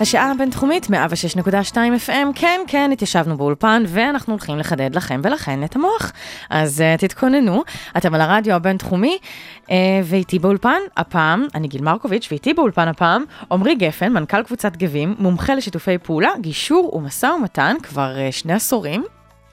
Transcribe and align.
השעה 0.00 0.30
הבינתחומית 0.30 0.86
106.2 0.86 1.74
FM, 1.74 2.28
כן, 2.34 2.60
כן, 2.66 2.90
התיישבנו 2.92 3.36
באולפן, 3.36 3.82
ואנחנו 3.86 4.32
הולכים 4.32 4.58
לחדד 4.58 4.94
לכם 4.94 5.20
ולכן 5.24 5.64
את 5.64 5.76
המוח. 5.76 6.12
אז 6.50 6.80
uh, 6.80 7.00
תתכוננו, 7.00 7.62
אתם 7.96 8.14
על 8.14 8.20
הרדיו 8.20 8.54
הבינתחומי, 8.54 9.18
uh, 9.64 9.70
ואיתי 10.04 10.38
באולפן, 10.38 10.78
הפעם, 10.96 11.46
אני 11.54 11.68
גיל 11.68 11.82
מרקוביץ', 11.82 12.28
ואיתי 12.30 12.54
באולפן 12.54 12.88
הפעם, 12.88 13.24
עמרי 13.52 13.74
גפן, 13.74 14.12
מנכ"ל 14.12 14.42
קבוצת 14.42 14.76
גבים, 14.76 15.14
מומחה 15.18 15.54
לשיתופי 15.54 15.98
פעולה, 15.98 16.30
גישור 16.40 16.94
ומשא 16.96 17.26
ומתן, 17.26 17.76
כבר 17.82 18.14
uh, 18.16 18.32
שני 18.32 18.52
עשורים. 18.52 19.04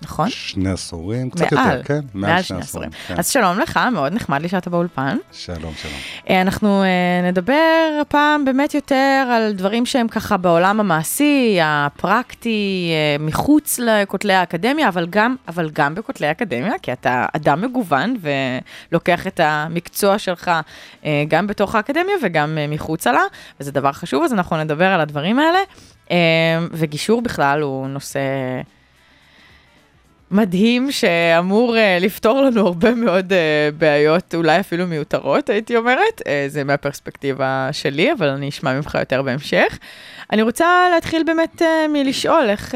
נכון? 0.02 0.30
שני 0.30 0.70
עשורים, 0.70 1.30
קצת 1.30 1.54
מעל, 1.54 1.78
יותר, 1.78 1.84
כן? 1.84 2.00
מעל 2.14 2.42
שני 2.42 2.60
עשורים. 2.60 2.90
אז 3.10 3.30
שלום 3.30 3.60
לך, 3.60 3.80
מאוד 3.92 4.14
נחמד 4.14 4.42
לי 4.42 4.50
שאתה 4.50 4.70
באולפן. 4.70 5.18
שלום, 5.32 5.74
שלום. 5.82 5.94
אה, 6.30 6.42
אנחנו 6.42 6.84
אה, 6.84 7.30
נדבר 7.30 8.00
הפעם 8.02 8.46
באמת 8.46 8.74
יותר 8.74 9.28
על 9.36 9.52
דברים 9.52 9.86
שהם 9.86 10.08
ככה 10.08 10.38
בעולם 10.38 10.80
המעשי, 10.80 11.60
הפרקטי, 11.64 12.92
אה, 12.92 13.26
מחוץ 13.26 13.80
לכותלי 13.80 14.34
האקדמיה, 14.34 14.88
אבל 14.88 15.08
גם, 15.10 15.36
אבל 15.48 15.70
גם 15.74 15.96
בכותלי 15.96 16.28
האקדמיה, 16.28 16.74
כי 16.82 16.94
אתה 16.94 17.26
אדם 17.36 17.62
מגוון 17.62 18.16
ולוקח 18.92 19.28
את 19.28 19.40
המקצוע 19.44 20.20
שלך 20.20 20.52
גם 21.28 21.48
בתוך 21.48 21.76
האקדמיה 21.76 22.16
וגם 22.24 22.58
מחוצה 22.70 23.12
לה, 23.12 23.22
וזה 23.60 23.72
דבר 23.72 23.92
חשוב, 23.92 24.24
אז 24.24 24.34
אנחנו 24.34 24.58
נדבר 24.58 24.88
על 24.88 25.02
הדברים 25.02 25.40
האלה. 25.40 25.60
וגישור 26.72 27.22
בכלל 27.22 27.62
הוא 27.62 27.88
נושא... 27.88 28.20
מדהים 30.32 30.92
שאמור 30.92 31.76
uh, 31.76 32.04
לפתור 32.04 32.42
לנו 32.42 32.68
הרבה 32.68 32.96
מאוד 32.96 33.32
uh, 33.32 33.36
בעיות, 33.78 34.36
אולי 34.36 34.60
אפילו 34.60 34.88
מיותרות, 34.88 35.50
הייתי 35.50 35.78
אומרת. 35.78 36.22
Uh, 36.22 36.24
זה 36.48 36.64
מהפרספקטיבה 36.64 37.70
שלי, 37.72 38.14
אבל 38.14 38.28
אני 38.28 38.50
אשמע 38.50 38.74
ממך 38.74 38.98
יותר 39.00 39.22
בהמשך. 39.22 39.80
אני 40.32 40.42
רוצה 40.42 40.88
להתחיל 40.96 41.24
באמת 41.24 41.62
uh, 41.62 41.66
מלשאול 41.90 42.50
איך, 42.50 42.72
uh, 42.72 42.76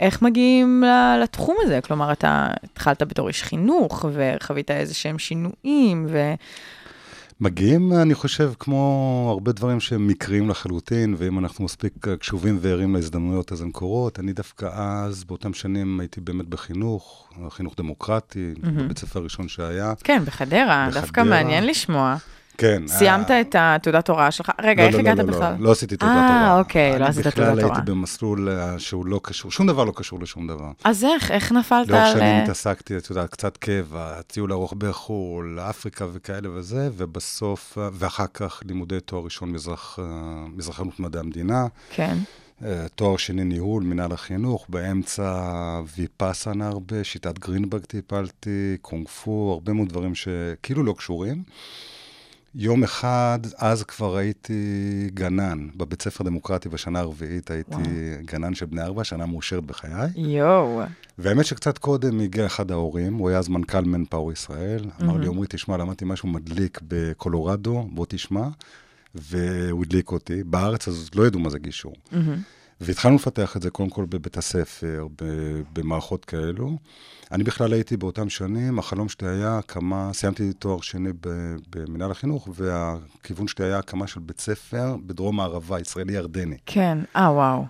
איך 0.00 0.22
מגיעים 0.22 0.84
לתחום 1.22 1.56
הזה. 1.62 1.80
כלומר, 1.80 2.12
אתה 2.12 2.46
התחלת 2.64 3.02
בתור 3.02 3.28
איש 3.28 3.42
חינוך, 3.42 4.04
וחווית 4.12 4.70
איזה 4.70 4.94
שהם 4.94 5.18
שינויים, 5.18 6.06
ו... 6.08 6.34
מגיעים, 7.40 7.92
אני 7.92 8.14
חושב, 8.14 8.52
כמו 8.58 9.26
הרבה 9.30 9.52
דברים 9.52 9.80
שהם 9.80 10.06
מקריים 10.06 10.48
לחלוטין, 10.48 11.14
ואם 11.18 11.38
אנחנו 11.38 11.64
מספיק 11.64 11.92
קשובים 12.20 12.58
וערים 12.60 12.94
להזדמנויות, 12.94 13.52
אז 13.52 13.60
הן 13.60 13.70
קורות. 13.70 14.20
אני 14.20 14.32
דווקא 14.32 14.68
אז, 14.72 15.24
באותם 15.24 15.54
שנים, 15.54 16.00
הייתי 16.00 16.20
באמת 16.20 16.46
בחינוך, 16.46 17.28
חינוך 17.50 17.74
דמוקרטי, 17.76 18.54
mm-hmm. 18.56 18.66
בבית 18.66 18.98
ספר 18.98 19.20
הראשון 19.20 19.48
שהיה. 19.48 19.92
כן, 20.04 20.22
בחדרה, 20.24 20.86
בחדרה. 20.88 21.02
דווקא 21.02 21.20
מעניין 21.20 21.66
לשמוע. 21.66 22.16
כן. 22.58 22.82
סיימת 22.86 23.30
את 23.30 23.56
התעודת 23.58 24.08
הוראה 24.08 24.30
שלך? 24.30 24.50
רגע, 24.62 24.86
איך 24.86 24.94
הגעת 24.94 25.18
בכלל? 25.18 25.52
לא, 25.58 25.64
לא 25.66 25.72
עשיתי 25.72 25.96
תעודת 25.96 26.14
הוראה. 26.14 26.28
אה, 26.28 26.58
אוקיי, 26.58 26.98
לא 26.98 27.04
עשית 27.04 27.22
תעודת 27.22 27.38
הוראה. 27.38 27.52
אני 27.52 27.56
בכלל 27.56 27.74
הייתי 27.76 27.90
במסלול 27.90 28.48
שהוא 28.78 29.06
לא 29.06 29.20
קשור, 29.22 29.50
שום 29.50 29.66
דבר 29.66 29.84
לא 29.84 29.92
קשור 29.96 30.20
לשום 30.20 30.46
דבר. 30.46 30.70
אז 30.84 31.04
איך, 31.04 31.30
איך 31.30 31.52
נפלת 31.52 31.90
על... 31.90 31.94
לאורך 31.96 32.12
שנים 32.12 32.42
התעסקתי, 32.42 32.96
את 32.96 33.10
יודעת, 33.10 33.30
קצת 33.30 33.56
קבע, 33.56 34.22
טיול 34.22 34.52
ארוך 34.52 34.72
בחו"ל, 34.78 35.60
אפריקה 35.60 36.06
וכאלה 36.12 36.50
וזה, 36.50 36.88
ובסוף, 36.96 37.78
ואחר 37.92 38.26
כך 38.34 38.60
לימודי 38.64 39.00
תואר 39.00 39.24
ראשון 39.24 39.54
מזרחנות 40.56 41.00
מדעי 41.00 41.20
המדינה. 41.20 41.66
כן. 41.90 42.16
תואר 42.94 43.16
שני 43.16 43.44
ניהול, 43.44 43.82
מנהל 43.82 44.12
החינוך, 44.12 44.66
באמצע 44.68 45.32
ויפאסנה 45.96 46.68
הרבה, 46.68 47.04
שיטת 47.04 47.38
גרינברג 47.38 47.84
טיפלתי, 47.84 48.76
קונג 48.82 49.08
פו, 49.08 49.50
הרבה 49.52 49.72
מאוד 49.72 49.88
דברים 49.88 50.14
שכאילו 50.14 50.84
לא 50.84 50.94
קשורים. 50.98 51.42
יום 52.60 52.84
אחד, 52.84 53.38
אז 53.56 53.82
כבר 53.82 54.16
הייתי 54.16 55.10
גנן, 55.14 55.68
בבית 55.76 56.02
ספר 56.02 56.24
דמוקרטי 56.24 56.68
בשנה 56.68 57.00
הרביעית 57.00 57.50
הייתי 57.50 57.70
וואו. 57.70 57.84
גנן 58.24 58.54
של 58.54 58.66
בני 58.66 58.82
ארבע, 58.82 59.04
שנה 59.04 59.26
מאושרת 59.26 59.64
בחיי. 59.64 60.08
יואו. 60.16 60.82
והאמת 61.18 61.44
שקצת 61.44 61.78
קודם 61.78 62.20
הגיע 62.20 62.46
אחד 62.46 62.70
ההורים, 62.70 63.14
הוא 63.14 63.28
היה 63.28 63.38
אז 63.38 63.48
מנכ"ל 63.48 63.80
מנפאור 63.80 64.32
ישראל, 64.32 64.84
mm-hmm. 64.84 65.02
אמר 65.04 65.16
לי, 65.16 65.26
עמרי, 65.26 65.46
תשמע, 65.50 65.76
למדתי 65.76 66.04
משהו 66.04 66.28
מדליק 66.28 66.80
בקולורדו, 66.88 67.88
בוא 67.92 68.06
תשמע, 68.08 68.48
והוא 69.14 69.84
הדליק 69.84 70.12
אותי. 70.12 70.44
בארץ 70.44 70.88
אז 70.88 71.10
לא 71.14 71.26
ידעו 71.26 71.40
מה 71.40 71.50
זה 71.50 71.58
גישור. 71.58 71.94
Mm-hmm. 72.12 72.16
והתחלנו 72.80 73.16
לפתח 73.16 73.56
את 73.56 73.62
זה 73.62 73.70
קודם 73.70 73.90
כל 73.90 74.04
בבית 74.08 74.36
הספר, 74.36 75.06
במערכות 75.72 76.24
כאלו. 76.24 76.76
אני 77.32 77.44
בכלל 77.44 77.72
הייתי 77.72 77.96
באותם 77.96 78.28
שנים, 78.28 78.78
החלום 78.78 79.08
שלי 79.08 79.28
היה 79.28 79.58
הקמה, 79.58 80.10
סיימתי 80.12 80.52
תואר 80.52 80.80
שני 80.80 81.10
במנהל 81.70 82.10
החינוך, 82.10 82.48
והכיוון 82.54 83.48
שלי 83.48 83.64
היה 83.64 83.78
הקמה 83.78 84.06
של 84.06 84.20
בית 84.20 84.40
ספר 84.40 84.96
בדרום 85.06 85.40
הערבה, 85.40 85.80
ישראלי-ירדני. 85.80 86.56
כן, 86.66 86.98
אה, 87.16 87.32
וואו. 87.32 87.64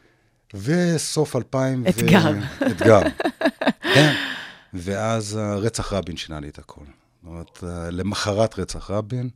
וסוף 0.54 1.36
2000 1.36 1.84
אתגר. 1.88 2.32
ו... 2.60 2.66
אתגר. 2.66 3.00
כן. 3.94 4.14
ואז 4.74 5.36
רצח 5.36 5.92
רבין 5.92 6.16
שינה 6.16 6.40
לי 6.40 6.48
את 6.48 6.58
הכל. 6.58 6.84
זאת 6.84 7.26
אומרת, 7.26 7.58
למחרת 7.92 8.58
רצח 8.58 8.90
רבין, 8.90 9.28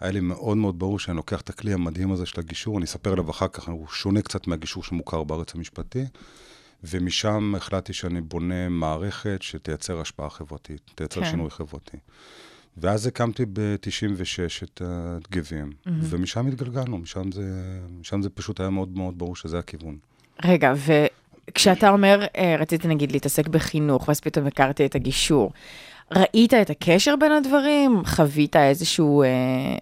היה 0.00 0.12
לי 0.12 0.20
מאוד 0.20 0.56
מאוד 0.56 0.78
ברור 0.78 0.98
שאני 0.98 1.16
לוקח 1.16 1.40
את 1.40 1.50
הכלי 1.50 1.72
המדהים 1.72 2.12
הזה 2.12 2.26
של 2.26 2.40
הגישור, 2.40 2.78
אני 2.78 2.84
אספר 2.84 3.12
עליו 3.12 3.30
אחר 3.30 3.48
כך, 3.48 3.68
הוא 3.68 3.86
שונה 3.88 4.22
קצת 4.22 4.46
מהגישור 4.46 4.82
שמוכר 4.82 5.24
בארץ 5.24 5.54
המשפטי. 5.54 6.04
ומשם 6.84 7.54
החלטתי 7.56 7.92
שאני 7.92 8.20
בונה 8.20 8.68
מערכת 8.68 9.38
שתייצר 9.42 10.00
השפעה 10.00 10.30
חברתית, 10.30 10.80
תייצר 10.94 11.20
כן. 11.20 11.30
שינוי 11.30 11.50
חברתי. 11.50 11.96
ואז 12.76 13.06
הקמתי 13.06 13.44
ב-96 13.52 14.64
את 14.64 14.82
הגבים, 14.84 15.70
mm-hmm. 15.70 15.90
ומשם 16.02 16.46
התגלגלנו, 16.46 16.98
משם 16.98 17.32
זה, 17.32 17.42
משם 18.00 18.22
זה 18.22 18.30
פשוט 18.30 18.60
היה 18.60 18.70
מאוד 18.70 18.96
מאוד 18.96 19.18
ברור 19.18 19.36
שזה 19.36 19.58
הכיוון. 19.58 19.98
רגע, 20.44 20.72
וכשאתה 21.50 21.90
אומר, 21.90 22.26
אה, 22.36 22.56
רציתי 22.58 22.88
נגיד 22.88 23.12
להתעסק 23.12 23.48
בחינוך, 23.48 24.08
ואז 24.08 24.20
פתאום 24.20 24.46
הכרתי 24.46 24.86
את 24.86 24.94
הגישור, 24.94 25.52
ראית 26.12 26.54
את 26.54 26.70
הקשר 26.70 27.16
בין 27.16 27.32
הדברים? 27.32 28.02
חווית 28.06 28.56
איזשהו, 28.56 29.22
אה, 29.22 29.28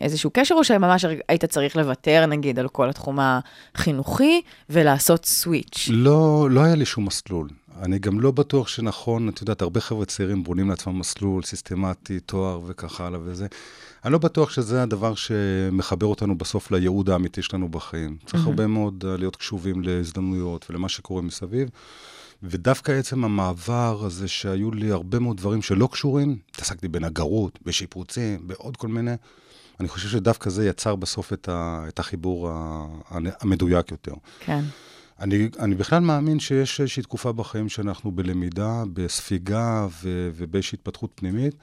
איזשהו 0.00 0.31
קשר, 0.32 0.54
או 0.54 0.64
שממש 0.64 1.04
היית 1.28 1.44
צריך 1.44 1.76
לוותר, 1.76 2.26
נגיד, 2.26 2.59
על 2.59 2.69
כל 2.69 2.91
התחום 2.91 3.19
החינוכי 3.20 4.42
ולעשות 4.70 5.25
סוויץ'? 5.25 5.88
לא, 5.91 6.48
לא 6.50 6.60
היה 6.60 6.75
לי 6.75 6.84
שום 6.84 7.04
מסלול. 7.04 7.48
אני 7.82 7.98
גם 7.98 8.20
לא 8.20 8.31
בטוח 8.31 8.69
שנכון, 8.69 9.28
את 9.28 9.41
יודעת, 9.41 9.62
הרבה 9.62 9.81
חבר'ה 9.81 10.04
צעירים 10.04 10.44
בונים 10.44 10.70
לעצמם 10.70 10.98
מסלול 10.98 11.42
סיסטמטי, 11.42 12.20
תואר 12.20 12.60
וכך 12.66 13.00
הלאה 13.00 13.20
וזה. 13.25 13.47
אני 14.04 14.12
לא 14.12 14.19
בטוח 14.19 14.50
שזה 14.50 14.82
הדבר 14.82 15.15
שמחבר 15.15 16.06
אותנו 16.06 16.38
בסוף 16.38 16.70
לייעוד 16.70 17.10
האמיתי 17.10 17.42
שלנו 17.42 17.69
בחיים. 17.69 18.16
צריך 18.26 18.44
mm-hmm. 18.44 18.47
הרבה 18.47 18.66
מאוד 18.66 19.04
אה, 19.09 19.16
להיות 19.16 19.36
קשובים 19.36 19.82
להזדמנויות 19.82 20.66
ולמה 20.70 20.88
שקורה 20.88 21.22
מסביב. 21.22 21.69
ודווקא 22.42 22.92
עצם 22.92 23.24
המעבר 23.24 24.04
הזה 24.04 24.28
שהיו 24.28 24.70
לי 24.70 24.91
הרבה 24.91 25.19
מאוד 25.19 25.36
דברים 25.36 25.62
שלא 25.62 25.88
קשורים, 25.92 26.38
התעסקתי 26.50 26.88
בנגרות, 26.88 27.58
בשיפוצים, 27.62 28.48
בעוד 28.48 28.76
כל 28.76 28.88
מיני, 28.88 29.14
אני 29.80 29.88
חושב 29.88 30.08
שדווקא 30.08 30.50
זה 30.50 30.69
יצר 30.69 30.97
בסוף 30.97 31.32
את, 31.32 31.48
ה, 31.48 31.84
את 31.88 31.98
החיבור 31.98 32.50
המדויק 33.10 33.91
יותר. 33.91 34.14
כן. 34.41 34.65
אני, 35.21 35.48
אני 35.59 35.74
בכלל 35.74 35.98
מאמין 35.98 36.41
שיש 36.41 36.80
איזושהי 36.80 37.03
תקופה 37.03 37.33
בחיים 37.33 37.68
שאנחנו 37.68 38.12
בלמידה, 38.12 38.83
בספיגה 38.92 39.86
ו, 40.03 40.30
ובאיזושהי 40.36 40.77
התפתחות 40.77 41.10
פנימית. 41.15 41.54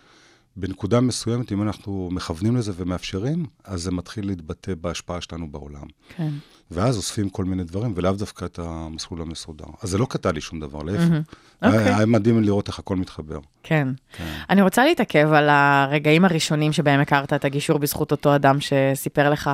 בנקודה 0.56 1.02
מסוימת, 1.02 1.52
אם 1.52 1.62
אנחנו 1.62 2.10
מכוונים 2.12 2.56
לזה 2.56 2.72
ומאפשרים, 2.76 3.46
אז 3.64 3.82
זה 3.82 3.92
מתחיל 3.92 4.28
להתבטא 4.28 4.74
בהשפעה 4.82 5.22
שלנו 5.22 5.52
בעולם. 5.52 5.88
כן. 6.18 6.30
ואז 6.72 6.98
אוספים 6.98 7.30
כל 7.30 7.46
מיני 7.46 7.64
דברים, 7.64 7.94
ולאו 7.96 8.12
דווקא 8.14 8.46
את 8.46 8.60
המסלול 8.60 9.22
המסודר. 9.22 9.66
אז 9.82 9.90
זה 9.90 9.98
לא 9.98 10.06
קטע 10.10 10.32
לי 10.32 10.42
שום 10.42 10.60
דבר, 10.60 10.84
להפך. 10.84 11.04
Mm-hmm. 11.04 11.66
Okay. 11.66 11.68
היה 11.68 12.06
מדהים 12.06 12.44
לראות 12.44 12.68
איך 12.68 12.80
הכל 12.80 12.96
מתחבר. 12.96 13.40
כן. 13.64 13.88
כן. 14.18 14.34
אני 14.50 14.62
רוצה 14.62 14.86
להתעכב 14.86 15.34
על 15.34 15.50
הרגעים 15.50 16.26
הראשונים 16.26 16.74
שבהם 16.74 17.00
הכרת 17.00 17.34
את 17.34 17.46
הגישור 17.46 17.78
בזכות 17.78 18.12
אותו 18.12 18.36
אדם 18.36 18.58
שסיפר 18.60 19.30
לך, 19.30 19.50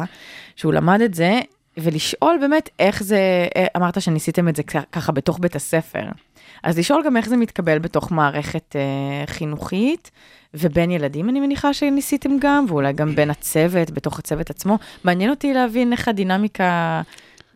שהוא 0.56 0.74
למד 0.74 1.02
את 1.02 1.13
זה, 1.13 1.40
ולשאול 1.78 2.38
באמת 2.42 2.69
איך 2.80 3.04
זה, 3.04 3.48
אה, 3.56 3.66
אמרת 3.78 4.02
שניסיתם 4.02 4.48
את 4.48 4.56
זה 4.56 4.63
ככה 4.63 5.12
בתוך 5.12 5.40
בית 5.40 5.56
הספר. 5.56 6.04
אז 6.63 6.77
לשאול 6.77 7.03
גם 7.06 7.17
איך 7.17 7.29
זה 7.29 7.38
מתקבל 7.38 7.79
בתוך 7.79 8.11
מערכת 8.11 8.75
אה, 8.75 9.27
חינוכית, 9.27 10.11
ובין 10.53 10.91
ילדים 10.91 11.29
אני 11.29 11.39
מניחה 11.39 11.73
שניסיתם 11.73 12.29
גם, 12.39 12.65
ואולי 12.67 12.94
גם 12.94 13.15
בין 13.15 13.29
הצוות, 13.29 13.91
בתוך 13.91 14.19
הצוות 14.19 14.50
עצמו. 14.50 14.77
מעניין 15.03 15.29
אותי 15.29 15.53
להבין 15.53 15.91
איך 15.91 16.07
הדינמיקה 16.07 17.01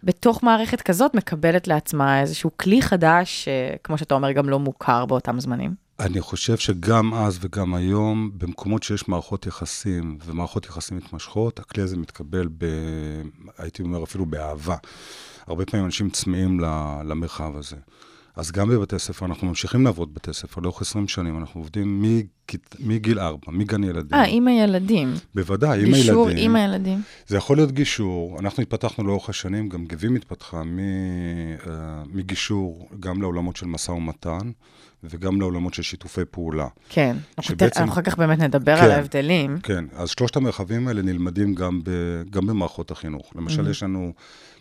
בתוך 0.03 0.43
מערכת 0.43 0.81
כזאת 0.81 1.15
מקבלת 1.15 1.67
לעצמה 1.67 2.21
איזשהו 2.21 2.51
כלי 2.57 2.81
חדש, 2.81 3.47
שכמו 3.75 3.97
שאתה 3.97 4.15
אומר, 4.15 4.31
גם 4.31 4.49
לא 4.49 4.59
מוכר 4.59 5.05
באותם 5.05 5.39
זמנים. 5.39 5.75
אני 5.99 6.21
חושב 6.21 6.57
שגם 6.57 7.13
אז 7.13 7.39
וגם 7.41 7.75
היום, 7.75 8.31
במקומות 8.37 8.83
שיש 8.83 9.07
מערכות 9.07 9.45
יחסים 9.45 10.17
ומערכות 10.25 10.65
יחסים 10.65 10.97
מתמשכות, 10.97 11.59
הכלי 11.59 11.83
הזה 11.83 11.97
מתקבל, 11.97 12.47
ב, 12.57 12.65
הייתי 13.57 13.81
אומר 13.81 14.03
אפילו 14.03 14.25
באהבה. 14.25 14.75
הרבה 15.47 15.65
פעמים 15.65 15.85
אנשים 15.85 16.09
צמאים 16.09 16.59
למרחב 17.05 17.57
הזה. 17.57 17.75
אז 18.35 18.51
גם 18.51 18.69
בבתי 18.69 18.99
ספר, 18.99 19.25
אנחנו 19.25 19.47
ממשיכים 19.47 19.85
לעבוד 19.85 20.13
בבתי 20.13 20.33
ספר 20.33 20.61
לאורך 20.61 20.81
20 20.81 21.07
שנים, 21.07 21.37
אנחנו 21.39 21.61
עובדים 21.61 22.01
מכית- 22.01 22.75
מגיל 22.79 23.19
4, 23.19 23.51
מגן 23.51 23.83
ילדים. 23.83 24.13
אה, 24.19 24.23
עם 24.25 24.47
הילדים. 24.47 25.13
בוודאי, 25.35 25.79
עם 25.79 25.93
גישור 25.93 26.27
הילדים. 26.27 26.49
עם 26.49 26.55
הילדים. 26.55 27.01
זה 27.27 27.37
יכול 27.37 27.57
להיות 27.57 27.71
גישור, 27.71 28.39
אנחנו 28.39 28.63
התפתחנו 28.63 29.03
לאורך 29.03 29.29
השנים, 29.29 29.69
גם 29.69 29.85
גבים 29.85 30.15
התפתחה 30.15 30.63
מ, 30.63 30.79
אה, 30.79 31.55
מגישור 32.13 32.89
גם 32.99 33.21
לעולמות 33.21 33.55
של 33.55 33.65
משא 33.65 33.91
ומתן 33.91 34.51
וגם 35.03 35.41
לעולמות 35.41 35.73
של 35.73 35.83
שיתופי 35.83 36.21
פעולה. 36.31 36.67
כן. 36.89 37.15
אנחנו 37.37 37.49
שבעצם- 37.55 37.79
אנחנו 37.79 37.93
אחר 37.93 38.01
כך 38.01 38.17
באמת 38.17 38.39
נדבר 38.39 38.77
כן. 38.77 38.83
על 38.83 38.91
ההבדלים. 38.91 39.59
כן, 39.63 39.85
אז 39.95 40.09
שלושת 40.09 40.35
המרחבים 40.35 40.87
האלה 40.87 41.01
נלמדים 41.01 41.55
גם, 41.55 41.81
ב, 41.83 41.89
גם 42.29 42.47
במערכות 42.47 42.91
החינוך. 42.91 43.31
למשל, 43.35 43.65
Mhm. 43.67 43.69
יש 43.69 43.83
לנו 43.83 44.13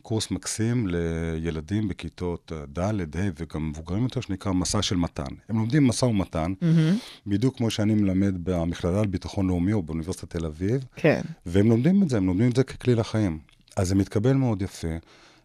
קורס 0.02 0.30
מקסים 0.30 0.86
לילדים 0.88 1.88
בכיתות 1.88 2.52
ד', 2.78 2.80
ה' 3.16 3.30
וגם 3.40 3.68
מבוגרים 3.68 4.02
יותר, 4.02 4.20
שנקרא 4.20 4.52
מסע 4.52 4.82
של 4.82 4.96
מתן. 4.96 5.22
הם 5.48 5.56
לומדים 5.58 5.86
משא 5.86 6.04
ומתן, 6.04 6.52
מהמם. 6.62 6.96
בדיוק 7.26 7.56
כמו 7.56 7.70
שאני 7.70 7.94
מלמד 7.94 8.34
במכללה 8.44 9.02
לביטחון 9.02 9.46
לאומי 9.48 9.72
או 9.72 9.82
באוניברסיטת 9.82 10.30
תל 10.36 10.46
אביב, 10.46 10.84
כן. 10.96 11.20
והם 11.46 11.68
לומדים 11.68 12.02
את 12.02 12.08
זה, 12.08 12.16
הם 12.16 12.26
לומדים 12.26 12.50
את 12.50 12.56
זה 12.56 12.64
ככלי 12.64 12.94
לחיים. 12.94 13.38
אז 13.76 13.88
זה 13.88 13.94
מתקבל 13.94 14.32
מאוד 14.32 14.62
יפה. 14.62 14.88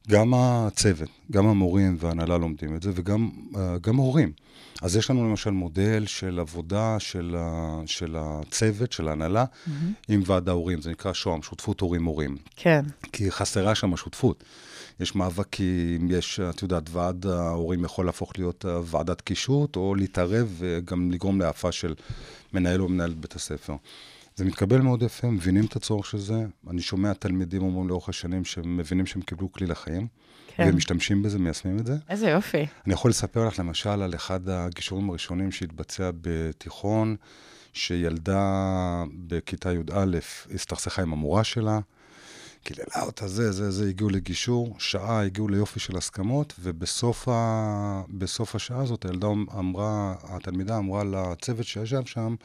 גם 0.10 0.34
הצוות, 0.34 1.10
גם 1.32 1.48
המורים 1.48 1.98
וההנהלה 2.00 2.38
לומדים 2.38 2.76
את 2.76 2.84
זה, 2.84 2.92
וגם 2.96 3.30
אה, 3.56 3.78
גם 3.82 4.00
ההורים. 4.00 4.32
אז 4.82 4.96
יש 4.96 5.10
לנו 5.10 5.30
למשל 5.30 5.50
מודל 5.50 6.04
של 6.06 6.40
עבודה 6.40 7.00
של, 7.00 7.36
ה, 7.40 7.82
של 7.86 8.16
הצוות, 8.20 8.92
של 8.92 9.08
ההנהלה, 9.08 9.46
עם 10.08 10.22
ועד 10.26 10.50
ההורים, 10.50 10.82
זה 10.82 10.92
נקרא 10.92 11.14
שוהם, 11.14 11.42
שותפות 11.42 11.82
הורים-מורים. 11.82 12.38
כן. 12.56 12.86
כי 13.12 13.32
חסרה 13.32 13.76
שם 13.76 13.94
השותפות. 13.94 14.44
יש 15.00 15.16
מאבקים, 15.16 16.12
יש, 16.12 16.40
את 16.40 16.62
יודעת, 16.62 16.90
ועד 16.92 17.26
ההורים 17.26 17.86
יכול 17.86 18.06
להפוך 18.06 18.34
להיות 18.38 18.66
אה, 18.66 18.80
ועדת 18.84 19.22
קישוט, 19.22 19.76
או 19.76 19.96
להתערב 19.96 20.56
וגם 20.58 21.12
לגרום 21.12 21.40
להאפה 21.40 21.72
של 21.72 21.96
מנהל 22.54 22.82
או 22.82 22.90
מנהלת 22.90 23.18
בית 23.18 23.36
הספר. 23.36 23.76
זה 24.38 24.46
מתקבל 24.46 24.82
מאוד 24.82 25.04
יפה, 25.04 25.28
מבינים 25.28 25.66
את 25.66 25.76
הצורך 25.76 26.06
של 26.06 26.18
זה. 26.18 26.46
אני 26.70 26.82
שומע 26.82 27.14
תלמידים 27.14 27.62
אומרים 27.62 27.88
לאורך 27.88 28.10
השנים 28.10 28.46
שהם 28.46 28.78
מבינים 28.78 29.06
שהם 29.06 29.22
קיבלו 29.22 29.52
כלי 29.52 29.68
לחיים, 29.68 30.08
כן. 30.48 30.64
והם 30.64 30.76
משתמשים 30.76 31.24
בזה, 31.24 31.40
מיישמים 31.40 31.80
את 31.80 31.86
זה. 31.86 31.96
איזה 32.10 32.30
יופי. 32.30 32.66
אני 32.86 32.94
יכול 32.94 33.12
לספר 33.12 33.48
לך 33.48 33.60
למשל 33.60 33.90
על 33.90 34.16
אחד 34.16 34.50
הגישורים 34.50 35.10
הראשונים 35.10 35.52
שהתבצע 35.52 36.12
בתיכון, 36.22 37.16
שילדה 37.74 39.04
בכיתה 39.28 39.74
י"א 39.74 40.18
הסתכסכה 40.54 41.02
עם 41.02 41.14
המורה 41.14 41.44
שלה, 41.44 41.80
קיללה 42.64 43.02
אותה, 43.02 43.28
זה, 43.28 43.52
זה, 43.52 43.72
זה, 43.72 43.90
הגיעו 43.90 44.10
לגישור, 44.10 44.76
שעה 44.80 45.24
הגיעו 45.24 45.48
ליופי 45.48 45.80
של 45.80 45.98
הסכמות, 45.98 46.54
ובסוף 46.60 47.28
ה... 47.28 48.04
השעה 48.54 48.82
הזאת 48.82 49.06
הילדה 49.06 49.28
אמרה, 49.60 50.16
התלמידה 50.24 50.78
אמרה 50.78 51.04
לצוות 51.04 51.66
שישב 51.66 52.06
שם, 52.06 52.36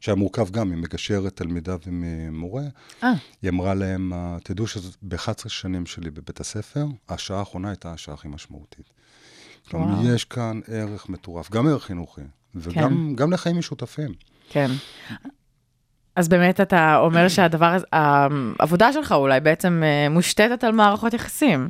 שהיה 0.00 0.16
מורכב 0.16 0.50
גם 0.50 0.70
ממגשרת, 0.70 1.36
תלמידה 1.36 1.76
וממורה, 1.86 2.62
אה, 3.02 3.12
היא 3.42 3.50
אמרה 3.50 3.74
להם, 3.74 4.12
"אה, 4.12 4.36
תדעו 4.44 4.66
שב-11 4.66 5.48
שנים 5.48 5.86
שלי 5.86 6.10
בבית 6.10 6.40
הספר, 6.40 6.86
השעה 7.08 7.38
האחרונה 7.38 7.68
הייתה 7.68 7.92
השעה 7.92 8.14
הכי 8.14 8.28
משמעותית. 8.28 8.90
כלומר. 9.70 10.14
יש 10.14 10.24
כאן 10.24 10.60
ערך 10.68 11.08
מטורף, 11.08 11.50
גם 11.50 11.68
ערך 11.68 11.84
חינוכי, 11.84 12.20
וגם 12.54 13.14
גם 13.16 13.32
לחיים 13.32 13.58
משותפים. 13.58 14.12
כן. 14.50 14.70
אז 16.16 16.28
באמת 16.28 16.60
אתה 16.60 16.96
אומר 16.98 17.28
שהדבר 17.28 17.76
העבודה 17.92 18.92
שלך 18.92 19.12
אולי 19.12 19.40
בעצם 19.40 19.82
אה, 19.84 20.08
מושתתת 20.08 20.64
על 20.64 20.72
מערכות 20.72 21.14
יחסים. 21.14 21.68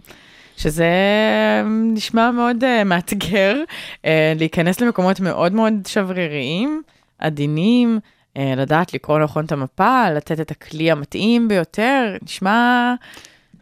שזה 0.56 0.84
אה, 0.84 1.62
נשמע 1.68 2.30
מאוד 2.30 2.64
אה, 2.64 2.84
מאתגר, 2.84 3.56
אה, 4.04 4.32
להיכנס 4.36 4.80
למקומות 4.80 5.20
מאוד 5.20 5.52
מאוד 5.52 5.74
שבריריים, 5.86 6.82
עדינים, 7.18 7.98
אה, 8.04 8.19
לדעת 8.38 8.94
לקרוא 8.94 9.18
נכון 9.18 9.44
את 9.44 9.52
המפה, 9.52 10.10
לתת 10.10 10.40
את 10.40 10.50
הכלי 10.50 10.90
המתאים 10.90 11.48
ביותר, 11.48 12.16
נשמע... 12.22 12.94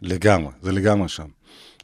לגמרי, 0.01 0.51
זה 0.61 0.71
לגמרי 0.71 1.09
שם. 1.09 1.38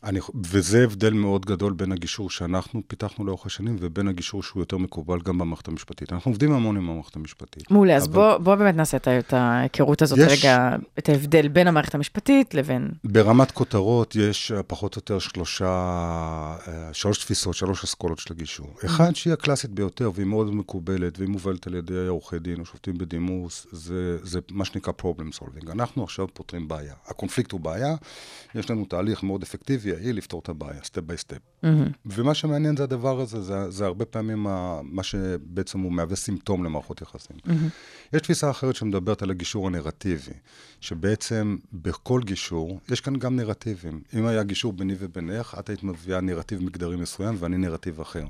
אני, 0.06 0.19
וזה 0.44 0.84
הבדל 0.84 1.13
מאוד 1.13 1.46
גדול 1.46 1.74
בין 1.74 1.92
הגישור 1.92 2.30
שאנחנו 2.30 2.81
פיתחנו 2.88 3.25
לאורך 3.25 3.46
השנים, 3.46 3.75
ובין 3.80 4.07
הגישור 4.07 4.44
שהוא 4.44 4.62
יותר 4.62 4.78
מקובל 4.78 5.19
גם 5.22 5.38
במערכת 5.38 5.68
המשפטית. 5.68 6.13
אנחנו 6.13 6.31
עובדים 6.31 6.52
המון 6.52 6.78
עם 6.78 6.90
המערכת 6.90 7.16
המשפטית. 7.16 7.72
מעולה, 7.72 7.96
אז 7.96 8.06
אבל- 8.06 8.13
בוא, 8.13 8.38
בוא 8.38 8.56
באמת 8.56 8.75
נעשה 8.75 8.98
את 8.98 9.34
ההיכרות 9.34 10.02
הזאת 10.02 10.19
יש- 10.19 10.40
רגע, 10.46 10.69
את 11.00 11.10
ההבדל 11.10 11.48
בין 11.48 11.68
המערכת 11.68 11.96
המשפטית 11.96 12.54
לבין... 12.54 12.90
ברמת 13.04 13.52
כותרות 13.52 14.16
יש 14.16 14.52
פחות 14.68 14.96
או 14.96 15.00
יותר 15.00 15.19
שלושה, 15.19 15.66
אה, 16.68 16.90
שלוש 16.94 17.18
תפיסות, 17.18 17.56
שלוש 17.56 17.84
אסכולות 17.84 18.19
של 18.19 18.34
הגישור. 18.34 18.74
אחד 18.86 19.16
שהיא 19.16 19.34
הקלאסית 19.34 19.72
ביותר, 19.72 20.12
והיא 20.16 20.28
מאוד 20.28 20.56
מקובלת, 20.56 21.19
והיא 21.19 21.30
מובלת 21.30 21.68
על 21.68 21.75
ידי 21.75 22.07
עורכי 22.07 22.40
דין 22.40 22.60
או 22.60 22.66
שופטים 22.66 22.98
בדימוס, 22.98 23.68
זה, 23.72 24.18
זה 24.24 24.40
מה 24.52 24.66
שנקרא 24.66 24.94
problem 25.02 25.40
solving. 25.44 25.72
אנחנו 25.72 26.04
עכשיו 26.04 26.28
פותרים 26.34 26.68
בעיה. 26.68 26.94
הקונפליקט 27.07 27.52
הוא 27.52 27.60
בעיה, 27.60 27.96
יש 28.56 28.69
לנו 28.69 28.86
תהליך 28.86 29.24
מאוד 29.24 29.44
אפקטיבי, 29.44 29.94
יעיל, 29.95 30.18
לפתור 30.18 30.39
את 30.39 30.50
הבעיה, 30.50 30.83
step 30.83 31.01
by 31.01 31.18
step. 31.18 31.38
ומה 32.06 32.33
שמעניין 32.33 32.77
זה 32.77 32.83
הדבר 32.83 33.19
הזה, 33.21 33.42
זה, 33.42 33.71
זה 33.71 33.86
הרבה 33.86 34.06
פעמים 34.06 34.47
ה, 34.47 34.80
מה 34.83 35.03
שבעצם 35.03 35.80
הוא 35.80 35.92
מהווה 35.92 36.15
סימפטום 36.15 36.63
למערכות 36.63 37.01
יחסים. 37.01 37.38
יש 38.13 38.21
תפיסה 38.21 38.50
אחרת 38.50 38.75
שמדברת 38.75 39.21
על 39.21 39.31
הגישור 39.31 39.68
הנרטיבי, 39.68 40.33
שבעצם 40.81 41.57
בכל 41.74 42.21
גישור, 42.25 42.80
יש 42.89 43.01
כאן 43.01 43.15
גם 43.15 43.36
נרטיבים. 43.36 44.01
אם 44.13 44.25
היה 44.25 44.44
גישור 44.44 44.74
ביני 44.74 44.95
ובינך, 45.00 45.56
את 45.59 45.69
היית 45.69 45.83
מביאה 45.83 46.21
נרטיב 46.21 46.63
מגדרי 46.63 46.95
מסוים 46.95 47.36
ואני 47.39 47.57
נרטיב 47.57 48.00
אחר. 48.00 48.25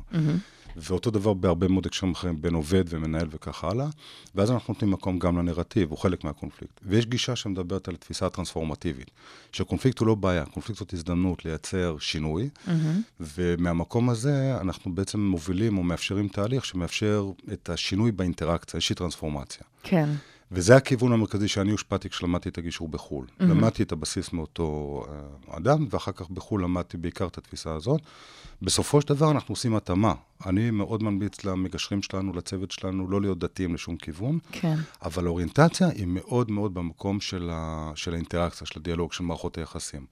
ואותו 0.78 1.12
דבר 1.12 1.34
בהרבה 1.34 1.68
מאוד 1.68 1.86
הקשרים 1.86 2.12
אחרים, 2.12 2.42
בין 2.42 2.54
עובד 2.54 2.84
ומנהל 2.88 3.28
וכך 3.32 3.64
הלאה, 3.64 3.88
ואז 4.36 4.52
אנחנו 4.52 4.74
נותנים 4.74 4.92
מקום 4.92 5.20
גם 5.20 5.38
לנרטיב, 5.38 5.90
הוא 5.90 5.98
חלק 5.98 6.24
מהקונפליקט. 6.24 6.80
ויש 6.84 7.06
גישה 7.06 7.36
שמדברת 7.36 7.88
על 7.88 7.96
תפיסה 7.96 8.30
טרנספורמטיבית, 8.30 9.12
שקונפליקט 9.52 10.00
הוא 10.00 10.08
לא 10.08 10.16
בעיה, 10.16 10.46
קונפליקט 10.46 10.80
זאת 10.80 10.94
הזדמנות 10.94 11.46
לייצר 11.46 11.98
שינוי, 12.00 12.50
ומהמקום 13.20 14.10
הזה 14.10 14.58
אנחנו 14.62 14.96
בעצם 14.96 15.20
מובילים 15.20 15.78
או 15.78 15.84
מאפשרים 15.84 16.28
תהליך 16.28 16.66
שמאפשר 16.66 17.32
את 17.54 17.70
השינוי 17.70 18.12
באינטראקציה, 18.12 18.78
איזושהי 18.78 18.96
טרנספורמציה. 18.96 19.62
כן. 19.84 20.10
וזה 20.52 20.76
הכיוון 20.76 21.12
המרכזי 21.12 21.48
שאני 21.48 21.72
הושפעתי 21.72 22.10
כשלמדתי 22.10 22.50
את 22.50 22.58
הגישור 22.58 22.88
בחו"ל. 22.88 23.26
Mm-hmm. 23.26 23.44
למדתי 23.44 23.84
את 23.84 23.92
הבסיס 23.92 24.34
מאותו 24.34 25.04
uh, 25.48 25.58
אדם, 25.58 25.88
ואחר 25.90 26.12
כך 26.12 26.30
בחו"ל 26.30 26.64
למדתי 26.64 26.98
בעיקר 26.98 27.28
את 27.28 27.38
התפיסה 27.38 27.74
הזאת. 27.74 28.02
בסופו 28.62 29.02
של 29.02 29.08
דבר 29.08 29.32
אנחנו 29.32 29.52
עושים 29.52 29.76
התאמה. 29.76 30.14
אני 30.46 30.72
מאוד 30.72 31.04
ממליץ 31.04 31.46
למגשרים 31.46 32.02
שלנו, 32.02 32.34
לצוות 32.34 32.72
שלנו, 32.72 33.10
לא 33.10 33.22
להיות 33.22 33.40
דתיים 33.40 33.74
לשום 33.74 33.98
כיוון, 33.98 34.40
כן. 34.52 34.76
אבל 35.02 35.26
האוריינטציה 35.26 35.88
היא 35.88 36.06
מאוד 36.08 36.52
מאוד 36.52 36.74
במקום 36.74 37.20
של, 37.20 37.50
ה... 37.54 37.92
של 37.96 38.14
האינטראקציה, 38.14 38.68
של 38.68 38.80
הדיאלוג, 38.80 39.14
של 39.14 39.24
מערכות 39.24 39.58
היחסים. 39.58 40.06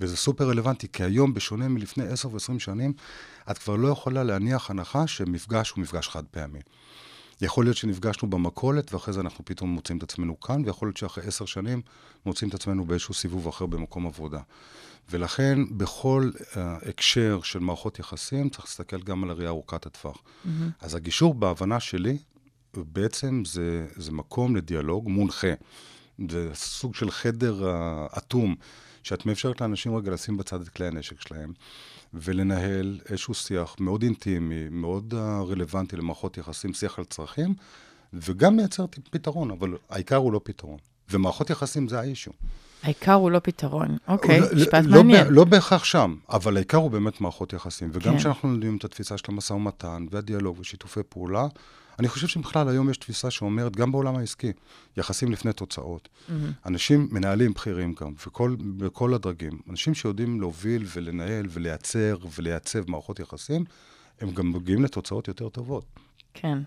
וזה 0.00 0.16
סופר 0.16 0.48
רלוונטי, 0.48 0.88
כי 0.92 1.04
היום, 1.04 1.34
בשונה 1.34 1.68
מלפני 1.68 2.04
10 2.06 2.28
ו-20 2.28 2.58
שנים, 2.58 2.92
את 3.50 3.58
כבר 3.58 3.76
לא 3.76 3.88
יכולה 3.88 4.24
להניח 4.24 4.70
הנחה 4.70 5.06
שמפגש 5.06 5.70
הוא 5.70 5.82
מפגש 5.82 6.08
חד 6.08 6.24
פעמי. 6.30 6.60
יכול 7.40 7.64
להיות 7.64 7.76
שנפגשנו 7.76 8.30
במכולת, 8.30 8.94
ואחרי 8.94 9.14
זה 9.14 9.20
אנחנו 9.20 9.44
פתאום 9.44 9.70
מוצאים 9.70 9.98
את 9.98 10.02
עצמנו 10.02 10.40
כאן, 10.40 10.62
ויכול 10.64 10.88
להיות 10.88 10.96
שאחרי 10.96 11.24
עשר 11.26 11.44
שנים 11.44 11.82
מוצאים 12.26 12.48
את 12.48 12.54
עצמנו 12.54 12.84
באיזשהו 12.84 13.14
סיבוב 13.14 13.48
אחר 13.48 13.66
במקום 13.66 14.06
עבודה. 14.06 14.40
ולכן, 15.10 15.58
בכל 15.76 16.30
uh, 16.34 16.58
הקשר 16.88 17.40
של 17.42 17.58
מערכות 17.58 17.98
יחסים, 17.98 18.48
צריך 18.48 18.64
להסתכל 18.64 19.02
גם 19.02 19.24
על 19.24 19.30
הראייה 19.30 19.50
ארוכת 19.50 19.86
הטווח. 19.86 20.16
Mm-hmm. 20.16 20.48
אז 20.80 20.94
הגישור, 20.94 21.34
בהבנה 21.34 21.80
שלי, 21.80 22.18
בעצם 22.74 23.42
זה, 23.46 23.86
זה 23.96 24.12
מקום 24.12 24.56
לדיאלוג 24.56 25.08
מונחה. 25.08 25.52
זה 26.28 26.50
סוג 26.54 26.94
של 26.94 27.10
חדר 27.10 27.62
uh, 27.62 28.18
אטום, 28.18 28.54
שאת 29.02 29.26
מאפשרת 29.26 29.60
לאנשים 29.60 29.96
רגע 29.96 30.10
לשים 30.10 30.36
בצד 30.36 30.60
את 30.60 30.68
כלי 30.68 30.86
הנשק 30.86 31.20
שלהם. 31.20 31.52
ולנהל 32.14 33.00
איזשהו 33.08 33.34
שיח 33.34 33.76
מאוד 33.80 34.02
אינטימי, 34.02 34.68
מאוד 34.70 35.14
uh, 35.14 35.16
רלוונטי 35.50 35.96
למערכות 35.96 36.38
יחסים, 36.38 36.74
שיח 36.74 36.98
על 36.98 37.04
צרכים, 37.04 37.54
וגם 38.12 38.56
מייצר 38.56 38.86
פתרון, 39.10 39.50
אבל 39.50 39.76
העיקר 39.90 40.16
הוא 40.16 40.32
לא 40.32 40.40
פתרון. 40.44 40.78
ומערכות 41.10 41.50
יחסים 41.50 41.88
זה 41.88 42.00
האישו. 42.00 42.30
העיקר 42.82 43.12
הוא 43.12 43.30
לא 43.30 43.38
פתרון. 43.38 43.96
אוקיי, 44.08 44.40
לא- 44.40 44.46
משפט 44.56 44.84
לא, 44.84 45.04
מעניין. 45.04 45.26
ב- 45.26 45.30
לא 45.30 45.44
בהכרח 45.44 45.84
שם, 45.84 46.16
אבל 46.28 46.56
העיקר 46.56 46.78
הוא 46.78 46.90
באמת 46.90 47.20
מערכות 47.20 47.52
יחסים. 47.52 47.90
וגם 47.92 48.12
כן. 48.12 48.18
כשאנחנו 48.18 48.48
לומדים 48.48 48.76
את 48.76 48.84
התפיסה 48.84 49.18
של 49.18 49.24
המשא 49.28 49.52
ומתן, 49.52 50.06
והדיאלוג 50.10 50.58
ושיתופי 50.60 51.00
פעולה, 51.08 51.46
אני 51.98 52.08
חושב 52.08 52.26
שבכלל 52.26 52.68
היום 52.68 52.90
יש 52.90 52.96
תפיסה 52.96 53.30
שאומרת, 53.30 53.76
גם 53.76 53.92
בעולם 53.92 54.16
העסקי, 54.16 54.52
יחסים 54.96 55.32
לפני 55.32 55.52
תוצאות. 55.52 56.08
אנשים, 56.66 57.08
מנהלים 57.10 57.52
בכירים 57.52 57.94
גם, 58.00 58.12
וכל, 58.26 58.56
בכל 58.76 59.14
הדרגים, 59.14 59.58
אנשים 59.70 59.94
שיודעים 59.94 60.40
להוביל 60.40 60.84
ולנהל 60.94 61.46
ולייצר 61.50 62.16
ולייצב 62.36 62.90
מערכות 62.90 63.20
יחסים, 63.20 63.64
הם 64.20 64.30
גם 64.30 64.52
מגיעים 64.52 64.84
לתוצאות 64.84 65.28
יותר 65.28 65.48
טובות. 65.48 65.84
כן. 66.34 66.58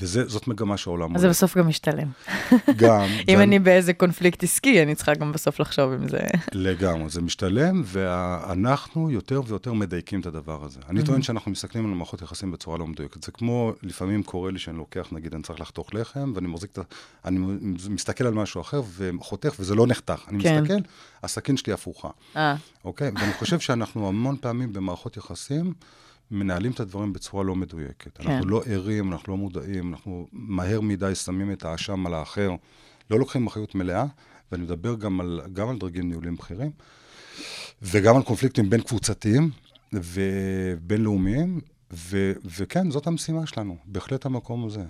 וזאת 0.00 0.48
מגמה 0.48 0.76
שהעולם 0.76 1.14
אז 1.16 1.20
זה 1.20 1.28
בסוף 1.28 1.56
גם 1.56 1.68
משתלם. 1.68 2.08
גם. 2.76 3.04
אם 3.10 3.24
ואני- 3.28 3.42
אני 3.42 3.58
באיזה 3.58 3.92
קונפליקט 3.92 4.42
עסקי, 4.44 4.82
אני 4.82 4.94
צריכה 4.94 5.14
גם 5.14 5.32
בסוף 5.32 5.60
לחשוב 5.60 5.92
אם 5.92 6.08
זה... 6.08 6.18
לגמרי, 6.52 7.08
זה 7.10 7.20
משתלם, 7.22 7.82
ואנחנו 7.84 9.10
יותר 9.10 9.40
ויותר 9.46 9.72
מדייקים 9.72 10.20
את 10.20 10.26
הדבר 10.26 10.64
הזה. 10.64 10.80
אני 10.88 11.02
טוען 11.04 11.22
שאנחנו 11.22 11.50
מסתכלים 11.50 11.84
על 11.86 11.90
מערכות 11.94 12.22
יחסים 12.22 12.50
בצורה 12.52 12.78
לא 12.78 12.86
מדויקת. 12.86 13.22
זה 13.24 13.32
כמו, 13.32 13.72
לפעמים 13.82 14.22
קורה 14.22 14.50
לי 14.50 14.58
שאני 14.58 14.76
לוקח, 14.76 15.08
נגיד, 15.12 15.34
אני 15.34 15.42
צריך 15.42 15.60
לחתוך 15.60 15.94
לחם, 15.94 16.32
ואני 16.34 16.48
מחזיק 16.48 16.70
את 16.72 16.78
ה... 16.78 16.82
אני 17.24 17.38
מסתכל 17.90 18.26
על 18.26 18.34
משהו 18.34 18.60
אחר 18.60 18.82
וחותך, 18.96 19.54
וזה 19.58 19.74
לא 19.74 19.86
נחתך. 19.86 20.22
אני 20.28 20.42
כן. 20.42 20.62
מסתכל, 20.62 20.74
הסכין 21.22 21.56
שלי 21.56 21.72
הפוכה, 21.72 22.08
אה, 22.36 22.54
אוקיי? 22.84 23.10
ואני 23.14 23.32
חושב 23.32 23.60
שאנחנו 23.60 24.08
המון 24.08 24.36
פעמים 24.40 24.72
במערכות 24.72 25.16
יחסים, 25.16 25.72
מנהלים 26.30 26.72
את 26.72 26.80
הדברים 26.80 27.12
בצורה 27.12 27.44
לא 27.44 27.54
מדויקת. 27.54 28.18
כן. 28.18 28.30
אנחנו 28.30 28.46
לא 28.46 28.62
ערים, 28.66 29.12
אנחנו 29.12 29.32
לא 29.32 29.36
מודעים, 29.36 29.92
אנחנו 29.92 30.26
מהר 30.32 30.80
מדי 30.80 31.14
שמים 31.14 31.52
את 31.52 31.64
האשם 31.64 32.06
על 32.06 32.14
האחר, 32.14 32.50
לא 33.10 33.18
לוקחים 33.18 33.46
אחריות 33.46 33.74
מלאה, 33.74 34.04
ואני 34.52 34.62
מדבר 34.62 34.94
גם 34.94 35.20
על, 35.20 35.40
גם 35.52 35.68
על 35.68 35.78
דרגים 35.78 36.08
ניהולים 36.08 36.36
בכירים, 36.36 36.70
וגם 37.82 38.16
על 38.16 38.22
קונפליקטים 38.22 38.70
בין 38.70 38.80
קבוצתיים 38.80 39.50
ובינלאומיים, 39.92 41.60
ו- 41.92 42.32
וכן, 42.44 42.90
זאת 42.90 43.06
המשימה 43.06 43.46
שלנו, 43.46 43.76
בהחלט 43.84 44.26
המקום 44.26 44.66
הזה. 44.66 44.84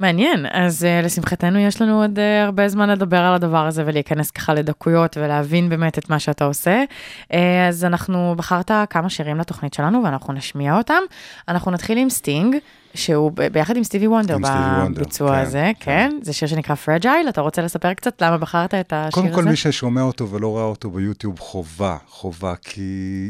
מעניין, 0.00 0.46
אז 0.52 0.82
uh, 0.82 1.06
לשמחתנו 1.06 1.58
יש 1.58 1.82
לנו 1.82 2.02
עוד 2.02 2.18
uh, 2.18 2.44
הרבה 2.44 2.68
זמן 2.68 2.90
לדבר 2.90 3.18
על 3.20 3.34
הדבר 3.34 3.66
הזה 3.66 3.82
ולהיכנס 3.86 4.30
ככה 4.30 4.54
לדקויות 4.54 5.16
ולהבין 5.16 5.68
באמת 5.68 5.98
את 5.98 6.10
מה 6.10 6.18
שאתה 6.18 6.44
עושה. 6.44 6.84
אה, 7.22 7.36
אז 7.68 7.84
אנחנו 7.84 8.34
בחרת 8.36 8.70
כמה 8.90 9.10
שירים 9.10 9.38
לתוכנית 9.38 9.74
שלנו 9.74 10.04
ואנחנו 10.04 10.32
נשמיע 10.32 10.76
אותם. 10.76 11.02
אנחנו 11.48 11.70
נתחיל 11.70 11.98
עם 11.98 12.10
סטינג, 12.10 12.56
שהוא 12.94 13.32
ב- 13.34 13.46
ביחד 13.46 13.76
עם 13.76 13.84
סטיבי 13.84 14.06
וונדר 14.06 14.38
בביצוע 14.38 15.28
כן, 15.30 15.38
הזה, 15.42 15.70
כן. 15.80 16.10
כן. 16.10 16.18
זה 16.22 16.32
שיר 16.32 16.48
שנקרא 16.48 16.74
Fragile, 16.74 17.28
אתה 17.28 17.40
רוצה 17.40 17.62
לספר 17.62 17.94
קצת 17.94 18.22
למה 18.22 18.38
בחרת 18.38 18.74
את 18.74 18.92
השיר 18.92 19.10
קודם 19.14 19.26
הזה? 19.26 19.34
כל, 19.36 19.44
מי 19.44 19.56
ששומע 19.56 20.02
אותו 20.02 20.30
ולא 20.30 20.56
ראה 20.56 20.64
אותו 20.64 20.90
ביוטיוב, 20.90 21.38
חובה, 21.38 21.96
חובה, 22.08 22.54
כי 22.62 22.82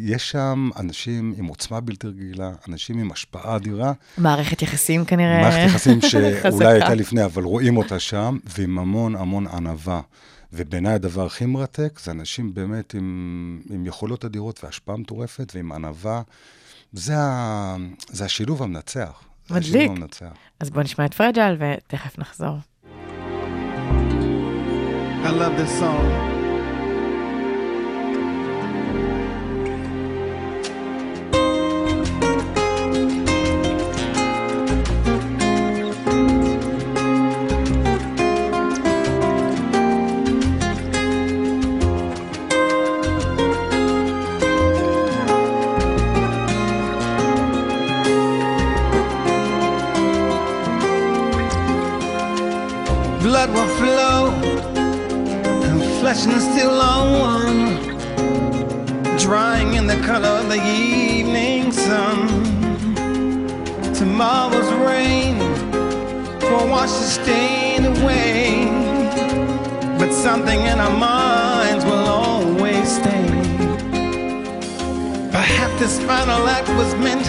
יש 0.05 0.31
שם 0.31 0.71
אנשים 0.77 1.35
עם 1.39 1.47
עוצמה 1.47 1.81
בלתי 1.81 2.07
רגילה, 2.07 2.51
אנשים 2.69 2.99
עם 2.99 3.13
השפעה 3.13 3.57
אדירה, 3.57 3.93
מערכת 4.19 4.63
יחסים 4.63 5.05
כנראה. 5.05 5.41
מערכת 5.41 5.67
יחסים 5.67 6.01
שאולי. 6.11 6.67
הייתה 6.67 6.95
לפני, 6.95 7.25
אבל 7.25 7.43
רואים 7.43 7.77
אותה 7.77 7.99
שם, 7.99 8.39
ועם 8.59 8.79
המון 8.79 9.17
המון 9.17 9.47
ענווה. 9.47 10.01
ובעיניי 10.57 10.93
הדבר 10.95 11.27
הכי 11.27 11.47
מרתק 11.47 12.01
זה 12.05 12.11
אנשים 12.11 12.55
באמת 12.55 12.95
עם, 12.95 13.61
עם 13.71 13.87
יכולות 13.87 14.25
אדירות 14.25 14.65
והשפעה 14.65 14.97
מטורפת 14.97 15.53
ועם 15.55 15.73
ענווה. 15.73 16.23
זה, 16.93 17.15
ה, 17.19 17.77
זה 18.09 18.25
השילוב 18.25 18.63
המנצח. 18.63 19.23
מדליק. 19.51 19.91
המנצח. 19.91 20.27
אז 20.61 20.71
בוא 20.71 20.83
נשמע 20.83 21.05
את 21.05 21.15
פרג'ייל 21.15 21.57
ותכף 21.59 22.19
נחזור. 22.19 22.57
I 25.25 25.27
love 25.27 25.57
this 25.59 25.81
song. 25.81 26.34
Steel 56.15 56.71
are 56.71 57.11
one, 57.19 57.77
drying 59.19 59.75
in 59.75 59.87
the 59.87 60.01
color 60.07 60.29
of 60.29 60.49
the 60.49 60.63
evening 60.65 61.73
sun. 61.73 62.29
Tomorrow's 63.93 64.73
rain 64.75 65.39
will 66.41 66.69
wash 66.69 66.91
the 66.91 67.09
stain 67.19 67.87
away, 67.87 68.67
but 69.99 70.13
something 70.13 70.61
in 70.61 70.79
our 70.79 70.97
minds 70.97 71.85
will 71.85 72.07
always 72.07 72.97
stay. 72.97 73.27
Perhaps 75.33 75.81
this 75.81 75.99
final 76.05 76.47
act 76.49 76.69
was 76.71 76.95
meant 76.97 77.25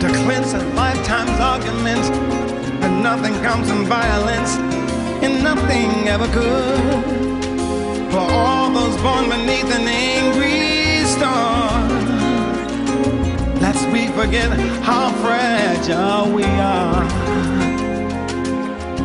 to 0.00 0.08
cleanse 0.24 0.54
a 0.54 0.58
lifetime's 0.74 1.38
argument, 1.38 2.02
but 2.80 2.90
nothing 3.00 3.34
comes 3.42 3.68
from 3.68 3.84
violence 3.84 4.56
and 5.22 5.42
nothing 5.42 6.08
ever 6.08 6.26
could. 6.32 7.41
For 8.12 8.18
all 8.18 8.70
those 8.70 8.94
born 9.00 9.30
beneath 9.30 9.74
an 9.74 9.88
angry 9.88 11.02
star, 11.06 11.88
lest 13.58 13.88
we 13.88 14.08
forget 14.08 14.50
how 14.82 15.10
fragile 15.22 16.30
we 16.30 16.44
are. 16.44 17.04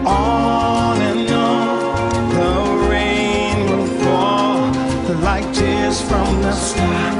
On 0.05 1.01
and 1.01 1.31
on, 1.31 2.29
the 2.35 2.89
rain 2.89 3.69
will 3.69 3.87
fall 4.03 4.59
like 5.21 5.53
tears 5.53 6.01
from 6.01 6.41
the 6.41 6.51
sky, 6.51 7.13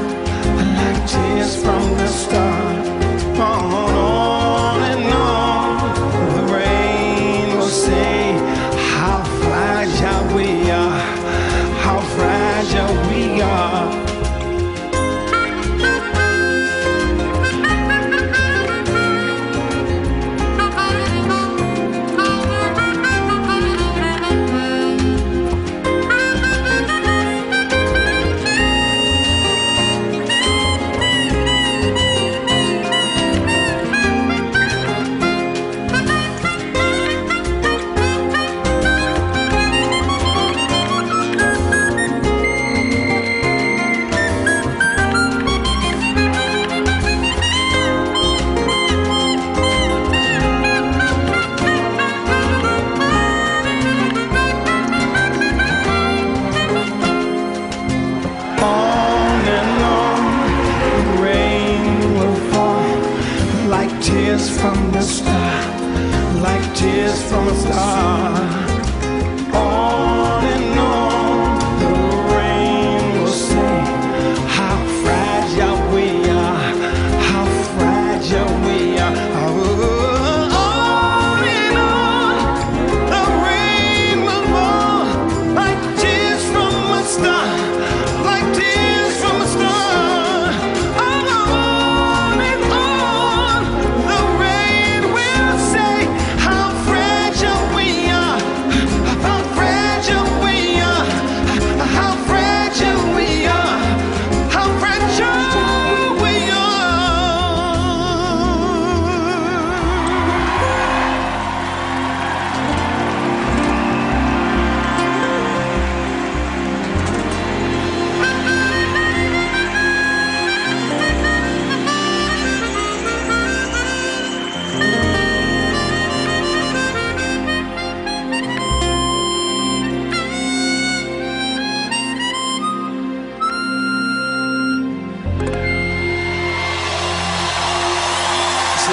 like 0.76 1.10
tears 1.10 1.56
from 1.56 1.84
the 2.00 2.08
stars. 2.08 2.88
On, 3.40 3.74
oh. 3.74 3.87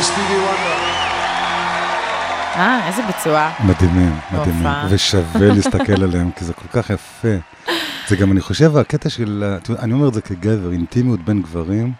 וסטיבי 0.05 0.35
וונדר. 0.35 0.75
אה, 2.57 2.89
איזה 2.89 3.03
ביצוע. 3.07 3.51
מדהימים, 3.65 4.13
מדהימים. 4.33 4.67
ושווה 4.91 5.47
להסתכל 5.55 6.03
עליהם, 6.05 6.31
כי 6.37 6.45
זה 6.45 6.53
כל 6.53 6.69
כך 6.69 6.91
יפה. 6.91 7.29
זה 8.09 8.17
גם, 8.17 8.33
אני 8.33 8.41
חושב, 8.41 8.77
הקטע 8.77 9.09
של, 9.11 9.45
אני 9.79 9.93
אומר 9.93 10.09
את 10.09 10.15
זה 10.15 10.21
כגבר, 10.23 10.73
אינטימיות 10.73 11.21
בין 11.25 11.43
גברים, 11.43 11.93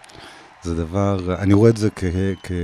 זה 0.63 0.75
דבר, 0.75 1.37
אני 1.39 1.55
רואה 1.55 1.71
את 1.71 1.77
זה 1.77 1.89
כ- 1.97 2.05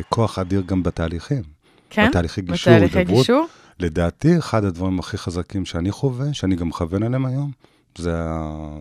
ככוח 0.08 0.38
אדיר 0.38 0.62
גם 0.66 0.82
בתהליכים. 0.82 1.42
כן? 1.90 2.08
בתהליכי 2.08 2.40
גישור, 2.42 2.72
בתהליכי. 2.74 3.04
גישור? 3.04 3.46
לדעתי, 3.78 4.38
אחד 4.38 4.64
הדברים 4.64 4.98
הכי 4.98 5.18
חזקים 5.18 5.64
שאני 5.64 5.92
חווה, 5.92 6.26
שאני 6.32 6.56
גם 6.56 6.68
מכוון 6.68 7.02
עליהם 7.02 7.26
היום, 7.26 7.50
זה, 7.98 8.14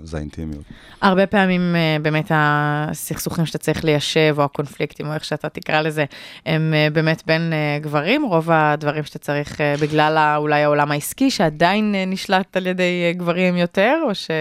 זה 0.04 0.18
האינטימיות. 0.18 0.64
הרבה 1.02 1.28
פעמים 1.28 1.76
אה, 1.76 1.98
באמת 2.02 2.32
הסכסוכים 2.34 3.46
שאתה 3.46 3.58
צריך 3.58 3.84
ליישב, 3.84 4.36
או 4.38 4.44
הקונפליקטים, 4.44 5.08
או 5.08 5.14
איך 5.14 5.26
שאתה 5.26 5.50
תקרא 5.50 5.82
לזה, 5.82 6.06
הם 6.46 6.74
אה, 6.74 6.88
באמת 6.94 7.24
בין 7.26 7.54
אה, 7.54 7.80
גברים, 7.82 8.26
רוב 8.26 8.52
הדברים 8.52 9.04
שאתה 9.04 9.20
צריך, 9.20 9.62
בגלל 9.82 10.36
אולי 10.38 10.64
העולם 10.64 10.92
העסקי, 10.92 11.32
שעדיין 11.32 11.96
נשלט 12.08 12.58
על 12.58 12.68
ידי 12.68 13.14
גברים 13.18 13.58
יותר, 13.58 13.98
או 14.08 14.16
ש... 14.16 14.32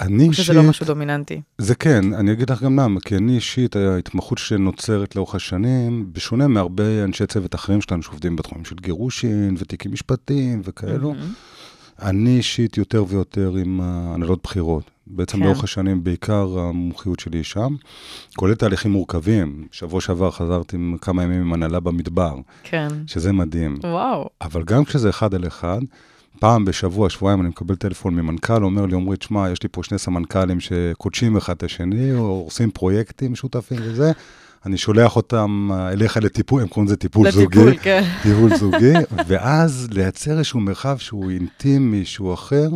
אני 0.00 0.28
או 0.28 0.32
שזה 0.32 0.42
אישית, 0.42 0.56
לא 0.56 0.62
משהו 0.62 0.86
דומיננטי. 0.86 1.40
זה 1.58 1.74
כן, 1.74 2.14
אני 2.14 2.32
אגיד 2.32 2.50
לך 2.50 2.62
גם 2.62 2.80
למה, 2.80 3.00
כי 3.00 3.16
אני 3.16 3.34
אישית, 3.34 3.76
ההתמחות 3.76 4.38
שנוצרת 4.38 5.16
לאורך 5.16 5.34
השנים, 5.34 6.06
בשונה 6.12 6.48
מהרבה 6.48 7.04
אנשי 7.04 7.26
צוות 7.26 7.54
אחרים 7.54 7.80
שלנו 7.80 8.02
שעובדים 8.02 8.36
בתחומים 8.36 8.64
של 8.64 8.76
גירושין 8.80 9.54
ותיקים 9.58 9.92
משפטיים 9.92 10.62
וכאלו, 10.64 11.14
אני 12.02 12.36
אישית 12.36 12.76
יותר 12.76 13.04
ויותר 13.08 13.54
עם 13.56 13.80
הנהלות 13.82 14.42
בחירות. 14.42 14.90
בעצם 15.06 15.38
כן. 15.38 15.44
לאורך 15.44 15.64
השנים, 15.64 16.04
בעיקר 16.04 16.58
המומחיות 16.58 17.20
שלי 17.20 17.38
היא 17.38 17.44
שם, 17.44 17.74
כולל 18.36 18.54
תהליכים 18.54 18.92
מורכבים. 18.92 19.66
שבוע 19.72 20.00
שעבר 20.00 20.30
חזרתי 20.30 20.76
עם 20.76 20.96
כמה 21.00 21.22
ימים 21.22 21.40
עם 21.40 21.52
הנהלה 21.52 21.80
במדבר, 21.80 22.34
כן. 22.62 22.88
שזה 23.06 23.32
מדהים. 23.32 23.78
וואו. 23.84 24.28
אבל 24.40 24.62
גם 24.64 24.84
כשזה 24.84 25.10
אחד 25.10 25.34
על 25.34 25.46
אחד, 25.46 25.80
פעם 26.40 26.64
בשבוע, 26.64 27.10
שבועיים, 27.10 27.40
אני 27.40 27.48
מקבל 27.48 27.74
טלפון 27.74 28.14
ממנכ"ל, 28.14 28.64
אומר 28.64 28.86
לי, 28.86 28.94
עמרי, 28.94 29.16
תשמע, 29.16 29.50
יש 29.50 29.62
לי 29.62 29.68
פה 29.72 29.82
שני 29.82 29.98
סמנכ"לים 29.98 30.60
שקודשים 30.60 31.36
אחד 31.36 31.56
את 31.56 31.62
השני, 31.62 32.14
או 32.14 32.42
עושים 32.44 32.70
פרויקטים 32.70 33.32
משותפים 33.32 33.78
וזה, 33.82 34.12
אני 34.66 34.78
שולח 34.78 35.16
אותם 35.16 35.68
אה, 35.72 35.88
אליך 35.92 36.16
לטיפול, 36.16 36.62
הם 36.62 36.68
קוראים 36.68 36.86
לזה 36.86 36.96
טיפול 36.96 37.30
זוגי. 37.30 37.44
לטיפול, 37.46 37.76
כן. 37.82 38.04
טיפול 38.22 38.56
זוגי, 38.56 38.92
ואז 39.26 39.88
לייצר 39.90 40.30
איזשהו 40.38 40.60
מרחב 40.60 40.96
שהוא 40.98 41.30
אינטימי, 41.30 42.04
שהוא 42.04 42.34
אחר, 42.34 42.68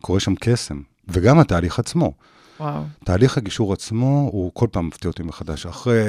קורה 0.00 0.20
שם 0.20 0.34
קסם. 0.34 0.80
וגם 1.08 1.38
התהליך 1.38 1.78
עצמו. 1.78 2.12
וואו. 2.60 2.82
תהליך 3.04 3.36
הגישור 3.38 3.72
עצמו, 3.72 4.28
הוא 4.32 4.50
כל 4.54 4.66
פעם 4.72 4.86
מפתיע 4.86 5.10
אותי 5.10 5.22
מחדש. 5.22 5.66
אחרי 5.66 6.04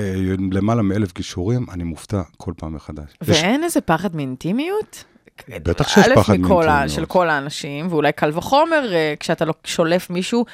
למעלה 0.51 0.81
מאלף 0.81 1.13
גישורים, 1.13 1.65
אני 1.71 1.83
מופתע 1.83 2.21
כל 2.37 2.53
פעם 2.57 2.73
מחדש. 2.73 3.05
יש- 3.21 3.29
ואין 3.29 3.63
איזה 3.63 3.81
פחד 3.81 4.15
מאינטימיות? 4.15 5.03
בטח 5.47 5.87
שיש 5.87 6.07
פחד 6.15 6.37
מאינטימיות. 6.37 6.89
של 6.89 7.05
כל 7.05 7.29
האנשים, 7.29 7.87
ואולי 7.89 8.11
קל 8.11 8.31
וחומר, 8.33 8.93
אה, 8.93 9.13
כשאתה 9.19 9.45
לא 9.45 9.53
שולף 9.63 10.09
מישהו 10.09 10.45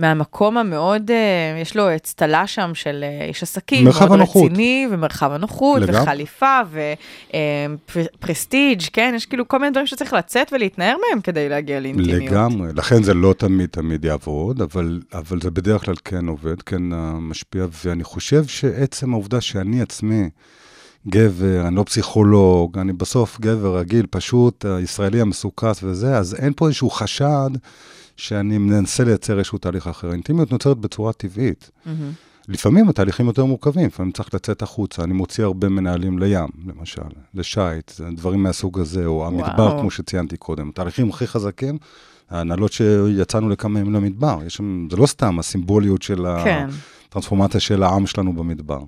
מהמקום 0.00 0.58
המאוד, 0.58 1.10
אה, 1.10 1.60
יש 1.62 1.76
לו 1.76 1.96
אצטלה 1.96 2.46
שם 2.46 2.70
של 2.74 3.04
אה, 3.04 3.26
איש 3.26 3.42
עסקים, 3.42 3.84
מרחב 3.84 4.06
מאוד 4.06 4.18
הנוחות. 4.18 4.50
רציני, 4.50 4.86
ומרחב 4.90 5.32
הנוחות, 5.32 5.82
לגמרי. 5.82 6.00
וחליפה, 6.02 6.58
ופרסטיג', 7.90 8.82
כן? 8.92 9.12
יש 9.16 9.26
כאילו 9.26 9.48
כל 9.48 9.58
מיני 9.58 9.70
דברים 9.70 9.86
שצריך 9.86 10.12
לצאת 10.12 10.52
ולהתנער 10.52 10.96
מהם 11.08 11.20
כדי 11.20 11.48
להגיע 11.48 11.80
לאינטימיות. 11.80 12.32
לגמרי, 12.32 12.68
לכן 12.74 13.02
זה 13.02 13.14
לא 13.14 13.34
תמיד 13.38 13.68
תמיד 13.68 14.04
יעבוד, 14.04 14.62
אבל, 14.62 15.00
אבל 15.12 15.40
זה 15.40 15.50
בדרך 15.50 15.84
כלל 15.84 15.94
כן 16.04 16.28
עובד, 16.28 16.62
כן 16.62 16.92
אה, 16.92 17.12
משפיע, 17.12 17.66
ואני 17.84 18.04
חושב 18.04 18.44
שעצם 18.46 19.12
העובדה 19.12 19.40
שאני 19.40 19.82
עצמי 19.82 20.28
גבר, 21.08 21.66
אני 21.66 21.76
לא 21.76 21.82
פסיכולוג, 21.82 22.78
אני 22.78 22.92
בסוף 22.92 23.40
גבר 23.40 23.78
רגיל, 23.78 24.06
פשוט, 24.10 24.64
הישראלי 24.64 25.20
המסוכס 25.20 25.80
וזה, 25.82 26.16
אז 26.18 26.34
אין 26.34 26.52
פה 26.56 26.66
איזשהו 26.66 26.90
חשד 26.90 27.50
שאני 28.16 28.58
מנסה 28.58 29.04
לייצר 29.04 29.38
איזשהו 29.38 29.58
תהליך 29.58 29.86
אחר. 29.86 30.08
האינטימיות 30.08 30.52
נוצרת 30.52 30.78
בצורה 30.78 31.12
טבעית. 31.12 31.70
מהמם. 31.86 32.12
לפעמים 32.48 32.88
התהליכים 32.88 33.26
יותר 33.26 33.44
מורכבים, 33.44 33.86
לפעמים 33.86 34.12
צריך 34.12 34.34
לצאת 34.34 34.62
החוצה. 34.62 35.04
אני 35.04 35.12
מוציא 35.12 35.44
הרבה 35.44 35.68
מנהלים 35.68 36.18
לים, 36.18 36.48
למשל, 36.66 37.02
לשייט, 37.34 37.92
דברים 38.16 38.42
מהסוג 38.42 38.80
הזה, 38.80 39.06
או 39.06 39.26
המדבר, 39.26 39.66
וואו. 39.66 39.80
כמו 39.80 39.90
שציינתי 39.90 40.36
קודם. 40.36 40.68
התהליכים 40.68 41.10
הכי 41.10 41.26
חזקים, 41.26 41.78
ההנהלות 42.30 42.72
שיצאנו 42.72 43.48
לכמה 43.48 43.80
ימים 43.80 43.94
למדבר. 43.94 44.38
יש 44.46 44.54
שם, 44.54 44.88
זה 44.90 44.96
לא 44.96 45.06
סתם 45.06 45.38
הסימבוליות 45.38 46.02
של 46.02 46.26
כן. 46.44 46.68
הטרנספורמציה 47.08 47.60
של 47.60 47.82
העם 47.82 48.06
שלנו 48.06 48.32
במדבר. 48.32 48.80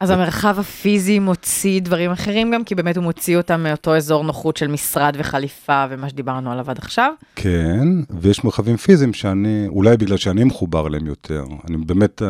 אז 0.00 0.10
המרחב 0.10 0.58
הפיזי 0.58 1.18
מוציא 1.18 1.80
דברים 1.80 2.10
אחרים 2.10 2.50
גם, 2.50 2.64
כי 2.64 2.74
באמת 2.74 2.96
הוא 2.96 3.04
מוציא 3.04 3.36
אותם 3.36 3.62
מאותו 3.62 3.96
אזור 3.96 4.24
נוחות 4.24 4.56
של 4.56 4.66
משרד 4.66 5.16
וחליפה 5.18 5.84
ומה 5.90 6.08
שדיברנו 6.08 6.52
עליו 6.52 6.70
עד 6.70 6.78
עכשיו. 6.78 7.12
כן, 7.36 7.88
ויש 8.20 8.44
מרחבים 8.44 8.76
פיזיים 8.76 9.12
שאני, 9.12 9.66
אולי 9.68 9.96
בגלל 9.96 10.16
שאני 10.16 10.44
מחובר 10.44 10.86
אליהם 10.86 11.06
יותר. 11.06 11.44
אני 11.68 11.76
באמת, 11.76 12.22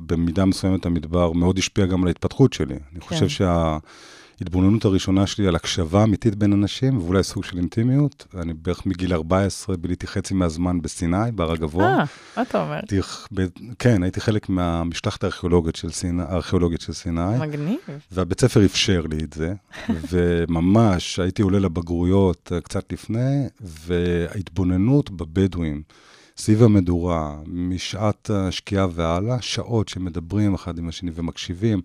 במידה 0.00 0.44
מסוימת 0.44 0.86
המדבר 0.86 1.32
מאוד 1.32 1.58
השפיע 1.58 1.86
גם 1.86 2.02
על 2.02 2.08
ההתפתחות 2.08 2.52
שלי. 2.52 2.74
אני 2.92 3.00
חושב 3.00 3.28
שההתבוננות 4.38 4.84
הראשונה 4.84 5.26
שלי 5.26 5.46
על 5.46 5.56
הקשבה 5.56 6.04
אמיתית 6.04 6.34
בין 6.34 6.52
אנשים, 6.52 6.98
ואולי 6.98 7.22
סוג 7.22 7.44
של 7.44 7.56
אינטימיות, 7.58 8.26
אני 8.40 8.52
בערך 8.54 8.86
מגיל 8.86 9.12
14 9.12 9.76
ביליתי 9.76 10.06
חצי 10.06 10.34
מהזמן 10.34 10.82
בסיני, 10.82 11.32
בהר 11.34 11.52
הגבוה. 11.52 11.84
אה, 11.84 12.04
מה 12.36 12.42
אתה 12.42 12.62
אומר? 12.62 12.74
הייתי, 12.74 13.00
ב- 13.34 13.46
כן, 13.78 14.02
הייתי 14.02 14.20
חלק 14.20 14.48
מהמשלחת 14.48 15.24
הארכיאולוגית 15.24 15.76
של 15.76 15.90
סיני, 15.90 16.22
הארכיאולוגית 16.22 16.80
של 16.80 16.92
סיני. 16.92 17.38
מגניב. 17.40 17.78
והבית 18.12 18.40
ספר 18.40 18.64
אפשר 18.64 19.02
לי 19.10 19.24
את 19.24 19.32
זה, 19.32 19.54
וממש 20.10 21.18
הייתי 21.18 21.42
עולה 21.42 21.58
לבגרויות 21.58 22.52
אה, 22.54 22.60
קצת 22.60 22.92
לפני, 22.92 23.46
וההתבוננות 23.60 25.10
בבדואים, 25.10 25.82
סביב 26.36 26.62
המדורה, 26.62 27.36
משעת 27.46 28.30
השקיעה 28.30 28.86
והלאה, 28.92 29.36
שעות 29.40 29.88
שמדברים 29.88 30.54
אחד 30.54 30.78
עם 30.78 30.88
השני 30.88 31.10
ומקשיבים, 31.14 31.80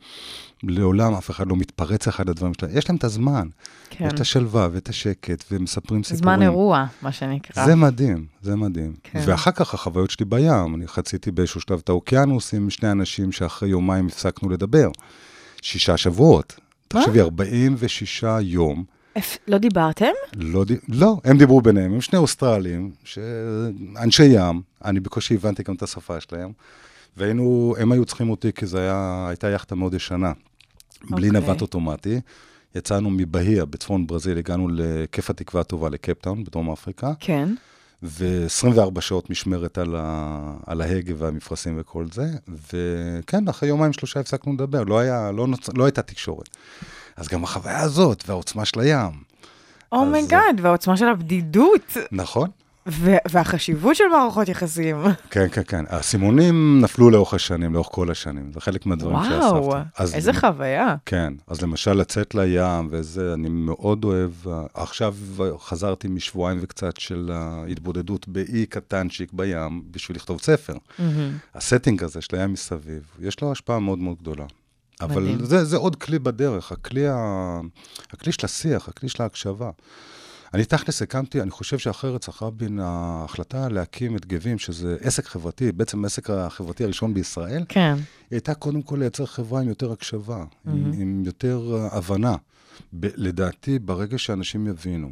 לעולם 0.63 1.13
אף 1.13 1.31
אחד 1.31 1.47
לא 1.47 1.55
מתפרץ 1.55 2.07
אחד 2.07 2.29
לדברים 2.29 2.53
שלהם, 2.53 2.77
יש 2.77 2.89
להם 2.89 2.97
את 2.97 3.03
הזמן, 3.03 3.47
כן. 3.89 4.05
יש 4.05 4.13
את 4.13 4.19
השלווה 4.19 4.67
ואת 4.71 4.89
השקט, 4.89 5.43
ומספרים 5.51 6.03
סיפורים. 6.03 6.23
זמן 6.23 6.41
אירוע, 6.41 6.85
מה 7.01 7.11
שנקרא. 7.11 7.65
זה 7.65 7.75
מדהים, 7.75 8.25
זה 8.41 8.55
מדהים. 8.55 8.93
כן. 9.03 9.21
ואחר 9.25 9.51
כך 9.51 9.73
החוויות 9.73 10.09
שלי 10.11 10.25
בים, 10.25 10.75
אני 10.75 10.87
חציתי 10.87 11.31
באיזשהו 11.31 11.61
שלב 11.61 11.79
את 11.83 11.89
האוקיינוס 11.89 12.53
עם 12.53 12.69
שני 12.69 12.91
אנשים 12.91 13.31
שאחרי 13.31 13.69
יומיים 13.69 14.07
הפסקנו 14.07 14.49
לדבר. 14.49 14.89
שישה 15.61 15.97
שבועות. 15.97 16.59
מה? 16.93 17.01
תחשבי, 17.01 17.21
46 17.21 18.23
יום. 18.41 18.83
לא 19.47 19.57
דיברתם? 19.57 20.11
לא. 20.35 20.63
לא, 20.87 21.17
הם 21.23 21.37
דיברו 21.37 21.61
ביניהם, 21.61 21.93
הם 21.93 22.01
שני 22.01 22.19
אוסטרלים. 22.19 22.91
אנשי 23.97 24.23
ים, 24.23 24.61
אני 24.85 24.99
בקושי 24.99 25.33
הבנתי 25.33 25.63
גם 25.63 25.75
את 25.75 25.83
השפה 25.83 26.19
שלהם, 26.19 26.51
והיינו, 27.17 27.75
הם 27.79 27.91
היו 27.91 28.05
צריכים 28.05 28.29
אותי 28.29 28.53
כי 28.53 28.65
זו 28.65 28.77
היה, 28.77 29.25
הייתה 29.29 29.49
יאכטה 29.49 29.75
מאוד 29.75 29.93
ישנה, 29.93 30.31
בלי 31.09 31.27
אוקיי. 31.27 31.41
נווט 31.41 31.61
אוטומטי. 31.61 32.19
יצאנו 32.75 33.09
מבהיה, 33.09 33.65
בצפון 33.65 34.07
ברזיל, 34.07 34.37
הגענו 34.37 34.67
לכף 34.73 35.29
התקווה 35.29 35.61
הטובה 35.61 35.89
לקייפטאון, 35.89 36.43
בדרום 36.43 36.71
אפריקה, 36.71 37.11
כן. 37.19 37.49
ו-24 38.03 39.01
שעות 39.01 39.29
משמרת 39.29 39.77
על, 39.77 39.95
ה... 39.97 40.53
על 40.65 40.81
ההגה 40.81 41.13
והמפרשים 41.17 41.75
וכל 41.79 42.05
זה, 42.13 42.27
וכן, 42.71 43.47
אחרי 43.47 43.69
יומיים 43.69 43.93
שלושה 43.93 44.19
הפסקנו 44.19 44.53
לדבר, 44.53 44.83
לא, 44.83 44.99
היה, 44.99 45.31
לא, 45.31 45.47
נוצ... 45.47 45.69
לא 45.75 45.85
הייתה 45.85 46.01
תקשורת. 46.01 46.49
אז 47.19 47.27
גם 47.27 47.43
החוויה 47.43 47.79
הזאת, 47.79 48.23
והעוצמה 48.27 48.65
של 48.65 48.79
הים, 48.79 49.11
oh 49.91 50.08
my 50.08 50.25
God, 50.25 50.59
והעוצמה 50.61 50.97
של 50.97 51.07
הבדידות, 51.07 51.97
נכון? 52.11 52.49
ו- 52.87 53.15
והחשיבות 53.31 53.95
של 53.95 54.03
מערכות 54.11 54.49
יחסים. 54.49 54.97
כן, 55.29 55.47
כן, 55.51 55.61
כן. 55.67 55.85
האסימונים 55.89 56.81
נפלו 56.81 57.09
לאורך 57.09 57.33
השנים, 57.33 57.73
לאורך 57.73 57.87
כל 57.91 58.11
השנים. 58.11 58.51
זה 58.53 58.61
חלק 58.61 58.85
מהדברים 58.85 59.17
שאספתי. 59.23 59.45
וואו, 59.45 59.73
אז 59.97 60.15
איזה 60.15 60.33
חוויה. 60.33 60.95
כן, 61.05 61.33
אז 61.47 61.61
למשל 61.61 61.93
לצאת 61.93 62.35
לים 62.35 62.87
וזה, 62.91 63.33
אני 63.33 63.49
מאוד 63.49 64.03
אוהב. 64.03 64.31
עכשיו 64.73 65.15
חזרתי 65.59 66.07
משבועיים 66.07 66.59
וקצת 66.61 66.97
של 66.97 67.31
ההתבודדות 67.33 68.27
באי 68.27 68.65
קטנצ'יק 68.65 69.29
בים 69.33 69.81
בשביל 69.91 70.17
לכתוב 70.17 70.41
ספר. 70.41 70.73
מהמם. 70.99 71.37
הסטינג 71.55 72.03
הזה 72.03 72.21
של 72.21 72.35
הים 72.35 72.53
מסביב, 72.53 73.03
יש 73.19 73.41
לו 73.41 73.51
השפעה 73.51 73.79
מאוד 73.79 73.99
מאוד 73.99 74.17
גדולה. 74.21 74.45
אבל 75.01 75.21
מדהים. 75.21 75.45
זה, 75.45 75.65
זה 75.65 75.77
עוד 75.77 75.95
כלי 75.95 76.19
בדרך, 76.19 76.71
הכלי, 76.71 77.07
ה... 77.07 77.15
הכלי 78.11 78.31
של 78.31 78.45
השיח, 78.45 78.89
הכלי 78.89 79.09
של 79.09 79.23
ההקשבה. 79.23 79.69
אני 80.53 80.65
תכלס 80.65 81.01
הקמתי, 81.01 81.41
אני 81.41 81.51
חושב 81.51 81.77
שאחרי 81.77 82.11
רצח 82.11 82.43
רבין, 82.43 82.79
ההחלטה 82.79 83.69
להקים 83.69 84.15
את 84.15 84.25
גבים, 84.25 84.59
שזה 84.59 84.97
עסק 85.01 85.25
חברתי, 85.25 85.71
בעצם 85.71 86.03
העסק 86.03 86.29
החברתי 86.29 86.83
הראשון 86.83 87.13
בישראל, 87.13 87.65
כן. 87.69 87.93
היא 87.95 88.01
הייתה 88.31 88.53
קודם 88.53 88.81
כל 88.81 88.95
לייצר 88.99 89.25
חברה 89.25 89.61
עם 89.61 89.69
יותר 89.69 89.91
הקשבה, 89.91 90.43
mm-hmm. 90.43 90.69
עם, 90.69 90.91
עם 90.93 91.23
יותר 91.25 91.75
אה, 91.75 91.97
הבנה. 91.97 92.35
ב- 92.93 93.07
לדעתי, 93.15 93.79
ברגע 93.79 94.17
שאנשים 94.17 94.67
יבינו 94.67 95.11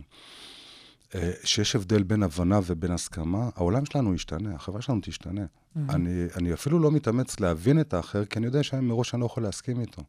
אה, 1.16 1.32
שיש 1.44 1.76
הבדל 1.76 2.04
בין 2.04 2.24
הבנה 2.24 2.60
ובין 2.66 2.92
הסכמה, 2.92 3.50
העולם 3.56 3.86
שלנו 3.86 4.14
ישתנה, 4.14 4.56
החברה 4.56 4.82
שלנו 4.82 5.00
תשתנה. 5.04 5.46
Mm-hmm. 5.78 5.94
אני, 5.94 6.26
אני 6.36 6.54
אפילו 6.54 6.80
לא 6.80 6.92
מתאמץ 6.92 7.40
להבין 7.40 7.80
את 7.80 7.94
האחר, 7.94 8.26
כי 8.26 8.40
אני 8.40 8.46
יודע 8.46 8.64
שמראש 8.64 9.14
אני 9.14 9.22
לא 9.22 9.26
יכול 9.26 9.44
להסכים 9.44 9.80
איתו. 9.80 10.02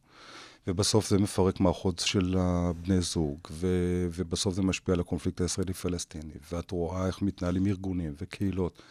ובסוף 0.67 1.09
זה 1.09 1.17
מפרק 1.17 1.59
מערכות 1.59 1.99
של 2.05 2.35
בני 2.81 3.01
זוג, 3.01 3.37
ו- 3.51 4.07
ובסוף 4.15 4.53
זה 4.53 4.61
משפיע 4.61 4.93
על 4.93 4.99
הקונפליקט 4.99 5.41
הישראלי-פלסטיני, 5.41 6.33
ואת 6.51 6.71
רואה 6.71 7.07
איך 7.07 7.21
מתנהלים 7.21 7.67
ארגונים 7.67 8.13
וקהילות. 8.21 8.81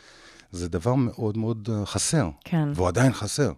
זה 0.52 0.68
דבר 0.68 0.94
מאוד 0.94 1.38
מאוד 1.38 1.68
חסר, 1.84 2.30
כן. 2.44 2.68
והוא 2.74 2.88
עדיין 2.88 3.12
חסר. 3.12 3.52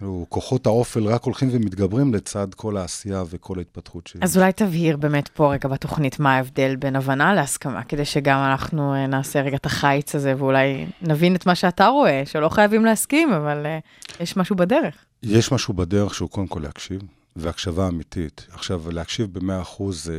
כאילו, 0.00 0.26
כוחות 0.28 0.66
האופל 0.66 1.04
רק 1.06 1.22
הולכים 1.22 1.48
ומתגברים 1.52 2.14
לצד 2.14 2.54
כל 2.54 2.76
העשייה 2.76 3.22
וכל 3.30 3.58
ההתפתחות 3.58 4.06
שלי. 4.06 4.20
אז 4.24 4.36
אולי 4.38 4.52
תבהיר 4.52 4.96
באמת 4.96 5.28
פה 5.28 5.52
רגע 5.52 5.68
בתוכנית 5.68 6.20
מה 6.20 6.36
ההבדל 6.36 6.76
בין 6.76 6.96
הבנה 6.96 7.34
להסכמה, 7.34 7.82
כדי 7.82 8.04
שגם 8.04 8.38
אנחנו 8.38 8.94
אה, 8.94 9.06
נעשה 9.06 9.40
רגע 9.40 9.56
את 9.56 9.66
החיץ 9.66 10.14
הזה 10.14 10.34
ואולי 10.38 10.86
נבין 11.02 11.34
את 11.34 11.46
מה 11.46 11.54
שאתה 11.54 11.86
רואה, 11.86 12.22
שלא 12.26 12.48
חייבים 12.48 12.84
להסכים, 12.84 13.32
אבל 13.32 13.66
אה, 13.66 13.78
יש 14.20 14.36
משהו 14.36 14.56
בדרך. 14.56 14.94
יש 15.22 15.52
משהו 15.52 15.74
בדרך 15.74 16.14
שהוא 16.14 16.30
קודם 16.30 16.46
כל 16.46 16.60
להקשיב, 16.60 17.00
והקשבה 17.40 17.88
אמיתית. 17.88 18.46
עכשיו, 18.52 18.90
להקשיב 18.90 19.38
במאה 19.38 19.60
אחוז 19.60 20.04
זה, 20.04 20.14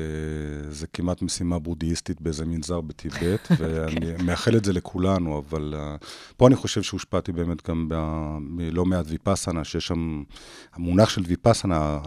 זה 0.70 0.88
כמעט 0.88 1.22
משימה 1.22 1.60
בודהיסטית 1.60 2.22
באיזה 2.22 2.46
מנזר 2.46 2.82
בטיבט, 2.82 3.48
ואני 3.60 4.24
מאחל 4.24 4.58
את 4.58 4.66
זה 4.66 4.74
לכולנו, 4.74 5.40
אבל 5.40 5.74
uh, 5.78 6.06
פה 6.38 6.48
אני 6.48 6.56
חושב 6.56 6.82
שהושפעתי 6.82 7.32
באמת 7.32 7.70
גם 7.70 7.90
ב, 7.90 7.96
מלא 8.40 8.86
מעט 8.86 9.06
ויפאסנה, 9.10 9.64
שיש 9.64 9.88
שם, 9.88 10.24
המונח 10.74 11.10
של 11.10 11.22
ויפאסנה, 11.28 12.00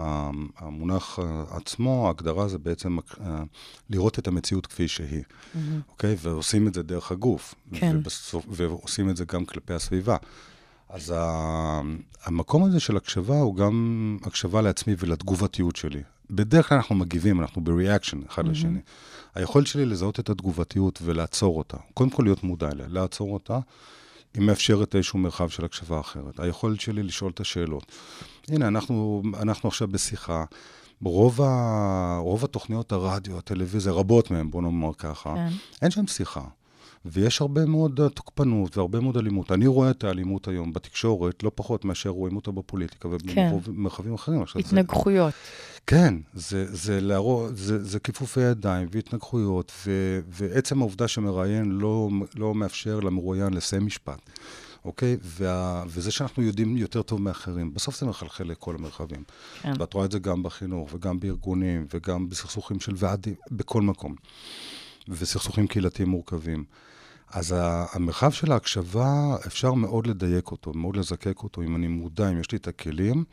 המונח 0.59 1.19
עצמו, 1.51 2.07
ההגדרה 2.07 2.49
זה 2.49 2.59
בעצם 2.59 2.99
uh, 2.99 3.21
לראות 3.91 4.19
את 4.19 4.29
המציאות 4.29 4.67
כפי 4.67 4.89
שהיא, 4.89 5.23
אוקיי? 5.89 6.15
Mm-hmm. 6.15 6.17
Okay? 6.17 6.29
ועושים 6.29 6.69
את 6.69 6.75
זה 6.75 6.83
דרך 6.83 7.13
הגוף. 7.13 7.55
כן. 7.75 7.97
ובסוף, 7.97 8.47
ועושים 8.49 9.11
את 9.11 9.17
זה 9.17 9.25
גם 9.25 9.45
כלפי 9.45 9.75
הסביבה. 9.75 10.17
אז 10.89 11.13
ה... 11.17 11.81
המקום 12.25 12.65
הזה 12.65 12.81
של 12.81 12.97
הקשבה 12.97 13.41
הוא 13.41 13.57
גם 13.57 14.19
הקשבה 14.23 14.63
לעצמי 14.63 14.95
ולתגובתיות 14.99 15.77
שלי. 15.77 16.03
בדרך 16.31 16.69
כלל 16.69 16.77
אנחנו 16.77 16.95
מגיבים, 16.95 17.41
אנחנו 17.41 17.65
בריאקשן 17.65 18.21
אחד 18.29 18.47
mm-hmm. 18.47 18.49
לשני. 18.49 18.81
היכולת 19.35 19.67
שלי 19.67 19.87
לזהות 19.87 20.21
את 20.21 20.31
התגובתיות 20.31 20.99
ולעצור 21.03 21.59
אותה, 21.59 21.77
קודם 21.95 22.11
כל 22.11 22.23
להיות 22.23 22.45
מודע 22.45 22.71
אליה, 22.71 22.87
לעצור 22.89 23.35
אותה, 23.35 23.59
היא 24.35 24.43
מאפשרת 24.43 24.95
איזשהו 24.97 25.19
מרחב 25.19 25.49
של 25.49 25.65
הקשבה 25.65 26.01
אחרת. 26.01 26.41
היכולת 26.41 26.81
שלי 26.81 27.03
לשאול 27.03 27.31
את 27.31 27.41
השאלות. 27.41 27.93
הנה, 28.49 28.69
אנחנו, 28.69 29.23
אנחנו 29.43 29.69
עכשיו 29.69 29.89
בשיחה. 29.89 30.45
רוב, 31.03 31.43
ה, 31.43 32.19
רוב 32.21 32.45
התוכניות 32.45 32.93
הרדיו, 32.93 33.39
הטלוויזיה, 33.39 33.93
רבות 33.93 34.31
מהן, 34.31 34.51
בוא 34.51 34.63
נאמר 34.63 34.95
ככה, 34.99 35.35
כן. 35.35 35.49
אין 35.83 35.91
שם 35.91 36.07
שיחה. 36.07 36.45
ויש 37.07 37.41
הרבה 37.41 37.67
מאוד 37.67 38.01
אה, 38.01 38.09
תוקפנות 38.09 38.77
והרבה 38.77 39.01
מאוד 39.01 39.17
אלימות. 39.17 39.53
אני 39.53 39.67
רואה 39.67 39.91
את 39.91 40.05
האלימות 40.05 40.49
היום 40.49 40.73
בתקשורת 40.73 41.43
לא 41.43 41.51
פחות 41.55 41.85
מאשר 41.85 42.11
רואים 42.11 42.37
אותה 42.37 42.51
בפוליטיקה 42.51 43.09
ובמרחבים 43.09 44.11
כן. 44.11 44.15
אחרים. 44.15 44.45
התנגחויות. 44.65 45.35
זה, 45.75 45.81
כן, 45.87 46.15
זה, 46.35 46.75
זה, 46.75 47.01
להרוא, 47.01 47.49
זה, 47.55 47.85
זה 47.85 48.01
כיפופי 48.01 48.41
ידיים 48.41 48.89
והתנגחויות, 48.91 49.73
ו, 49.87 50.21
ועצם 50.29 50.81
העובדה 50.81 51.09
שמראיין 51.09 51.71
לא, 51.71 52.09
לא 52.37 52.55
מאפשר 52.55 53.01
למרואיין 53.01 53.55
לסיים 53.55 53.87
משפט. 53.87 54.21
אוקיי? 54.85 55.17
וה... 55.23 55.85
וזה 55.87 56.11
שאנחנו 56.11 56.43
יודעים 56.43 56.77
יותר 56.77 57.03
טוב 57.03 57.21
מאחרים, 57.21 57.75
בסוף 57.75 58.01
זה 58.01 58.07
מחלחל 58.07 58.45
לכל 58.45 58.75
המרחבים. 58.75 59.25
כן. 59.63 59.73
ואת 59.79 59.95
רואה 59.95 60.07
את 60.07 60.13
זה 60.13 60.19
גם 60.19 60.43
בחינוך, 60.43 60.91
וגם 60.95 61.21
בארגונים, 61.21 61.87
וגם 61.95 62.29
בסכסוכים 62.29 62.81
של 62.81 62.93
ועדים, 62.97 63.35
בכל 63.51 63.83
מקום. 63.83 64.15
וסכסוכים 65.09 65.67
קהילתיים 65.67 66.09
מורכבים. 66.09 66.65
אז 67.35 67.55
המרחב 67.93 68.31
של 68.31 68.53
ההקשבה, 68.53 69.37
אפשר 69.47 69.73
מאוד 69.73 70.07
לדייק 70.07 70.51
אותו, 70.51 70.73
מאוד 70.75 70.97
לזקק 70.97 71.43
אותו, 71.43 71.63
אם 71.63 71.77
אני 71.77 71.87
מודע, 71.87 72.31
אם 72.31 72.41
יש 72.41 72.53
לי 72.53 72.59
את 72.59 72.69
הכלים. 72.69 73.25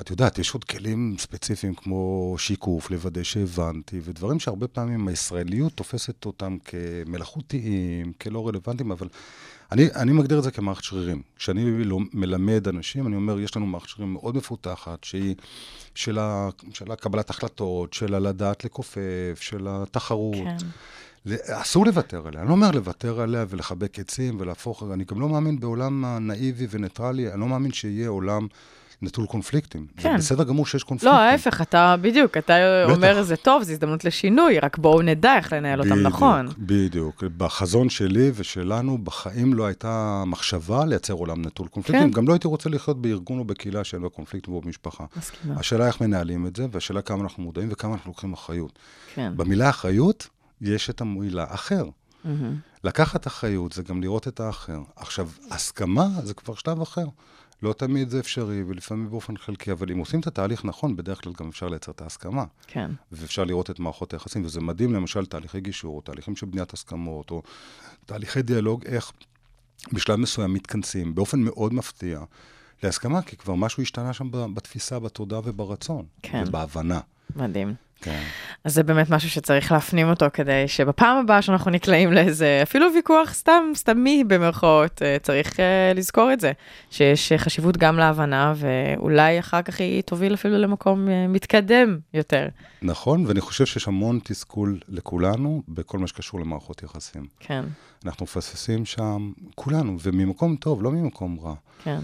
את 0.00 0.10
יודעת, 0.10 0.38
יש 0.38 0.54
עוד 0.54 0.64
כלים 0.64 1.16
ספציפיים 1.18 1.74
כמו 1.74 2.34
שיקוף, 2.38 2.90
לוודא 2.90 3.22
שהבנתי, 3.22 4.00
ודברים 4.04 4.40
שהרבה 4.40 4.68
פעמים 4.68 5.08
הישראליות 5.08 5.72
תופסת 5.72 6.26
אותם 6.26 6.56
כמלאכותיים, 6.64 8.12
כלא 8.20 8.48
רלוונטיים, 8.48 8.92
אבל 8.92 9.08
אני, 9.72 9.86
אני 9.94 10.12
מגדיר 10.12 10.38
את 10.38 10.44
זה 10.44 10.50
כמערכת 10.50 10.84
שרירים. 10.84 11.22
כשאני 11.36 11.84
לא, 11.84 11.98
מלמד 12.12 12.68
אנשים, 12.68 13.06
אני 13.06 13.16
אומר, 13.16 13.40
יש 13.40 13.56
לנו 13.56 13.66
מערכת 13.66 13.88
שרירים 13.88 14.12
מאוד 14.12 14.36
מפותחת, 14.36 15.04
שהיא 15.04 15.34
של, 15.94 16.18
ה, 16.18 16.48
של 16.72 16.92
הקבלת 16.92 17.30
החלטות, 17.30 17.92
של 17.92 18.14
הלדעת 18.14 18.64
לכופף, 18.64 19.38
של 19.40 19.66
התחרות. 19.70 20.34
כן. 20.60 20.66
אסור 21.46 21.86
לוותר 21.86 22.26
עליה. 22.26 22.40
אני 22.40 22.48
לא 22.48 22.52
אומר 22.52 22.70
לוותר 22.70 23.20
עליה 23.20 23.44
ולחבק 23.48 23.98
עצים 23.98 24.36
ולהפוך, 24.40 24.82
אני 24.92 25.04
גם 25.04 25.20
לא 25.20 25.28
מאמין 25.28 25.60
בעולם 25.60 26.04
נאיבי 26.20 26.66
וניטרלי, 26.70 27.32
אני 27.32 27.40
לא 27.40 27.46
מאמין 27.46 27.72
שיהיה 27.72 28.08
עולם 28.08 28.46
נטול 29.02 29.26
קונפליקטים. 29.26 29.86
כן. 29.96 30.10
זה 30.10 30.16
בסדר 30.18 30.44
גמור 30.44 30.66
שיש 30.66 30.82
קונפליקטים. 30.82 31.18
לא, 31.18 31.22
ההפך, 31.24 31.62
אתה 31.62 31.94
בדיוק, 32.00 32.36
אתה 32.36 32.52
בטח. 32.86 32.96
אומר, 32.96 33.22
זה 33.22 33.36
טוב, 33.36 33.62
זו 33.62 33.72
הזדמנות 33.72 34.04
לשינוי, 34.04 34.58
רק 34.58 34.78
בואו 34.78 35.02
נדע 35.02 35.36
איך 35.36 35.52
לנהל 35.52 35.80
אותם 35.80 35.90
בדיוק, 35.90 36.06
נכון. 36.06 36.48
בדיוק. 36.58 37.24
בחזון 37.36 37.88
שלי 37.88 38.30
ושלנו, 38.34 38.98
בחיים 38.98 39.54
לא 39.54 39.66
הייתה 39.66 40.22
מחשבה 40.26 40.84
לייצר 40.84 41.14
עולם 41.14 41.42
נטול 41.42 41.68
קונפליקטים. 41.68 42.12
כן. 42.12 42.16
גם 42.16 42.28
לא 42.28 42.32
הייתי 42.32 42.48
רוצה 42.48 42.70
לחיות 42.70 43.02
בארגון 43.02 43.38
או 43.38 43.44
בקהילה 43.44 43.84
שאין 43.84 44.02
בה 44.02 44.08
קונפליקטים 44.08 44.54
או 44.54 44.60
במשפחה. 44.60 45.04
מסכימה. 45.16 45.54
השאלה 45.60 45.86
איך 45.86 46.00
מנהלים 46.00 46.46
את 46.46 46.56
זה, 46.56 46.66
והשאלה 46.72 47.02
כמה 47.02 47.22
אנחנו 47.22 47.42
מודעים 47.42 47.68
וכמה 47.72 47.92
אנחנו 47.94 48.10
לוקחים 48.10 48.32
אחריות. 48.32 48.78
כן. 49.14 49.32
במילה 49.36 49.70
אחריות, 49.70 50.28
יש 50.60 50.90
את 50.90 51.00
המילה 51.00 51.46
אחר. 51.48 51.84
Mm-hmm. 52.24 52.28
לקחת 52.84 53.26
אחריות 53.26 53.72
זה 53.72 53.82
גם 53.82 54.02
לראות 54.02 54.28
את 54.28 54.40
האחר. 54.40 54.80
עכשיו, 54.96 55.28
הסכמה 55.50 56.08
זה 56.22 56.34
כבר 56.34 56.54
שלב 56.54 56.80
אחר. 56.80 57.06
לא 57.62 57.72
תמיד 57.72 58.10
זה 58.10 58.20
אפשרי, 58.20 58.62
ולפעמים 58.62 59.10
באופן 59.10 59.36
חלקי, 59.36 59.72
אבל 59.72 59.90
אם 59.90 59.98
עושים 59.98 60.20
את 60.20 60.26
התהליך 60.26 60.64
נכון, 60.64 60.96
בדרך 60.96 61.22
כלל 61.22 61.32
גם 61.40 61.48
אפשר 61.48 61.68
לייצר 61.68 61.92
את 61.92 62.00
ההסכמה. 62.00 62.44
כן. 62.66 62.90
ואפשר 63.12 63.44
לראות 63.44 63.70
את 63.70 63.78
מערכות 63.78 64.12
היחסים, 64.12 64.44
וזה 64.44 64.60
מדהים, 64.60 64.92
למשל, 64.92 65.26
תהליכי 65.26 65.60
גישור, 65.60 65.96
או 65.96 66.00
תהליכים 66.00 66.36
של 66.36 66.46
בניית 66.46 66.72
הסכמות, 66.72 67.30
או 67.30 67.42
תהליכי 68.06 68.42
דיאלוג, 68.42 68.84
איך 68.86 69.12
בשלב 69.92 70.16
מסוים 70.16 70.54
מתכנסים, 70.54 71.14
באופן 71.14 71.40
מאוד 71.40 71.74
מפתיע, 71.74 72.20
להסכמה, 72.82 73.22
כי 73.22 73.36
כבר 73.36 73.54
משהו 73.54 73.82
השתנה 73.82 74.12
שם 74.12 74.54
בתפיסה, 74.54 74.98
בתודעה 74.98 75.40
וברצון. 75.44 76.04
כן. 76.22 76.44
ובהבנה. 76.46 77.00
מדהים. 77.36 77.74
כן. 78.04 78.22
אז 78.64 78.74
זה 78.74 78.82
באמת 78.82 79.10
משהו 79.10 79.30
שצריך 79.30 79.72
להפנים 79.72 80.10
אותו 80.10 80.26
כדי 80.32 80.68
שבפעם 80.68 81.16
הבאה 81.16 81.42
שאנחנו 81.42 81.70
נקלעים 81.70 82.12
לאיזה, 82.12 82.60
אפילו 82.62 82.86
ויכוח 82.94 83.34
סתם, 83.34 83.62
סתמי 83.74 84.24
במרכאות, 84.24 85.02
אה, 85.02 85.16
צריך 85.22 85.60
אה, 85.60 85.92
לזכור 85.94 86.32
את 86.32 86.40
זה, 86.40 86.52
שיש 86.90 87.32
חשיבות 87.36 87.76
גם 87.76 87.96
להבנה, 87.96 88.54
ואולי 88.56 89.38
אחר 89.38 89.62
כך 89.62 89.80
היא 89.80 90.02
תוביל 90.02 90.34
אפילו 90.34 90.58
למקום 90.58 91.08
אה, 91.08 91.26
מתקדם 91.28 91.98
יותר. 92.14 92.48
נכון, 92.82 93.26
ואני 93.26 93.40
חושב 93.40 93.66
שיש 93.66 93.88
המון 93.88 94.18
תסכול 94.24 94.78
לכולנו 94.88 95.62
בכל 95.68 95.98
מה 95.98 96.06
שקשור 96.06 96.40
למערכות 96.40 96.82
יחסים. 96.82 97.26
כן. 97.40 97.64
אנחנו 98.06 98.24
מפספסים 98.24 98.84
שם, 98.84 99.32
כולנו, 99.54 99.96
וממקום 100.02 100.56
טוב, 100.56 100.82
לא 100.82 100.90
ממקום 100.92 101.38
רע. 101.42 101.54
כן. 101.84 101.98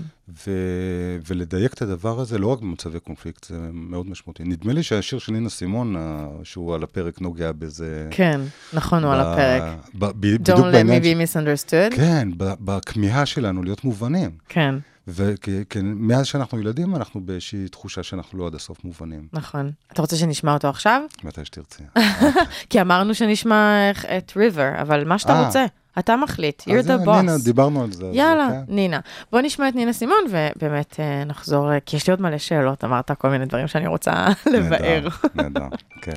ו- 0.46 1.18
ולדייק 1.26 1.74
את 1.74 1.82
הדבר 1.82 2.20
הזה, 2.20 2.38
לא 2.38 2.46
רק 2.46 2.60
במצבי 2.60 3.00
קונפליקט, 3.00 3.44
זה 3.44 3.58
מאוד 3.72 4.10
משמעותי. 4.10 4.42
נדמה 4.44 4.72
לי 4.72 4.82
שהשיר 4.82 5.18
של 5.18 5.32
נינה 5.32 5.48
סימון, 5.48 5.96
שהוא 6.44 6.74
על 6.74 6.82
הפרק, 6.82 7.20
נוגע 7.20 7.52
בזה. 7.52 8.08
כן, 8.10 8.40
נכון, 8.72 9.04
הוא 9.04 9.12
על 9.12 9.20
הפרק. 9.20 9.62
ב- 9.94 10.04
ב- 10.26 10.48
Don't 10.50 10.56
let 10.56 10.86
me 10.86 11.02
be 11.02 11.34
misunderstood. 11.34 11.96
כן, 11.96 12.28
בכמיהה 12.38 13.26
שלנו 13.26 13.62
להיות 13.62 13.84
מובנים. 13.84 14.30
כן. 14.48 14.74
ומאז 15.06 16.26
שאנחנו 16.26 16.58
ילדים, 16.60 16.96
אנחנו 16.96 17.20
באיזושהי 17.20 17.68
תחושה 17.68 18.02
שאנחנו 18.02 18.38
לא 18.38 18.46
עד 18.46 18.54
הסוף 18.54 18.84
מובנים. 18.84 19.28
נכון. 19.32 19.70
אתה 19.92 20.02
רוצה 20.02 20.16
שנשמע 20.16 20.54
אותו 20.54 20.68
עכשיו? 20.68 21.02
מתי 21.24 21.44
שתרצי. 21.44 21.82
כי 22.70 22.80
אמרנו 22.80 23.14
שנשמע 23.14 23.90
את 23.90 24.32
ריבר, 24.36 24.68
אבל 24.80 25.04
מה 25.04 25.18
שאתה 25.18 25.46
רוצה. 25.46 25.66
אתה 25.98 26.16
מחליט, 26.16 26.62
you're 26.62 26.86
the 26.86 27.06
boss. 27.06 27.10
נינה, 27.20 27.32
דיברנו 27.44 27.82
על 27.82 27.92
זה. 27.92 28.10
יאללה, 28.12 28.48
כן. 28.50 28.60
נינה. 28.74 29.00
בוא 29.32 29.40
נשמע 29.40 29.68
את 29.68 29.74
נינה 29.74 29.92
סימון, 29.92 30.16
ובאמת 30.28 30.96
אה, 31.00 31.24
נחזור, 31.24 31.68
כי 31.86 31.96
יש 31.96 32.06
לי 32.06 32.12
עוד 32.12 32.20
מלא 32.22 32.38
שאלות, 32.38 32.84
אמרת 32.84 33.10
כל 33.10 33.28
מיני 33.28 33.46
דברים 33.46 33.66
שאני 33.68 33.86
רוצה 33.86 34.12
לבאר. 34.52 35.08
נהדר, 35.34 35.68
כיף. 36.02 36.14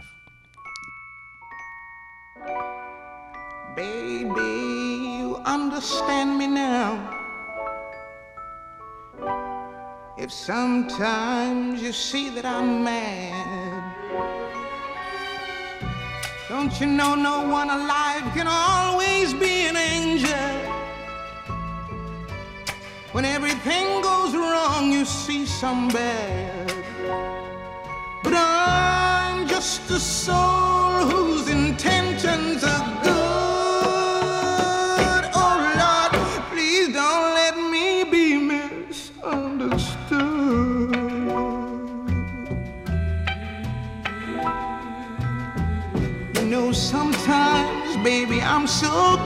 Baby, 3.75 4.53
you 5.19 5.29
understand 5.45 6.29
me 6.39 6.47
now. 6.47 6.91
If 10.25 10.31
sometimes 10.31 11.81
you 11.85 11.91
see 11.91 12.29
that 12.35 12.45
I'm 12.55 12.69
mad, 12.83 13.72
don't 16.53 16.79
you 16.79 16.85
know 16.85 17.15
no 17.15 17.49
one 17.49 17.67
alive 17.71 18.21
can 18.35 18.45
always 18.47 19.33
be 19.33 19.65
an 19.65 19.75
angel? 19.75 20.53
When 23.11 23.25
everything 23.25 24.03
goes 24.03 24.35
wrong, 24.35 24.91
you 24.91 25.03
see 25.03 25.47
some 25.47 25.87
bad. 25.87 26.71
But 28.23 28.35
I'm 28.35 29.47
just 29.47 29.89
a 29.89 29.99
soul 29.99 31.09
whose 31.11 31.49
intentions 31.49 32.63
are 32.63 32.92
Sâu 48.73 49.22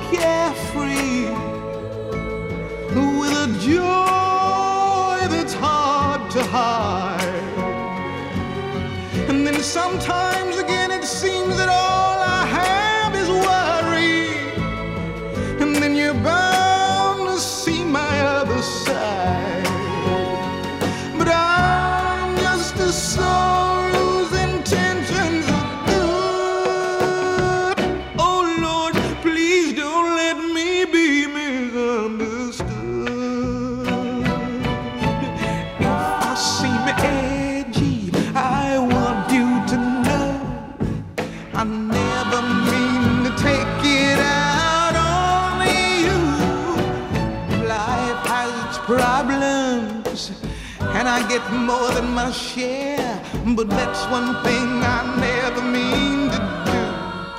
But 53.57 53.69
that's 53.71 54.05
one 54.11 54.35
thing 54.43 54.83
I 54.83 55.17
never 55.19 55.63
mean 55.63 56.29
to 56.29 56.37
do, 56.69 56.93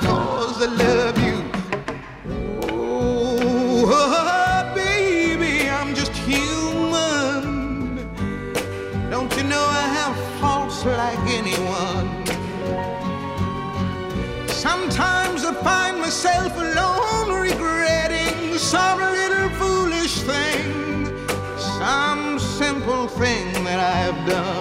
cause 0.04 0.61
I 0.61 0.66
love 0.66 1.16
you. 1.22 1.44
Oh, 2.72 4.72
baby, 4.74 5.70
I'm 5.70 5.94
just 5.94 6.11
human. 6.11 8.09
Don't 9.12 9.33
you 9.37 9.44
know 9.44 9.64
I 9.64 9.87
have 9.98 10.16
faults 10.40 10.85
like 10.85 11.20
anyone? 11.40 12.26
Sometimes 14.48 15.44
I 15.44 15.54
find 15.62 16.00
myself 16.00 16.52
alone 16.57 17.31
regretting 17.40 18.59
some 18.59 18.98
little 18.98 19.50
foolish 19.50 20.22
thing, 20.22 21.14
some 21.78 22.40
simple 22.40 23.07
thing 23.07 23.52
that 23.62 23.78
I've 23.78 24.26
done. 24.28 24.58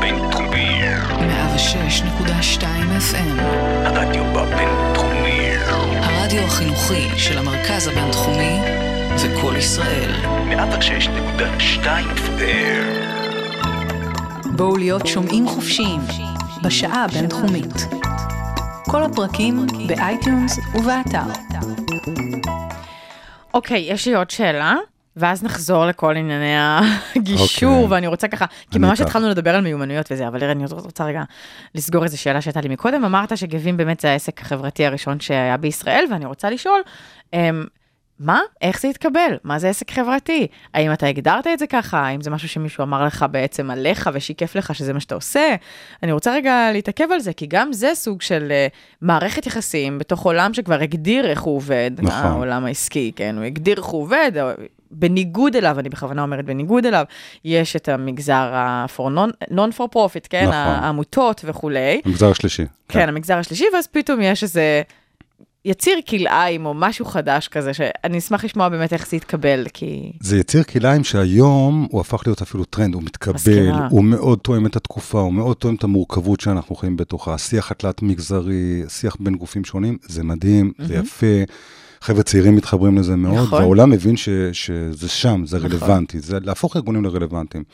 בינתחומי. 0.00 0.80
106.2 2.00 2.62
FM, 2.62 3.40
הרדיו 3.84 4.24
בבינתחומי. 4.24 5.50
הרדיו 6.02 6.42
החינוכי 6.42 7.08
של 7.18 7.38
המרכז 7.38 7.86
הבינתחומי 7.88 8.60
וקול 9.18 9.56
ישראל. 9.56 10.10
106.2 10.50 11.84
FM. 12.16 13.00
בואו 14.56 14.76
להיות 14.76 15.06
שומעים 15.06 15.48
חופשיים 15.48 16.00
בשעה 16.62 17.04
הבינתחומית. 17.04 17.86
כל 18.84 19.02
הפרקים 19.02 19.66
ב 19.86 19.96
iTunes 19.96 20.58
ובאתר. 20.74 21.22
אוקיי, 23.54 23.80
יש 23.80 24.06
לי 24.08 24.14
עוד 24.14 24.30
שאלה, 24.30 24.74
ואז 25.16 25.42
נחזור 25.42 25.86
לכל 25.86 26.16
ענייני 26.16 26.56
הגישור, 27.16 27.74
אוקיי. 27.74 27.86
ואני 27.90 28.06
רוצה 28.06 28.28
ככה, 28.28 28.44
כי 28.70 28.78
ממש. 28.78 29.00
התחלנו 29.00 29.28
לדבר 29.28 29.54
על 29.54 29.60
מיומנויות 29.60 30.12
וזה, 30.12 30.28
אבל 30.28 30.44
אני 30.44 30.64
רוצה 30.64 31.04
רגע 31.04 31.22
לסגור 31.74 32.04
איזו 32.04 32.18
שאלה 32.18 32.40
שהייתה 32.40 32.60
לי 32.60 32.68
מקודם. 32.68 33.04
אמרת 33.04 33.38
שגבים 33.38 33.76
באמת 33.76 34.00
זה 34.00 34.10
העסק 34.10 34.40
החברתי 34.40 34.86
הראשון 34.86 35.20
שהיה 35.20 35.56
בישראל, 35.56 36.04
ואני 36.10 36.26
רוצה 36.26 36.50
לשאול, 36.50 36.80
אמ, 37.32 37.64
מה? 38.20 38.40
איך 38.62 38.80
זה 38.80 38.88
התקבל? 38.88 39.36
מה 39.44 39.58
זה 39.58 39.68
עסק 39.68 39.90
חברתי? 39.90 40.46
האם 40.74 40.92
אתה 40.92 41.06
הגדרת 41.06 41.46
את 41.46 41.58
זה 41.58 41.66
ככה? 41.66 41.98
האם 41.98 42.20
זה 42.20 42.30
משהו 42.30 42.48
שמישהו 42.48 42.82
אמר 42.82 43.04
לך 43.04 43.26
בעצם 43.30 43.70
עליך 43.70 44.10
ושיקף 44.12 44.56
לך 44.56 44.74
שזה 44.74 44.92
מה 44.92 45.00
שאתה 45.00 45.14
עושה? 45.14 45.54
אני 46.02 46.12
רוצה 46.12 46.34
רגע 46.34 46.72
להתעכב 46.72 47.12
על 47.12 47.20
זה, 47.20 47.32
כי 47.32 47.46
גם 47.46 47.72
זה 47.72 47.90
סוג 47.94 48.22
של 48.22 48.52
uh, 48.68 48.76
מערכת 49.00 49.46
יחסים 49.46 49.98
בתוך 49.98 50.22
עולם 50.22 50.54
שכבר 50.54 50.80
הגדיר 50.80 51.26
איך 51.26 51.40
הוא 51.40 51.56
עובד, 51.56 51.90
נכון. 51.98 52.26
העולם 52.26 52.64
העסקי, 52.64 53.12
כן? 53.16 53.36
הוא 53.36 53.44
הגדיר 53.44 53.76
איך 53.76 53.86
הוא 53.86 54.02
עובד, 54.02 54.32
בניגוד 54.90 55.56
אליו, 55.56 55.78
אני 55.78 55.88
בכוונה 55.88 56.22
אומרת 56.22 56.44
בניגוד 56.44 56.86
אליו, 56.86 57.04
יש 57.44 57.76
את 57.76 57.88
המגזר 57.88 58.50
ה-for 58.52 59.00
non- 59.00 59.52
non 59.52 59.76
for 59.78 59.94
profit, 59.94 60.26
כן? 60.30 60.42
נכון. 60.42 60.54
העמותות 60.54 61.40
וכולי. 61.44 62.00
המגזר 62.04 62.30
השלישי. 62.30 62.64
כן, 62.88 63.08
המגזר 63.08 63.38
השלישי, 63.38 63.64
ואז 63.74 63.86
פתאום 63.86 64.20
יש 64.20 64.42
איזה 64.42 64.82
יציר 65.64 65.98
כלאיים 66.08 66.66
או 66.66 66.74
משהו 66.74 67.04
חדש 67.04 67.48
כזה, 67.48 67.74
שאני 67.74 68.18
אשמח 68.18 68.44
לשמוע 68.44 68.68
באמת 68.68 68.92
איך 68.92 69.08
זה 69.08 69.16
יתקבל, 69.16 69.66
כי... 69.72 70.12
זה 70.20 70.38
יציר 70.38 70.62
כלאיים 70.62 71.04
שהיום 71.04 71.86
הוא 71.90 72.00
הפך 72.00 72.22
להיות 72.26 72.42
אפילו 72.42 72.64
טרנד, 72.64 72.94
הוא 72.94 73.02
מתקבל, 73.02 73.34
מסכימה. 73.34 73.88
הוא 73.90 74.04
מאוד 74.04 74.38
תואם 74.38 74.66
את 74.66 74.76
התקופה, 74.76 75.20
הוא 75.20 75.32
מאוד 75.32 75.56
תואם 75.56 75.74
את 75.74 75.84
המורכבות 75.84 76.40
שאנחנו 76.40 76.74
חיים 76.74 76.96
בתוכה. 76.96 77.34
השיח 77.34 77.70
התלת-מגזרי, 77.70 78.82
שיח 78.88 79.16
בין 79.20 79.34
גופים 79.34 79.64
שונים, 79.64 79.98
זה 80.02 80.24
מדהים, 80.24 80.72
זה 80.78 80.94
יפה. 80.94 81.26
חבר'ה 82.02 82.22
צעירים 82.22 82.56
מתחברים 82.56 82.98
לזה 82.98 83.16
מאוד, 83.16 83.34
נכון. 83.46 83.58
והעולם 83.58 83.90
מבין 83.90 84.16
ש, 84.16 84.28
שזה 84.52 85.08
שם, 85.08 85.42
זה 85.46 85.58
רלוונטי, 85.58 86.20
זה 86.20 86.38
להפוך 86.42 86.76
ארגונים 86.76 87.04
לרלוונטיים. 87.04 87.64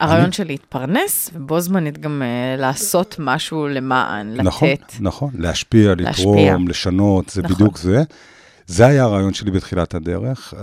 הרעיון 0.00 0.24
אני- 0.24 0.32
של 0.32 0.44
להתפרנס, 0.46 1.30
ובו 1.34 1.60
זמנית 1.60 1.98
גם 1.98 2.22
uh, 2.22 2.60
לעשות 2.60 3.16
משהו 3.18 3.68
למען, 3.68 4.30
לתת. 4.32 4.42
נכון, 4.44 4.68
נכון, 5.00 5.30
להשפיע, 5.38 5.94
להשפיע. 5.98 6.24
לתרום, 6.50 6.68
לשנות, 6.68 7.28
זה 7.28 7.42
נכון. 7.42 7.54
בדיוק 7.54 7.78
זה. 7.78 8.02
זה 8.66 8.86
היה 8.86 9.02
הרעיון 9.02 9.34
שלי 9.34 9.50
בתחילת 9.50 9.94
הדרך. 9.94 10.54
אה, 10.58 10.62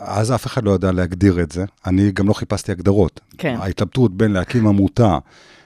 אז 0.00 0.32
אף 0.32 0.46
אחד 0.46 0.64
לא 0.64 0.70
ידע 0.74 0.92
להגדיר 0.92 1.40
את 1.42 1.52
זה. 1.52 1.64
אני 1.86 2.10
גם 2.12 2.28
לא 2.28 2.32
חיפשתי 2.32 2.72
הגדרות. 2.72 3.20
כן. 3.38 3.56
ההתלבטות 3.60 4.16
בין 4.16 4.32
להקים 4.32 4.66
עמותה 4.66 5.18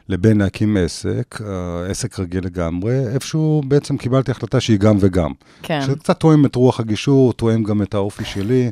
לבין 0.09 0.39
להקים 0.39 0.77
עסק, 0.77 1.41
אה, 1.47 1.87
עסק 1.91 2.19
רגיל 2.19 2.45
לגמרי, 2.45 3.07
איפשהו 3.15 3.63
בעצם 3.69 3.97
קיבלתי 3.97 4.31
החלטה 4.31 4.61
שהיא 4.61 4.79
גם 4.79 4.97
וגם. 5.01 5.31
כן. 5.63 5.81
שזה 5.83 5.97
קצת 5.97 6.21
תואם 6.21 6.47
את 6.47 6.55
רוח 6.55 6.81
הגישור, 6.81 7.33
תואם 7.33 7.63
גם 7.63 7.83
את 7.83 7.95
האופי 7.95 8.25
שלי 8.25 8.71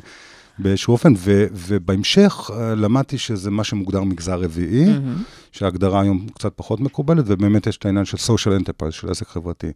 באיזשהו 0.59 0.91
אופן, 0.91 1.13
ו, 1.17 1.45
ובהמשך 1.51 2.51
אה, 2.53 2.75
למדתי 2.75 3.17
שזה 3.17 3.51
מה 3.51 3.63
שמוגדר 3.63 4.03
מגזר 4.03 4.41
רביעי, 4.41 4.85
שההגדרה 5.51 6.01
היום 6.01 6.27
קצת 6.35 6.53
פחות 6.55 6.79
מקובלת, 6.79 7.23
ובאמת 7.27 7.67
יש 7.67 7.77
את 7.77 7.85
העניין 7.85 8.05
של 8.05 8.17
social 8.17 8.61
enterprise, 8.61 8.91
של 8.91 9.09
עסק 9.09 9.27
חברתי. 9.27 9.71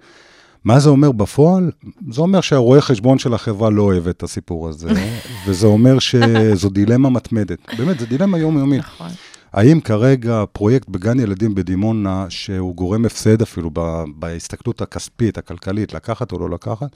מה 0.63 0.79
זה 0.79 0.89
אומר 0.89 1.11
בפועל? 1.11 1.71
זה 2.11 2.21
אומר 2.21 2.41
שהרואה 2.41 2.81
חשבון 2.81 3.19
של 3.19 3.33
החברה 3.33 3.69
לא 3.69 3.81
אוהב 3.81 4.07
את 4.07 4.23
הסיפור 4.23 4.69
הזה, 4.69 4.89
וזה 5.47 5.67
אומר 5.67 5.99
שזו 5.99 6.69
דילמה 6.69 7.09
מתמדת. 7.09 7.59
באמת, 7.77 7.99
זו 7.99 8.05
דילמה 8.05 8.37
יומיומית. 8.37 8.79
נכון. 8.79 9.09
האם 9.55 9.79
כרגע 9.79 10.43
פרויקט 10.51 10.89
בגן 10.89 11.19
ילדים 11.19 11.55
בדימונה, 11.55 12.25
שהוא 12.29 12.75
גורם 12.75 13.05
הפסד 13.05 13.41
אפילו 13.41 13.69
ב- 13.73 14.03
בהסתכלות 14.15 14.81
הכספית, 14.81 15.37
הכלכלית, 15.37 15.93
לקחת 15.93 16.31
או 16.31 16.39
לא 16.39 16.49
לקחת, 16.49 16.95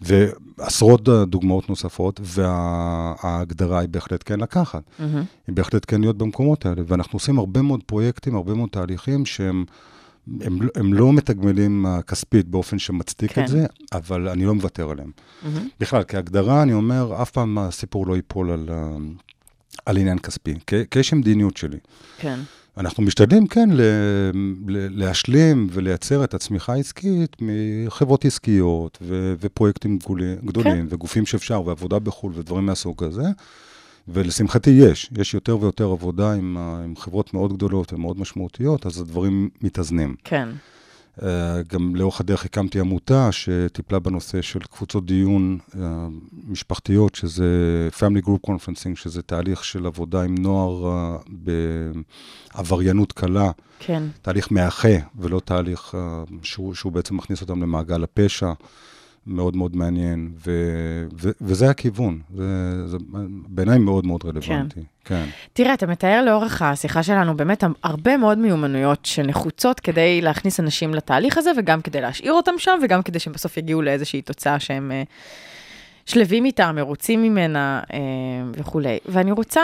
ועשרות 0.00 1.08
דוגמאות 1.08 1.68
נוספות, 1.68 2.20
וההגדרה 2.24 3.78
היא 3.78 3.88
בהחלט 3.88 4.22
כן 4.26 4.40
לקחת. 4.40 4.82
מהמם. 4.98 5.24
היא 5.46 5.56
בהחלט 5.56 5.84
כן 5.88 6.00
להיות 6.00 6.18
במקומות 6.18 6.66
האלה, 6.66 6.82
ואנחנו 6.86 7.16
עושים 7.16 7.38
הרבה 7.38 7.62
מאוד 7.62 7.82
פרויקטים, 7.86 8.34
הרבה 8.34 8.54
מאוד 8.54 8.68
תהליכים 8.72 9.26
שהם... 9.26 9.64
הם, 10.40 10.58
הם 10.74 10.94
לא 10.94 11.12
מתגמלים 11.12 11.86
כספית 12.06 12.48
באופן 12.48 12.78
שמצדיק 12.78 13.32
כן. 13.32 13.44
את 13.44 13.48
זה, 13.48 13.66
אבל 13.92 14.28
אני 14.28 14.44
לא 14.44 14.54
מוותר 14.54 14.90
עליהם. 14.90 15.10
מהמם. 15.42 15.68
בכלל, 15.80 16.02
כהגדרה, 16.08 16.62
אני 16.62 16.72
אומר, 16.72 17.22
אף 17.22 17.30
פעם 17.30 17.58
הסיפור 17.58 18.06
לא 18.06 18.16
ייפול 18.16 18.50
על, 18.50 18.68
אה, 18.72 18.96
על 19.90 19.96
עניין 19.96 20.18
כספי, 20.18 20.54
כי 20.66 20.76
כי 20.90 20.98
יש 20.98 21.12
מדיניות 21.12 21.56
שלי. 21.56 21.78
כן. 22.18 22.40
אנחנו 22.76 23.02
משתדלים, 23.02 23.46
כן, 23.46 23.68
ל, 23.72 23.80
ל, 24.66 25.00
להשלים 25.00 25.66
ולייצר 25.72 26.24
את 26.24 26.34
הצמיחה 26.34 26.72
העסקית 26.72 27.36
מחברות 27.40 28.24
עסקיות 28.24 28.98
ו, 29.02 29.34
ופרויקטים 29.40 29.98
גדולים, 30.44 30.62
כן. 30.62 30.86
וגופים 30.88 31.26
שאפשר, 31.26 31.62
ועבודה 31.66 31.98
בחו"ל 31.98 32.32
ודברים 32.34 32.66
מהסוג 32.66 33.04
הזה. 33.04 33.22
ולשמחתי 34.08 34.70
יש, 34.70 35.10
יש 35.18 35.34
יותר 35.34 35.58
ויותר 35.60 35.90
עבודה 35.90 36.32
עם, 36.32 36.56
עם 36.56 36.96
חברות 36.96 37.34
מאוד 37.34 37.52
גדולות 37.52 37.92
ומאוד 37.92 38.20
משמעותיות, 38.20 38.86
אז 38.86 39.00
הדברים 39.00 39.48
מתאזנים. 39.62 40.14
כן. 40.24 40.48
גם 41.68 41.96
לאורך 41.96 42.20
הדרך 42.20 42.44
הקמתי 42.44 42.80
עמותה 42.80 43.32
שטיפלה 43.32 43.98
בנושא 43.98 44.42
של 44.42 44.60
קבוצות 44.60 45.06
דיון 45.06 45.58
אה, 45.80 46.08
משפחתיות, 46.48 47.14
שזה 47.14 47.44
Family 47.98 48.26
Group 48.26 48.50
Conferencing, 48.50 48.94
שזה 48.94 49.22
תהליך 49.22 49.64
של 49.64 49.86
עבודה 49.86 50.22
עם 50.22 50.34
נוער 50.38 50.86
אה, 50.86 51.16
בעבריינות 52.56 53.12
קלה, 53.12 53.50
כן. 53.78 54.02
תהליך 54.22 54.50
מאחה, 54.50 54.88
ולא 55.18 55.40
תהליך 55.44 55.94
אה, 55.94 56.22
שהוא, 56.42 56.74
שהוא 56.74 56.92
בעצם 56.92 57.16
מכניס 57.16 57.40
אותם 57.40 57.62
למעגל 57.62 58.04
הפשע. 58.04 58.52
מאוד 59.26 59.56
מאוד 59.56 59.76
מעניין, 59.76 60.30
ו, 60.46 60.50
ו, 61.20 61.30
וזה 61.40 61.70
הכיוון. 61.70 62.20
זה, 62.34 62.88
זה 62.88 62.96
בעיניי 63.48 63.78
מאוד 63.78 64.06
מאוד 64.06 64.24
רלוונטי. 64.24 64.80
כן. 65.04 65.24
תראה, 65.52 65.74
אתה 65.74 65.86
מתאר 65.86 66.22
לאורך 66.26 66.62
השיחה 66.62 67.02
שלנו 67.02 67.36
באמת 67.36 67.64
הרבה 67.82 68.16
מאוד 68.16 68.38
מיומנויות 68.38 69.06
שנחוצות 69.06 69.80
כדי 69.80 70.20
להכניס 70.20 70.60
אנשים 70.60 70.94
לתהליך 70.94 71.38
הזה, 71.38 71.50
וגם 71.56 71.82
כדי 71.82 72.00
להשאיר 72.00 72.32
אותם 72.32 72.52
שם, 72.58 72.78
וגם 72.82 73.02
כדי 73.02 73.18
שהם 73.18 73.32
בסוף 73.32 73.56
יגיעו 73.56 73.82
לאיזושהי 73.82 74.22
תוצאה 74.22 74.60
שהם 74.60 74.92
אה, 74.92 75.02
שלווים 76.06 76.44
איתה, 76.44 76.72
מרוצים 76.72 77.22
ממנה 77.22 77.80
אה, 77.92 77.98
וכולי. 78.52 78.98
ואני 79.06 79.32
רוצה, 79.32 79.62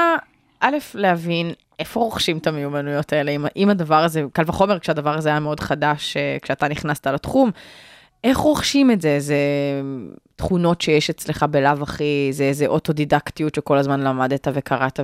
א', 0.60 0.76
להבין 0.94 1.52
איפה 1.78 2.00
רוכשים 2.00 2.38
את 2.38 2.46
המיומנויות 2.46 3.12
האלה, 3.12 3.30
אם, 3.30 3.44
אם 3.56 3.70
הדבר 3.70 4.04
הזה, 4.04 4.22
קל 4.32 4.42
וחומר 4.46 4.78
כשהדבר 4.78 5.18
הזה 5.18 5.28
היה 5.28 5.40
מאוד 5.40 5.60
חדש, 5.60 6.16
אה, 6.16 6.36
כשאתה 6.42 6.68
נכנסת 6.68 7.06
לתחום. 7.06 7.50
איך 8.26 8.38
רוכשים 8.38 8.90
את 8.90 9.00
זה? 9.00 9.20
זה 9.20 9.36
תכונות 10.36 10.80
שיש 10.80 11.10
אצלך 11.10 11.42
בלאו 11.50 11.82
הכי, 11.82 12.28
זה 12.30 12.44
איזה 12.44 12.66
אוטודידקטיות 12.66 13.54
שכל 13.54 13.78
הזמן 13.78 14.00
למדת 14.00 14.48
וקראת 14.54 15.00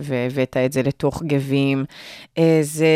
והבאת 0.00 0.56
את 0.56 0.72
זה 0.72 0.82
לתוך 0.82 1.22
גבים, 1.26 1.84
איזה 2.36 2.86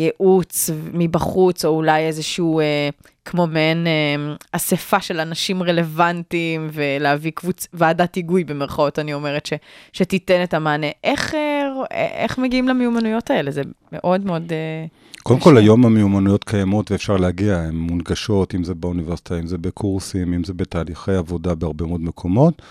ייעוץ 0.00 0.70
מבחוץ, 0.92 1.64
או 1.64 1.70
אולי 1.70 2.06
איזשהו, 2.06 2.60
אה, 2.60 2.88
כמו 3.24 3.46
מעין 3.46 3.86
אה, 3.86 4.34
אספה 4.52 5.00
של 5.00 5.20
אנשים 5.20 5.62
רלוונטיים, 5.62 6.70
ולהביא 6.72 7.32
קבוצ... 7.34 7.66
ועדת 7.72 8.14
היגוי 8.14 8.44
במרכאות, 8.44 8.98
אני 8.98 9.14
אומרת, 9.14 9.46
ש, 9.46 9.52
שתיתן 9.92 10.42
את 10.42 10.54
המענה. 10.54 10.86
איך, 11.04 11.34
אה, 11.34 11.86
איך 12.24 12.38
מגיעים 12.38 12.68
למיומנויות 12.68 13.30
האלה? 13.30 13.50
זה 13.50 13.62
מאוד 13.92 14.24
מאוד... 14.26 14.52
אה, 14.52 14.86
קודם 15.30 15.40
כל, 15.40 15.56
היום 15.56 15.86
המיומנויות 15.86 16.44
קיימות 16.44 16.90
ואפשר 16.90 17.16
להגיע, 17.16 17.58
הן 17.58 17.74
מונגשות, 17.74 18.54
אם 18.54 18.64
זה 18.64 18.74
באוניברסיטה, 18.74 19.38
אם 19.38 19.46
זה 19.46 19.58
בקורסים, 19.58 20.34
אם 20.34 20.44
זה 20.44 20.54
בתהליכי 20.54 21.12
עבודה 21.12 21.54
בהרבה 21.54 21.86
מאוד 21.86 22.00
מקומות. 22.00 22.62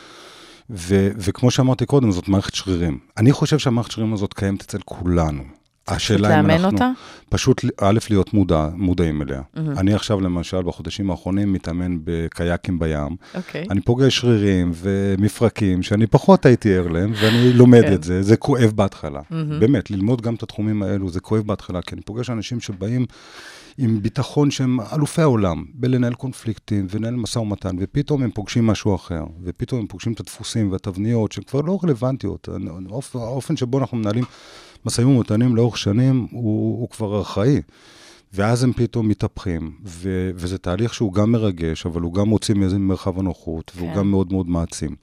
ו- 0.70 1.10
וכמו 1.18 1.52
שאמרתי 1.52 1.86
קודם, 1.86 2.12
זאת 2.12 2.28
מערכת 2.28 2.56
שרירים. 2.56 2.98
אני 3.18 3.32
חושב 3.32 3.60
שהמערכת 3.60 3.92
שרירים 3.92 4.14
הזאת 4.14 4.34
קיימת 4.34 4.62
אצל 4.62 4.78
כולנו. 4.86 5.44
השאלה 5.96 6.40
אם 6.40 6.46
אנחנו... 6.50 6.68
אותה? 6.72 6.92
פשוט, 7.30 7.66
א', 7.82 7.98
להיות 8.10 8.34
מודע, 8.34 8.68
מודעים 8.74 9.22
אליה. 9.22 9.42
אני 9.58 9.94
עכשיו, 9.94 10.22
למשל, 10.22 10.62
בחודשים 10.62 11.12
האחרונים 11.12 11.54
מתאמן 11.54 11.98
בקייקים 12.04 12.80
בים. 12.80 13.16
אוקיי. 13.36 13.66
אני 13.70 13.82
פוגש 13.82 14.18
שרירים 14.18 14.72
ומפרקים 14.76 15.84
שאני 15.84 16.08
פחות 16.08 16.46
הייתי 16.46 16.76
ער 16.76 16.88
להם, 16.88 17.12
ואני 17.22 17.54
לומד 17.54 17.82
כן. 17.82 17.94
את 17.94 18.04
זה. 18.04 18.22
זה 18.24 18.38
כואב 18.38 18.72
בהתחלה. 18.76 19.22
באמת, 19.60 19.92
ללמוד 19.92 20.22
גם 20.22 20.36
את 20.36 20.44
התחומים 20.44 20.84
האלו, 20.84 21.10
זה 21.10 21.20
כואב 21.20 21.42
בהתחלה, 21.46 21.82
כי 21.82 21.96
אני 21.96 22.02
פוגש 22.02 22.30
אנשים 22.30 22.60
שבאים 22.60 23.06
עם 23.78 24.02
ביטחון 24.02 24.52
שהם 24.52 24.80
אלופי 24.94 25.22
העולם, 25.22 25.64
בלנהל 25.74 26.14
קונפליקטים 26.14 26.88
ולנהל 26.90 27.16
משא 27.16 27.40
ומתן, 27.40 27.76
ופתאום 27.80 28.24
הם 28.24 28.32
פוגשים 28.32 28.68
משהו 28.68 28.96
אחר, 28.96 29.24
ופתאום 29.44 29.80
הם 29.82 29.88
פוגשים 29.88 30.14
את 30.14 30.20
הדפוסים 30.20 30.72
והתבניות 30.72 31.32
שכבר 31.32 31.62
לא 31.62 31.80
רלוונטיות. 31.84 32.50
האופ- 32.90 33.16
האופן 33.16 33.58
שבו 33.58 33.80
אנחנו 33.80 33.98
מנהלים 33.98 34.24
משאים 34.86 35.08
ומתנים 35.08 35.56
לאורך 35.56 35.78
שנים 35.78 36.28
הוא, 36.32 36.80
הוא 36.80 36.90
כבר 36.90 37.18
ארכאי. 37.18 37.62
ואז 38.34 38.64
הם 38.64 38.74
פתאום 38.74 39.08
מתהפכים, 39.08 39.72
ו- 39.86 40.32
וזה 40.36 40.58
תהליך 40.58 40.94
שהוא 40.94 41.14
גם 41.14 41.32
מרגש, 41.32 41.86
אבל 41.86 42.02
הוא 42.02 42.14
גם 42.14 42.30
מוציא 42.30 42.56
מאיזה 42.56 42.78
מרחב 42.78 43.20
הנוחות, 43.20 43.72
והוא 43.76 43.90
כן. 43.90 43.98
גם 43.98 44.12
מאוד 44.12 44.32
מאוד 44.32 44.50
מעצים. 44.50 44.96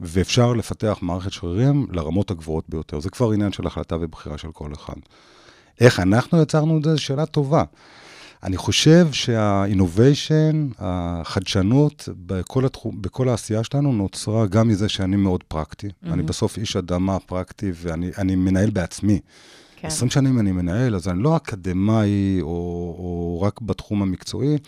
ואפשר 0.00 0.52
לפתח 0.52 0.98
מערכת 1.02 1.32
שרירים 1.32 1.86
לרמות 1.92 2.30
הגבוהות 2.30 2.64
ביותר. 2.68 3.00
זה 3.00 3.10
כבר 3.10 3.30
עניין 3.30 3.52
של 3.52 3.66
החלטה 3.66 3.96
ובחירה 4.00 4.38
של 4.38 4.48
כל 4.52 4.72
אחד. 4.72 4.94
איך 5.80 6.00
אנחנו 6.00 6.42
יצרנו 6.42 6.78
את 6.78 6.84
זה? 6.84 6.98
שאלה 6.98 7.26
טובה. 7.26 7.64
אני 8.46 8.56
חושב 8.56 9.08
שה-innovation, 9.12 10.74
החדשנות 10.78 12.08
בכל, 12.26 12.66
התחום, 12.66 13.02
בכל 13.02 13.28
העשייה 13.28 13.64
שלנו 13.64 13.92
נוצרה 13.92 14.46
גם 14.46 14.68
מזה 14.68 14.88
שאני 14.88 15.16
מאוד 15.16 15.44
פרקטי. 15.44 15.86
Mm-hmm. 15.86 16.12
אני 16.12 16.22
בסוף 16.22 16.58
איש 16.58 16.76
אדמה 16.76 17.18
פרקטי 17.18 17.72
ואני 17.74 18.10
אני 18.18 18.36
מנהל 18.36 18.70
בעצמי. 18.70 19.20
כן. 19.76 19.88
20 19.88 20.10
שנים 20.10 20.38
אני 20.38 20.52
מנהל, 20.52 20.94
אז 20.94 21.08
אני 21.08 21.22
לא 21.22 21.36
אקדמאי 21.36 22.38
או, 22.40 22.46
או 22.98 23.40
רק 23.42 23.60
בתחום 23.60 24.02
המקצועי, 24.02 24.58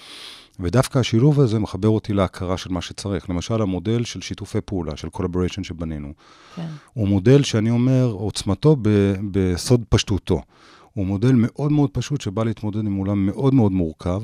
ודווקא 0.60 0.98
השילוב 0.98 1.40
הזה 1.40 1.58
מחבר 1.58 1.88
אותי 1.88 2.12
להכרה 2.12 2.56
של 2.56 2.72
מה 2.72 2.80
שצריך. 2.80 3.30
למשל, 3.30 3.62
המודל 3.62 4.04
של 4.04 4.20
שיתופי 4.20 4.60
פעולה, 4.60 4.96
של 4.96 5.08
collaboration 5.16 5.62
שבנינו, 5.62 6.12
כן. 6.56 6.66
הוא 6.92 7.08
מודל 7.08 7.42
שאני 7.42 7.70
אומר, 7.70 8.04
עוצמתו 8.04 8.76
ב- 8.82 9.14
בסוד 9.30 9.84
פשטותו. 9.88 10.42
הוא 10.98 11.06
מודל 11.06 11.32
מאוד 11.34 11.72
מאוד 11.72 11.90
פשוט 11.90 12.20
שבא 12.20 12.44
להתמודד 12.44 12.80
עם 12.86 12.96
עולם 12.96 13.26
מאוד 13.26 13.54
מאוד 13.54 13.72
מורכב, 13.72 14.22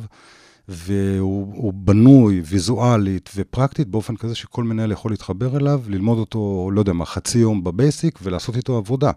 והוא 0.69 1.53
הוא 1.57 1.73
בנוי 1.75 2.43
ויזואלית 2.45 3.31
ופרקטית 3.37 3.89
באופן 3.89 4.17
כזה 4.17 4.35
שכל 4.35 4.65
מנהל 4.65 4.93
יכול 4.93 5.11
להתחבר 5.13 5.57
אליו, 5.57 5.81
ללמוד 5.89 6.19
אותו, 6.19 6.71
לא 6.73 6.81
יודע 6.81 6.93
מה, 6.93 7.05
חצי 7.07 7.39
יום 7.39 7.65
בבייסיק 7.65 8.19
ולעשות 8.23 8.57
איתו 8.57 8.77
עבודה. 8.77 9.11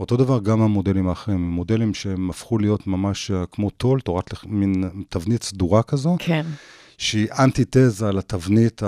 אותו 0.00 0.16
דבר 0.16 0.38
גם 0.40 0.62
המודלים 0.62 1.08
האחרים, 1.08 1.50
מודלים 1.50 1.94
שהם 1.94 2.30
הפכו 2.30 2.58
להיות 2.58 2.86
ממש 2.86 3.30
אה, 3.30 3.44
כמו 3.52 3.70
טול, 3.70 4.00
תורת, 4.00 4.32
לח- 4.32 4.44
מין 4.48 4.84
תבנית 5.08 5.42
סדורה 5.42 5.82
כזו, 5.82 6.16
כן. 6.18 6.46
שהיא 6.98 7.28
אנטיתזה 7.38 8.12
לתבנית 8.12 8.82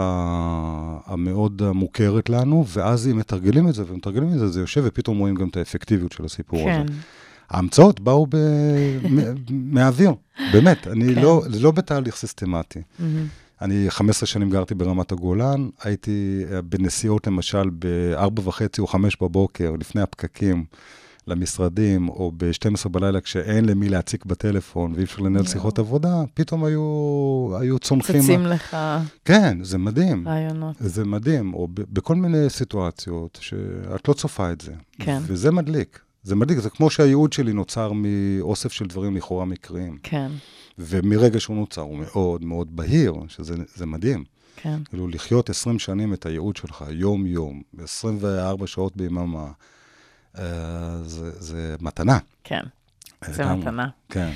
המאוד 1.06 1.62
מוכרת 1.72 2.30
לנו, 2.30 2.64
אז 2.82 3.08
אם 3.08 3.18
מתרגלים 3.18 3.68
את 3.68 3.74
זה 3.74 3.82
ומתרגלים 3.88 4.32
את 4.32 4.38
זה, 4.38 4.48
זה 4.48 4.60
יושב 4.60 4.82
ופתאום 4.84 5.18
רואים 5.18 5.34
גם 5.34 5.48
את 5.48 5.56
האפקטיביות 5.56 6.12
של 6.12 6.24
הסיפור 6.24 6.64
כן. 6.64 6.84
הזה. 6.86 6.92
ההמצאות 7.50 8.00
באו 8.00 8.26
ב... 8.30 8.36
מהאוויר, 9.50 10.12
באמת, 10.52 10.86
אני 10.86 11.14
כן. 11.14 11.22
לא, 11.22 11.42
זה 11.50 11.60
לא 11.60 11.70
בתהליך 11.70 12.16
סיסטמטי. 12.16 12.82
מהמם. 12.98 13.26
אני 13.62 13.86
15 13.88 14.26
שנים 14.26 14.50
גרתי 14.50 14.74
ברמת 14.74 15.12
הגולן, 15.12 15.68
הייתי 15.82 16.44
אה, 16.52 16.62
בנסיעות 16.62 17.26
למשל 17.26 17.70
ב-4 17.78 18.40
וחצי 18.44 18.80
או 18.80 18.86
5 18.86 19.16
בבוקר, 19.22 19.72
לפני 19.80 20.02
הפקקים, 20.02 20.64
למשרדים, 21.26 22.08
או 22.08 22.32
ב-12 22.36 22.88
בלילה 22.88 23.20
כשאין 23.20 23.64
למי 23.64 23.88
להציק 23.88 24.24
בטלפון 24.24 24.92
ואי 24.94 25.04
אפשר 25.04 25.22
לנהל 25.22 25.46
שיחות 25.46 25.78
עבודה, 25.78 26.22
פתאום 26.34 26.64
היו, 26.64 27.50
היו 27.60 27.78
צונחים. 27.78 28.22
צצים 28.22 28.46
לך 28.46 28.76
כן, 29.24 29.58
זה 29.62 29.78
מדהים. 29.78 30.28
רעיונות. 30.28 30.76
זה 30.80 31.04
מדהים, 31.04 31.54
או 31.54 31.68
בכל 31.74 32.14
מיני 32.14 32.50
סיטואציות 32.50 33.38
שאת 33.40 34.08
לא 34.08 34.14
צופה 34.14 34.52
את 34.52 34.60
זה. 34.60 34.72
כן. 34.98 35.18
וזה 35.26 35.50
מדליק. 35.50 36.00
זה 36.28 36.36
מדליק, 36.36 36.58
זה 36.58 36.70
כמו 36.70 36.90
שהייעוד 36.90 37.32
שלי 37.32 37.52
נוצר 37.52 37.92
מאוסף 37.94 38.72
של 38.72 38.86
דברים 38.86 39.16
לכאורה 39.16 39.44
מקריים. 39.44 39.98
כן, 40.02 40.30
ומרגע 40.78 41.40
שהוא 41.40 41.56
נוצר 41.56 41.80
הוא 41.80 41.98
מאוד 41.98 42.44
מאוד 42.44 42.76
בהיר, 42.76 43.14
שזה 43.28 43.54
זה 43.74 43.86
מדהים. 43.86 44.24
כן. 44.56 44.78
כאילו, 44.88 45.08
לחיות 45.08 45.50
20 45.50 45.78
שנים 45.78 46.14
את 46.14 46.26
הייעוד 46.26 46.56
שלך, 46.56 46.84
יום-יום, 46.90 47.62
24 47.82 48.66
שעות 48.66 48.96
ביממה, 48.96 49.46
אה, 50.38 50.44
זה, 51.02 51.30
זה 51.40 51.76
מתנה. 51.80 52.18
כן, 52.44 52.62
זה 53.26 53.42
לגמרי. 53.42 53.60
מתנה. 53.60 53.88
כן. 54.08 54.30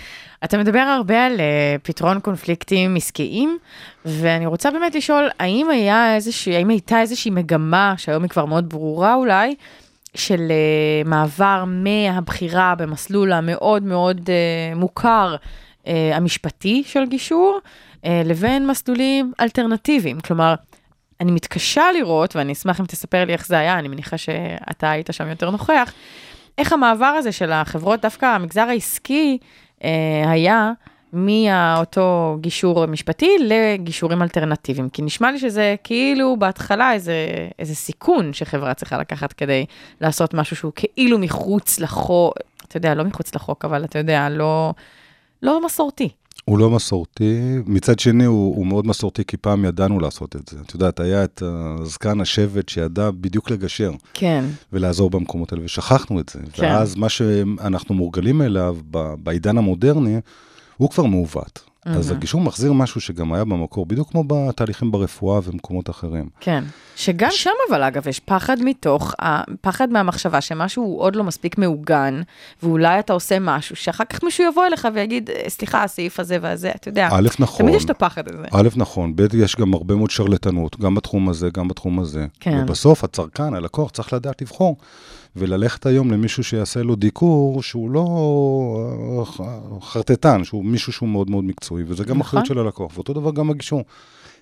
אתה 0.45 0.59
מדבר 0.59 0.78
הרבה 0.78 1.26
על 1.26 1.36
uh, 1.36 1.40
פתרון 1.82 2.20
קונפליקטים 2.20 2.97
עסקיים, 2.97 3.59
ואני 4.05 4.47
רוצה 4.47 4.70
באמת 4.70 4.95
לשאול, 4.95 5.28
האם, 5.40 5.70
היה 5.70 6.14
איזושהי, 6.14 6.57
האם 6.57 6.68
הייתה 6.68 7.01
איזושהי 7.01 7.30
מגמה, 7.30 7.95
שהיום 7.97 8.22
היא 8.22 8.30
כבר 8.30 8.45
מאוד 8.45 8.68
ברורה 8.68 9.14
אולי, 9.14 9.55
של 10.14 10.48
uh, 11.04 11.08
מעבר 11.08 11.64
מהבחירה 11.66 12.74
במסלול 12.74 13.32
המאוד 13.32 13.82
מאוד 13.82 14.20
uh, 14.20 14.78
מוכר, 14.78 15.36
uh, 15.82 15.88
המשפטי 16.12 16.82
של 16.86 17.06
גישור, 17.06 17.60
uh, 17.94 18.08
לבין 18.24 18.66
מסלולים 18.66 19.32
אלטרנטיביים. 19.40 20.20
כלומר, 20.20 20.54
אני 21.20 21.32
מתקשה 21.32 21.92
לראות, 21.94 22.36
ואני 22.36 22.52
אשמח 22.52 22.80
אם 22.80 22.86
תספר 22.86 23.24
לי 23.24 23.32
איך 23.32 23.46
זה 23.46 23.58
היה, 23.58 23.78
אני 23.78 23.88
מניחה 23.88 24.18
שאתה 24.18 24.90
היית 24.90 25.08
שם 25.12 25.28
יותר 25.28 25.50
נוכח, 25.50 25.92
איך 26.58 26.72
המעבר 26.72 27.06
הזה 27.06 27.32
של 27.32 27.52
החברות, 27.52 28.00
דווקא 28.00 28.26
המגזר 28.26 28.60
העסקי, 28.68 29.38
אה, 29.84 30.30
היה 30.30 30.72
מאותו 31.12 32.38
גישור 32.40 32.86
משפטי 32.86 33.30
לגישורים 33.40 34.22
אלטרנטיביים. 34.22 34.88
כי 34.88 35.02
נשמע 35.02 35.32
לי 35.32 35.38
שזה 35.38 35.74
כאילו 35.84 36.36
בהתחלה 36.38 36.92
איזה, 36.92 37.26
איזה 37.58 37.74
סיכון 37.74 38.32
שחברה 38.32 38.74
צריכה 38.74 38.98
לקחת 38.98 39.32
כדי 39.32 39.64
לעשות 40.00 40.34
משהו 40.34 40.56
שהוא 40.56 40.72
כאילו 40.74 41.18
מחוץ 41.18 41.80
לחוק, 41.80 42.34
אתה 42.68 42.76
יודע, 42.76 42.94
לא 42.94 43.04
מחוץ 43.04 43.34
לחוק, 43.34 43.64
אבל 43.64 43.84
אתה 43.84 43.98
יודע, 43.98 44.28
לא, 44.28 44.74
לא 45.42 45.66
מסורתי. 45.66 46.08
הוא 46.44 46.58
לא 46.58 46.70
מסורתי, 46.70 47.40
מצד 47.66 47.98
שני 47.98 48.24
הוא, 48.24 48.56
הוא 48.56 48.66
מאוד 48.66 48.86
מסורתי, 48.86 49.24
כי 49.24 49.36
פעם 49.36 49.64
ידענו 49.64 50.00
לעשות 50.00 50.36
את 50.36 50.48
זה. 50.48 50.56
את 50.66 50.74
יודעת, 50.74 51.00
היה 51.00 51.24
את 51.24 51.42
uh, 51.42 51.84
זקן 51.84 52.20
השבט 52.20 52.68
שידע 52.68 53.10
בדיוק 53.10 53.50
לגשר 53.50 53.92
כן, 54.14 54.44
ולעזור 54.72 55.10
במקומות 55.10 55.52
האלה, 55.52 55.64
ושכחנו 55.64 56.20
את 56.20 56.28
זה. 56.28 56.38
כן. 56.52 56.62
ואז 56.62 56.96
מה 56.96 57.08
שאנחנו 57.08 57.94
מורגלים 57.94 58.42
אליו 58.42 58.76
בעידן 59.22 59.58
המודרני, 59.58 60.20
הוא 60.77 60.91
כבר 60.91 61.05
מעוות. 61.05 61.73
אז 61.85 62.11
הגישור 62.11 62.41
מחזיר 62.41 62.73
משהו 62.73 63.01
שגם 63.01 63.33
היה 63.33 63.45
במקור, 63.45 63.87
בדיוק 63.87 64.11
כמו 64.11 64.25
בתהליכים 64.27 64.91
ברפואה 64.93 65.41
ומקומות 65.45 65.91
אחרים. 65.91 66.29
כן. 66.41 66.64
שגם 66.97 67.29
שם 67.31 67.51
אבל 67.70 67.83
אגב 67.83 68.09
יש 68.09 68.20
פחד 68.20 68.57
מתוך, 68.64 69.14
פחד 69.61 69.91
מהמחשבה 69.91 70.41
שמשהו 70.41 70.83
הוא 70.83 71.01
עוד 71.01 71.16
לא 71.16 71.25
מספיק 71.25 71.59
מעוגן, 71.59 72.23
ואולי 72.62 72.99
אתה 72.99 73.12
עושה 73.12 73.39
משהו 73.41 73.77
שאחר 73.77 74.05
כך 74.05 74.25
מישהו 74.25 74.45
יבוא 74.53 74.66
אליך 74.66 74.89
ויגיד, 74.95 75.31
"אה, 75.31 75.45
סליחה, 75.49 75.85
הסעיף 75.85 76.20
הזה 76.20 76.37
והזה, 76.43 76.70
אתה 76.77 76.89
יודע. 76.89 77.09
א', 77.12 77.29
נכון. 77.39 77.59
תמיד 77.66 77.75
יש 77.75 77.85
את 77.85 77.91
הפחד 77.91 78.23
הזה. 78.29 78.47
א', 78.53 78.68
נכון, 78.77 79.16
ב', 79.16 79.35
יש 79.35 79.57
גם 79.57 79.75
הרבה 79.75 79.95
מאוד 79.95 80.11
שרלטנות, 80.11 80.81
גם 80.81 80.95
בתחום 80.95 81.29
הזה, 81.29 81.49
גם 81.55 81.68
בתחום 81.68 82.01
הזה. 82.01 82.27
כן. 82.41 82.61
ובסוף 82.62 83.05
הצרכן, 83.05 83.55
הלקוח, 83.55 83.91
צריך 83.91 84.12
לדעת 84.12 84.43
לבחור. 84.43 84.77
וללכת 85.37 85.87
היום 85.87 86.11
למישהו 86.11 86.45
שיעשה 86.45 86.83
לו 86.83 86.97
דיקור 86.97 87.62
שהוא 87.62 87.91
לא 87.91 88.07
אה, 89.41 89.80
חרטטן, 89.80 90.45
שהוא 90.45 90.64
מישהו 90.64 90.93
שהוא 90.93 91.09
מאוד 91.09 91.30
מאוד 91.30 91.45
מקצועי, 91.45 91.85
וזה 91.87 92.05
גם 92.05 92.11
נכון. 92.11 92.20
אחריות 92.20 92.47
של 92.47 92.59
הלקוח. 92.59 92.93
ואותו 92.95 93.12
דבר 93.12 93.30
גם 93.30 93.51
הגישור. 93.51 93.85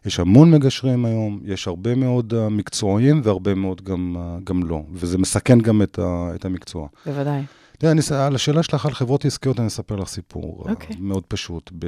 יש 0.06 0.20
המון 0.20 0.50
מגשרים 0.50 1.04
היום, 1.04 1.40
יש 1.44 1.68
הרבה 1.68 1.94
מאוד 1.94 2.34
אה, 2.34 2.48
מקצועיים 2.48 3.20
והרבה 3.24 3.54
מאוד 3.54 3.82
גם, 3.82 4.16
אה, 4.18 4.38
גם 4.44 4.62
לא, 4.62 4.82
וזה 4.92 5.18
מסכן 5.18 5.60
גם 5.60 5.82
את, 5.82 5.98
ה, 5.98 6.30
את 6.34 6.44
המקצוע. 6.44 6.88
בוודאי. 7.06 7.42
תראה, 7.78 7.92
אני, 7.92 8.00
על 8.14 8.34
השאלה 8.34 8.62
שלך 8.62 8.86
על 8.86 8.92
חברות 8.92 9.24
עסקיות, 9.24 9.60
אני 9.60 9.66
אספר 9.66 9.96
לך 9.96 10.08
סיפור. 10.08 10.64
אוקיי. 10.68 10.96
אה, 10.96 11.00
מאוד 11.00 11.22
פשוט. 11.28 11.70
ב... 11.78 11.86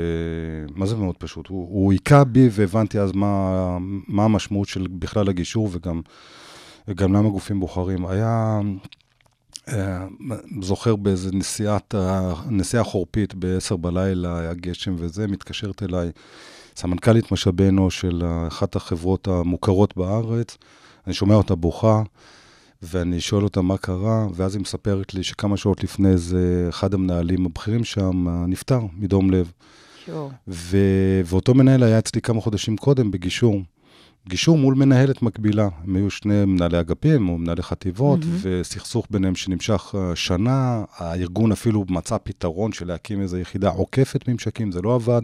מה 0.74 0.86
זה 0.86 0.96
מאוד 0.96 1.16
פשוט? 1.16 1.48
הוא, 1.48 1.68
הוא 1.70 1.92
היכה 1.92 2.24
בי 2.24 2.48
והבנתי 2.52 2.98
אז 2.98 3.12
מה, 3.12 3.78
מה 4.08 4.24
המשמעות 4.24 4.68
של 4.68 4.86
בכלל 4.90 5.28
הגישור 5.28 5.68
וגם, 5.72 6.00
וגם 6.88 7.12
למה 7.12 7.28
גופים 7.28 7.60
בוחרים. 7.60 8.06
היה, 8.06 8.60
אה, 9.68 10.06
זוכר 10.60 10.96
באיזה 10.96 11.30
נסיעת, 11.32 11.94
ה- 11.94 12.32
נסיעה 12.50 12.84
חורפית 12.84 13.34
ב-10 13.38 13.76
בלילה, 13.76 14.38
היה 14.38 14.54
גשם 14.54 14.94
וזה, 14.98 15.26
מתקשרת 15.26 15.82
אליי 15.82 16.10
סמנכ"לית 16.76 17.32
משאבי 17.32 17.68
אנוש 17.68 18.00
של 18.00 18.22
אחת 18.48 18.76
החברות 18.76 19.28
המוכרות 19.28 19.96
בארץ. 19.96 20.56
אני 21.06 21.14
שומע 21.14 21.34
אותה 21.34 21.54
בוכה. 21.54 22.02
ואני 22.84 23.20
שואל 23.20 23.44
אותה 23.44 23.62
מה 23.62 23.76
קרה, 23.78 24.26
ואז 24.34 24.54
היא 24.54 24.62
מספרת 24.62 25.14
לי 25.14 25.22
שכמה 25.22 25.56
שעות 25.56 25.84
לפני 25.84 26.16
זה, 26.16 26.66
אחד 26.68 26.94
המנהלים 26.94 27.46
הבכירים 27.46 27.84
שם 27.84 28.28
אה, 28.28 28.46
נפטר 28.46 28.80
מדום 28.98 29.30
לב. 29.30 29.52
ו... 30.48 30.76
ואותו 31.24 31.54
מנהל 31.54 31.82
היה 31.82 31.98
אצלי 31.98 32.20
כמה 32.20 32.40
חודשים 32.40 32.76
קודם 32.76 33.10
בגישור. 33.10 33.60
גישור 34.28 34.58
מול 34.58 34.74
מנהלת 34.74 35.22
מקבילה. 35.22 35.68
הם 35.84 35.96
היו 35.96 36.10
שני 36.10 36.44
מנהלי 36.44 36.80
אגפים 36.80 37.28
או 37.28 37.38
מנהלי 37.38 37.62
חטיבות, 37.62 38.20
mm-hmm. 38.20 38.42
וסכסוך 38.42 39.06
ביניהם 39.10 39.34
שנמשך 39.34 39.94
אה, 39.98 40.16
שנה. 40.16 40.84
הארגון 40.96 41.52
אפילו 41.52 41.84
מצא 41.88 42.16
פתרון 42.22 42.72
של 42.72 42.86
להקים 42.86 43.20
איזו 43.20 43.36
יחידה 43.36 43.68
עוקפת 43.68 44.28
ממשקים, 44.28 44.72
זה 44.72 44.82
לא 44.82 44.94
עבד. 44.94 45.22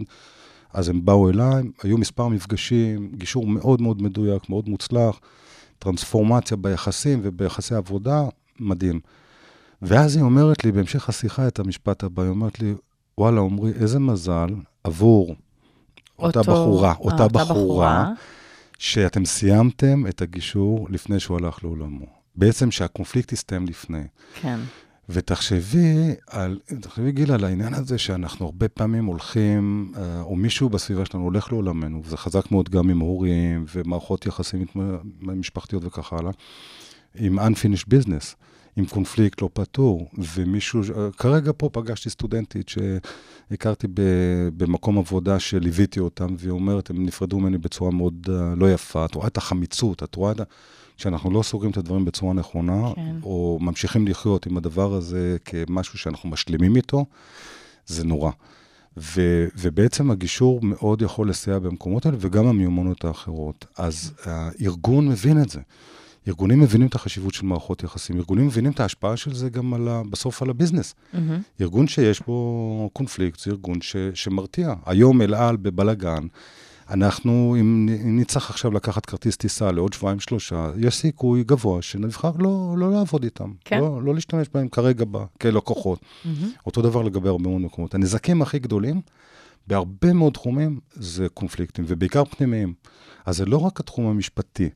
אז 0.73 0.89
הם 0.89 1.05
באו 1.05 1.29
אליי, 1.29 1.63
היו 1.83 1.97
מספר 1.97 2.27
מפגשים, 2.27 3.11
גישור 3.15 3.47
מאוד 3.47 3.81
מאוד 3.81 4.01
מדויק, 4.01 4.49
מאוד 4.49 4.69
מוצלח. 4.69 5.19
טרנספורמציה 5.79 6.57
ביחסים 6.57 7.19
וביחסי 7.23 7.75
עבודה, 7.75 8.23
מדהים. 8.59 8.99
ואז 9.81 10.15
היא 10.15 10.23
אומרת 10.23 10.63
לי, 10.63 10.71
בהמשך 10.71 11.09
השיחה 11.09 11.47
את 11.47 11.59
המשפט 11.59 12.03
הבא, 12.03 12.23
היא 12.23 12.29
אומרת 12.29 12.59
לי, 12.59 12.73
וואלה, 13.17 13.41
עמרי, 13.41 13.71
איזה 13.71 13.99
מזל 13.99 14.49
עבור 14.83 15.35
אותה 16.19 16.39
אותו- 16.39 16.51
בחורה, 16.51 16.91
אה, 16.91 16.95
אותה 16.99 17.27
בחורה, 17.27 18.11
שאתם 18.79 19.25
סיימתם 19.25 20.07
את 20.07 20.21
הגישור 20.21 20.87
לפני 20.89 21.19
שהוא 21.19 21.37
הלך 21.37 21.63
לעולמו. 21.63 22.05
בעצם 22.35 22.71
שהקונפליקט 22.71 23.33
הסתיים 23.33 23.65
לפני. 23.65 24.03
כן. 24.41 24.59
ותחשבי 25.09 26.15
על, 26.27 26.59
תחשבי 26.81 27.11
גילה 27.11 27.33
על 27.33 27.43
העניין 27.43 27.73
הזה 27.73 27.97
שאנחנו 27.97 28.45
הרבה 28.45 28.67
פעמים 28.67 29.05
הולכים, 29.05 29.93
אה, 29.97 30.21
או 30.21 30.35
מישהו 30.35 30.69
בסביבה 30.69 31.05
שלנו 31.05 31.23
הולך 31.23 31.51
לעולמנו, 31.51 32.01
וזה 32.05 32.17
חזק 32.17 32.51
מאוד 32.51 32.69
גם 32.69 32.89
עם 32.89 32.99
הורים 32.99 33.65
ומערכות 33.75 34.25
יחסים 34.25 34.65
משפחתיות 35.21 35.85
וכך 35.85 36.13
הלאה, 36.13 36.31
עם 37.15 37.39
unfinished 37.39 37.85
business, 37.85 38.35
עם 38.75 38.85
קונפליקט 38.85 39.41
לא 39.41 39.49
פתור, 39.53 40.09
ומישהו, 40.35 40.81
אה, 40.81 41.11
כרגע 41.11 41.51
פה 41.57 41.69
פגשתי 41.73 42.09
סטודנטית 42.09 42.69
שהכרתי 42.69 43.87
ב- 43.93 44.49
במקום 44.57 44.97
עבודה 44.97 45.39
שליוויתי 45.39 45.99
אותם, 45.99 46.35
והיא 46.39 46.51
אומרת, 46.51 46.89
הם 46.89 47.05
נפרדו 47.05 47.39
ממני 47.39 47.57
בצורה 47.57 47.91
מאוד 47.91 48.29
אה, 48.29 48.55
לא 48.55 48.71
יפה, 48.71 49.05
את 49.05 49.15
רואה 49.15 49.27
את 49.27 49.37
החמיצות, 49.37 50.03
את 50.03 50.15
רואה 50.15 50.31
את 50.31 50.39
ה... 50.39 50.43
כשאנחנו 50.97 51.31
לא 51.31 51.43
סוגרים 51.43 51.71
את 51.71 51.77
הדברים 51.77 52.05
בצורה 52.05 52.33
נכונה, 52.33 52.91
כן. 52.95 53.15
או 53.23 53.57
ממשיכים 53.61 54.07
לחיות 54.07 54.45
עם 54.45 54.57
הדבר 54.57 54.93
הזה 54.93 55.37
כמשהו 55.45 55.97
שאנחנו 55.97 56.29
משלימים 56.29 56.75
איתו, 56.75 57.05
זה 57.85 58.03
נורא. 58.03 58.31
ו, 58.97 59.21
ובעצם 59.57 60.11
הגישור 60.11 60.59
מאוד 60.63 61.01
יכול 61.01 61.29
לסייע 61.29 61.59
במקומות 61.59 62.05
האלה, 62.05 62.17
וגם 62.19 62.47
המיומנות 62.47 63.05
האחרות. 63.05 63.65
אז 63.77 64.13
הארגון 64.23 65.07
מבין 65.07 65.41
את 65.41 65.49
זה. 65.49 65.59
ארגונים 66.29 66.59
מבינים 66.59 66.87
את 66.87 66.95
החשיבות 66.95 67.33
של 67.33 67.45
מערכות 67.45 67.83
יחסים, 67.83 68.17
ארגונים 68.17 68.47
מבינים 68.47 68.71
את 68.71 68.79
ההשפעה 68.79 69.17
של 69.17 69.33
זה 69.33 69.49
גם 69.49 69.73
על 69.73 69.87
ה, 69.87 70.01
בסוף 70.09 70.41
על 70.41 70.49
הביזנס. 70.49 70.95
מהמם. 71.13 71.41
ארגון 71.61 71.87
שיש 71.87 72.21
בו 72.27 72.89
קונפליקט, 72.93 73.39
זה 73.39 73.51
ארגון 73.51 73.81
ש, 73.81 73.95
שמרתיע. 74.13 74.73
היום 74.85 75.21
אל 75.21 75.33
על 75.33 75.57
בבלגן, 75.57 76.27
אנחנו, 76.89 77.55
אם 77.59 77.89
אם 78.05 78.19
נצטרך 78.19 78.49
עכשיו 78.49 78.71
לקחת 78.71 79.05
כרטיס 79.05 79.37
טיסה 79.37 79.71
לעוד 79.71 79.93
שבועיים 79.93 80.19
שלושה, 80.19 80.71
יש 80.77 80.95
סיכוי 80.95 81.43
גבוה 81.43 81.81
שנבחר 81.81 82.31
לא, 82.39 82.75
לא 82.77 82.91
לעבוד 82.91 83.23
איתם. 83.23 83.51
כן. 83.65 83.79
לא, 83.79 84.03
לא 84.03 84.15
להשתמש 84.15 84.47
בהם 84.53 84.67
כרגע 84.67 85.05
ב, 85.11 85.17
כלקוחות. 85.41 85.99
מהמם. 86.25 86.49
אותו 86.65 86.81
דבר 86.81 87.01
לגבי 87.01 87.29
הרבה 87.29 87.49
מאוד 87.49 87.61
מקומות. 87.61 87.95
הנזקים 87.95 88.41
הכי 88.41 88.59
גדולים, 88.59 89.01
בהרבה 89.69 90.13
מאוד 90.13 90.33
תחומים, 90.33 90.79
זה 90.93 91.29
קונפליקטים, 91.29 91.85
ובעיקר 91.87 92.25
פנימיים. 92.25 92.73
אז 93.25 93.37
זה 93.37 93.45
לא 93.45 93.57
רק 93.57 93.79
התחום 93.79 94.05
המשפטי. 94.07 94.69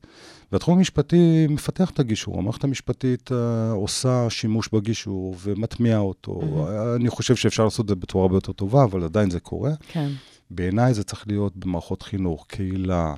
והתחום 0.52 0.78
המשפטי 0.78 1.46
מפתח 1.48 1.90
את 1.90 2.00
הגישור. 2.00 2.38
המערכת 2.38 2.64
המשפטית 2.64 3.30
uh, 3.30 3.34
עושה 3.72 4.30
שימוש 4.30 4.68
בגישור 4.72 5.36
ומטמיעה 5.42 5.98
אותו. 5.98 6.40
מהמם. 6.42 6.96
אני 6.96 7.08
חושב 7.08 7.36
שאפשר 7.36 7.64
לעשות 7.64 7.84
את 7.84 7.88
זה 7.88 7.94
בצורה 7.94 8.24
הרבה 8.24 8.36
יותר 8.36 8.52
טובה, 8.52 8.84
אבל 8.84 9.04
עדיין 9.04 9.30
זה 9.30 9.40
קורה. 9.40 9.72
כן. 9.88 10.10
בעיניי 10.50 10.94
זה 10.94 11.04
צריך 11.04 11.24
להיות 11.28 11.56
במערכות 11.56 12.02
חינוך, 12.02 12.44
קהילה, 12.48 13.14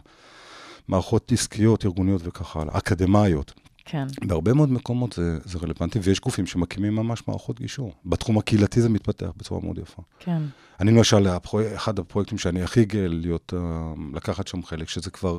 מערכות 0.88 1.32
עסקיות, 1.32 1.84
ארגוניות 1.84 2.22
וכך 2.24 2.56
הלאה, 2.56 2.78
אקדמאיות. 2.78 3.52
כן. 3.86 4.06
בהרבה 4.24 4.52
מאוד 4.52 4.72
מקומות 4.72 5.12
זה, 5.12 5.38
זה 5.44 5.58
רלוונטי, 5.58 5.98
ויש 6.02 6.20
גופים 6.20 6.46
שמקימים 6.46 6.94
ממש 6.94 7.28
מערכות 7.28 7.60
גישור. 7.60 7.92
בתחום 8.04 8.38
הקהילתי 8.38 8.80
זה 8.80 8.88
מתפתח 8.88 9.30
בצורה 9.36 9.60
מאוד 9.64 9.78
יפה. 9.78 10.02
כן. 10.18 10.42
אני 10.80 10.90
למשל. 10.90 11.28
אחד 11.74 11.98
הפרויקטים 11.98 12.38
שאני 12.38 12.62
הכי 12.62 12.84
גאה 12.84 13.08
להיות, 13.08 13.52
uh, 13.56 14.16
לקחת 14.16 14.46
שם 14.48 14.62
חלק, 14.62 14.88
שזה 14.88 15.10
כבר, 15.10 15.38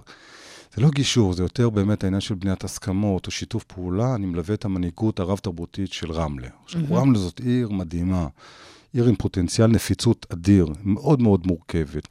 זה 0.76 0.82
לא 0.82 0.89
גישור, 0.89 1.34
זה 1.34 1.43
יותר 1.43 1.70
באמת 1.70 2.04
העניין 2.04 2.22
של 2.22 2.36
בניית 2.36 2.64
הסכמות 2.64 3.26
או 3.26 3.32
שיתוף 3.32 3.64
פעולה, 3.64 4.16
אני 4.16 4.26
מלווה 4.26 4.56
את 4.56 4.66
המנהיגות 4.66 5.20
הרב-תרבותית 5.20 5.93
של 5.93 6.12
רמלה. 6.12 6.48
עכשיו, 6.64 6.82
מהמם. 6.82 6.95
רמלה 6.95 7.20
זאת 7.20 7.39
עיר 7.39 7.70
מדהימה, 7.70 8.28
עיר 8.93 9.06
עם 9.06 9.16
פוטנציאל 9.16 9.68
נפיצות 9.68 10.26
אדיר, 10.34 10.68
מאוד 10.84 11.22
מאוד 11.22 11.48
מורכבת. 11.48 12.08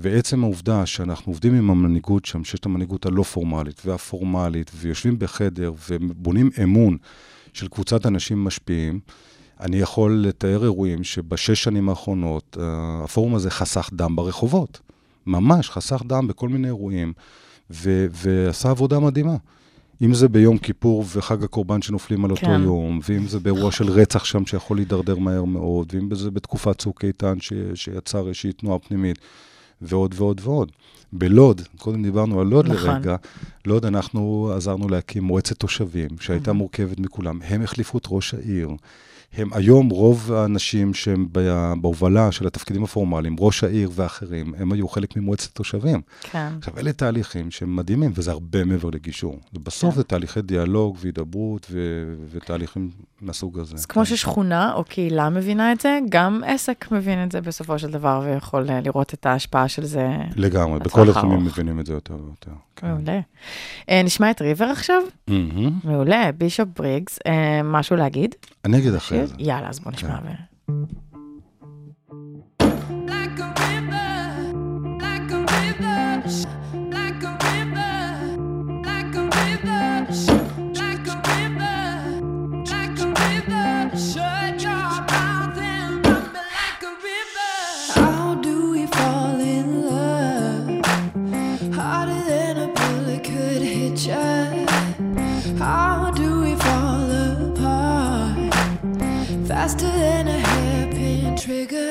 ועצם 0.00 0.44
העובדה 0.44 0.86
שאנחנו 0.86 1.32
עובדים 1.32 1.54
עם 1.54 1.70
המנהיגות 1.70 2.24
שם, 2.24 2.44
שיש 2.44 2.60
את 2.60 2.66
המנהיגות 2.66 3.06
הלא 3.06 3.22
פורמלית 3.22 3.82
והפורמלית, 3.84 4.70
ויושבים 4.74 5.18
בחדר 5.18 5.72
ובונים 5.90 6.50
אמון 6.62 6.96
של 7.52 7.68
קבוצת 7.68 8.06
אנשים 8.06 8.44
משפיעים, 8.44 9.00
אני 9.60 9.76
יכול 9.76 10.24
לתאר 10.26 10.62
אירועים 10.62 11.04
שבשש 11.04 11.62
שנים 11.62 11.88
האחרונות, 11.88 12.56
אה, 12.60 13.00
הפורום 13.04 13.34
הזה 13.34 13.50
חסך 13.50 13.90
דם 13.92 14.16
ברחובות. 14.16 14.80
ממש, 15.26 15.70
חסך 15.70 16.02
דם 16.06 16.26
בכל 16.28 16.48
מיני 16.48 16.68
אירועים, 16.68 17.12
ו- 17.70 18.06
ועשה 18.12 18.70
עבודה 18.70 18.98
מדהימה. 18.98 19.36
אם 20.02 20.14
זה 20.14 20.28
ביום 20.28 20.58
כיפור 20.58 21.04
וחג 21.12 21.44
הקורבן 21.44 21.82
שנופלים 21.82 22.24
על 22.24 22.30
אותו 22.30 22.46
כן. 22.46 22.60
יום, 22.62 23.00
ואם 23.08 23.26
זה 23.26 23.38
באירוע 23.40 23.72
של 23.72 23.88
רצח 23.90 24.24
שם 24.24 24.46
שיכול 24.46 24.76
להידרדר 24.76 25.18
מהר 25.18 25.44
מאוד, 25.44 25.92
ואם 25.94 26.14
זה 26.14 26.30
בתקופת 26.30 26.78
צוק 26.78 27.04
איתן 27.04 27.40
ש- 27.40 27.52
שיצר 27.74 28.28
איזושהי 28.28 28.52
תנועה 28.52 28.78
פנימית, 28.78 29.18
ועוד 29.82 30.14
ועוד 30.16 30.40
ועוד. 30.44 30.72
בלוד, 31.12 31.62
קודם 31.78 32.02
דיברנו 32.02 32.40
על 32.40 32.46
לוד 32.46 32.66
נכון. 32.66 32.90
לרגע, 32.90 33.16
לוד 33.66 33.84
אנחנו 33.84 34.52
עזרנו 34.56 34.88
להקים 34.88 35.24
מועצת 35.24 35.56
תושבים, 35.56 36.08
שהייתה 36.20 36.52
מורכבת 36.52 37.00
מכולם. 37.00 37.40
הם 37.42 37.62
החליפו 37.62 37.98
את 37.98 38.06
ראש 38.10 38.34
העיר, 38.34 38.70
הם 39.38 39.48
היום 39.52 39.88
רוב 39.88 40.32
האנשים 40.32 40.94
שהם 40.94 41.26
בהובלה 41.80 42.32
של 42.32 42.46
התפקידים 42.46 42.84
הפורמליים, 42.84 43.36
ראש 43.40 43.64
העיר 43.64 43.90
ואחרים, 43.94 44.54
הם 44.58 44.72
היו 44.72 44.88
חלק 44.88 45.16
ממועצת 45.16 45.50
התושבים. 45.50 46.00
כן. 46.20 46.48
עכשיו, 46.58 46.78
אלה 46.78 46.92
תהליכים 46.92 47.50
שהם 47.50 47.76
מדהימים, 47.76 48.12
וזה 48.14 48.30
הרבה 48.30 48.64
מעבר 48.64 48.90
לגישור. 48.90 49.40
בסוף 49.52 49.90
כן. 49.90 49.96
זה 49.96 50.04
תהליכי 50.04 50.42
דיאלוג 50.42 50.96
והידברות 51.00 51.66
ו- 51.70 52.14
ותהליכים 52.30 52.90
מהסוג 53.20 53.58
הזה. 53.58 53.74
אז 53.74 53.86
כמו 53.86 54.06
ששכונה 54.06 54.72
או 54.74 54.84
קהילה 54.84 55.28
מבינה 55.28 55.72
את 55.72 55.80
זה, 55.80 55.98
גם 56.08 56.42
עסק 56.46 56.92
מבין 56.92 57.24
את 57.24 57.32
זה 57.32 57.40
בסופו 57.40 57.78
של 57.78 57.90
דבר, 57.90 58.22
ויכול 58.24 58.70
אה, 58.70 58.80
לראות 58.80 59.14
את 59.14 59.26
ההשפעה 59.26 59.68
של 59.68 59.84
זה. 59.84 60.08
לגמרי, 60.36 60.78
בכל 60.78 61.10
התחומים. 61.10 61.44
מבינים 61.44 61.80
את 61.80 61.86
זה 61.86 61.92
יותר 61.92 62.14
ויותר. 62.14 62.50
כן. 62.76 62.86
מעולה. 62.86 63.20
אה, 63.90 64.02
נשמע 64.04 64.30
את 64.30 64.42
ריבר 64.42 64.64
עכשיו? 64.64 65.02
מהמם. 65.28 65.70
מעולה, 65.84 66.30
בישופ 66.38 66.68
בריגס, 66.76 67.18
אה, 67.26 67.62
משהו 67.64 67.96
להגיד? 67.96 68.34
אני 68.64 68.78
אגיד 68.78 68.94
אחרי 68.94 69.18
זה. 69.28 69.34
יאללה, 69.38 69.68
אז 69.68 69.80
בוא 69.80 69.92
נשמע. 69.92 70.18
כן. 70.20 70.26
ו- 70.26 70.48
Like 73.08 73.38
a 73.40 73.48
river, 73.60 74.10
like 75.04 75.30
a 75.30 75.40
river, 75.54 76.57
trigger. 101.48 101.87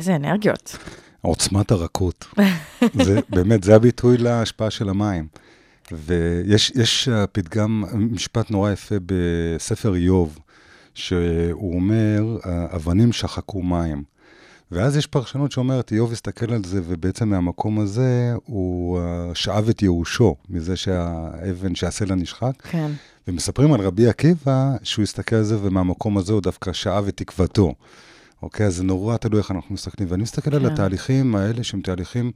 איזה 0.00 0.16
אנרגיות. 0.16 0.76
עוצמת 1.22 1.70
הרכות. 1.70 2.26
זה 3.04 3.20
באמת, 3.28 3.62
זה 3.62 3.76
הביטוי 3.76 4.16
להשפעה 4.18 4.70
של 4.70 4.88
המים. 4.88 5.26
ויש 5.92 6.72
יש 6.74 7.08
פתגם, 7.32 7.84
משפט 7.94 8.50
נורא 8.50 8.70
יפה 8.70 8.94
בספר 9.06 9.94
איוב, 9.94 10.38
שהוא 10.94 11.74
אומר, 11.74 12.38
"אה, 12.46 12.66
אבנים 12.76 13.12
שחקו 13.12 13.62
מים. 13.62 14.02
ואז 14.72 14.96
יש 14.96 15.06
פרשנות 15.06 15.52
שאומרת, 15.52 15.92
איוב 15.92 16.12
הסתכל 16.12 16.52
על 16.52 16.64
זה, 16.64 16.80
ובעצם 16.84 17.28
מהמקום 17.28 17.80
הזה 17.80 18.32
הוא 18.44 18.98
אה, 18.98 19.30
שאב 19.34 19.68
את 19.68 19.82
ייאושו, 19.82 20.36
מזה 20.50 20.76
שהאבן, 20.76 21.74
שהסלע 21.74 22.14
נשחק. 22.14 22.52
כן. 22.62 22.90
ומספרים 23.28 23.72
על 23.72 23.80
רבי 23.80 24.08
עקיבא, 24.08 24.70
שהוא 24.82 25.02
הסתכל 25.02 25.36
על 25.36 25.42
זה, 25.44 25.56
ומהמקום 25.62 26.18
הזה 26.18 26.32
הוא 26.32 26.42
דווקא 26.42 26.72
שאב 26.72 27.08
את 27.08 27.16
תקוותו. 27.16 27.74
אוקיי? 28.42 28.66
אז 28.66 28.76
זה 28.76 28.84
נורא 28.84 29.16
תלוי 29.16 29.40
איך 29.40 29.50
אנחנו 29.50 29.74
מסתכלים. 29.74 30.10
ואני 30.10 30.22
מסתכל 30.22 30.54
על 30.54 30.66
כן. 30.66 30.72
התהליכים 30.72 31.36
האלה, 31.36 31.64
שהם 31.64 31.80
תהליכים 31.80 32.32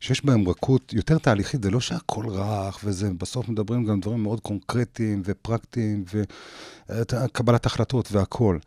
שיש 0.00 0.24
בהם 0.24 0.48
רכות 0.48 0.92
יותר 0.92 1.18
תהליכית, 1.18 1.62
זה 1.62 1.70
לא 1.70 1.80
שהכל 1.80 2.28
רך, 2.28 2.80
וזה, 2.84 3.10
בסוף 3.18 3.48
מדברים 3.48 3.84
גם 3.84 4.00
דברים 4.00 4.22
מאוד 4.22 4.40
קונקרטיים 4.40 5.22
ופרקטיים, 5.24 6.04
וקבלת 6.88 7.66
החלטות 7.66 8.12
והכול. 8.12 8.58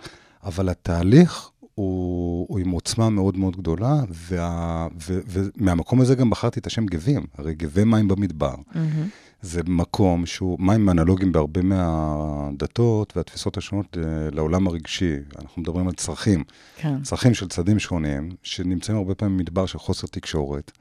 אבל 0.43 0.69
התהליך 0.69 1.49
הוא, 1.75 2.45
הוא 2.49 2.59
עם 2.59 2.69
עוצמה 2.69 3.09
מאוד 3.09 3.37
מאוד 3.37 3.57
גדולה, 3.57 3.95
וה, 4.09 4.87
ו, 5.07 5.19
ומהמקום 5.27 6.01
הזה 6.01 6.15
גם 6.15 6.29
בחרתי 6.29 6.59
את 6.59 6.67
השם 6.67 6.85
גבים, 6.85 7.25
הרי 7.37 7.53
גבי 7.53 7.83
מים 7.83 8.07
במדבר. 8.07 8.55
מהמם. 8.75 9.07
זה 9.41 9.61
מקום 9.67 10.25
שהוא 10.25 10.59
מים 10.59 10.89
אנלוגיים 10.89 11.31
בהרבה 11.31 11.61
מהדתות 11.61 13.17
והתפיסות 13.17 13.57
השונות 13.57 13.97
אה, 13.97 14.03
לעולם 14.31 14.67
הרגשי. 14.67 15.15
אנחנו 15.41 15.61
מדברים 15.61 15.87
על 15.87 15.93
צרכים, 15.93 16.43
כן. 16.75 17.03
צרכים 17.03 17.33
של 17.33 17.47
צדדים 17.47 17.79
שונים, 17.79 18.29
שנמצאים 18.43 18.97
הרבה 18.97 19.15
פעמים 19.15 19.37
במדבר 19.37 19.65
של 19.65 19.79
חוסר 19.79 20.07
תקשורת, 20.07 20.71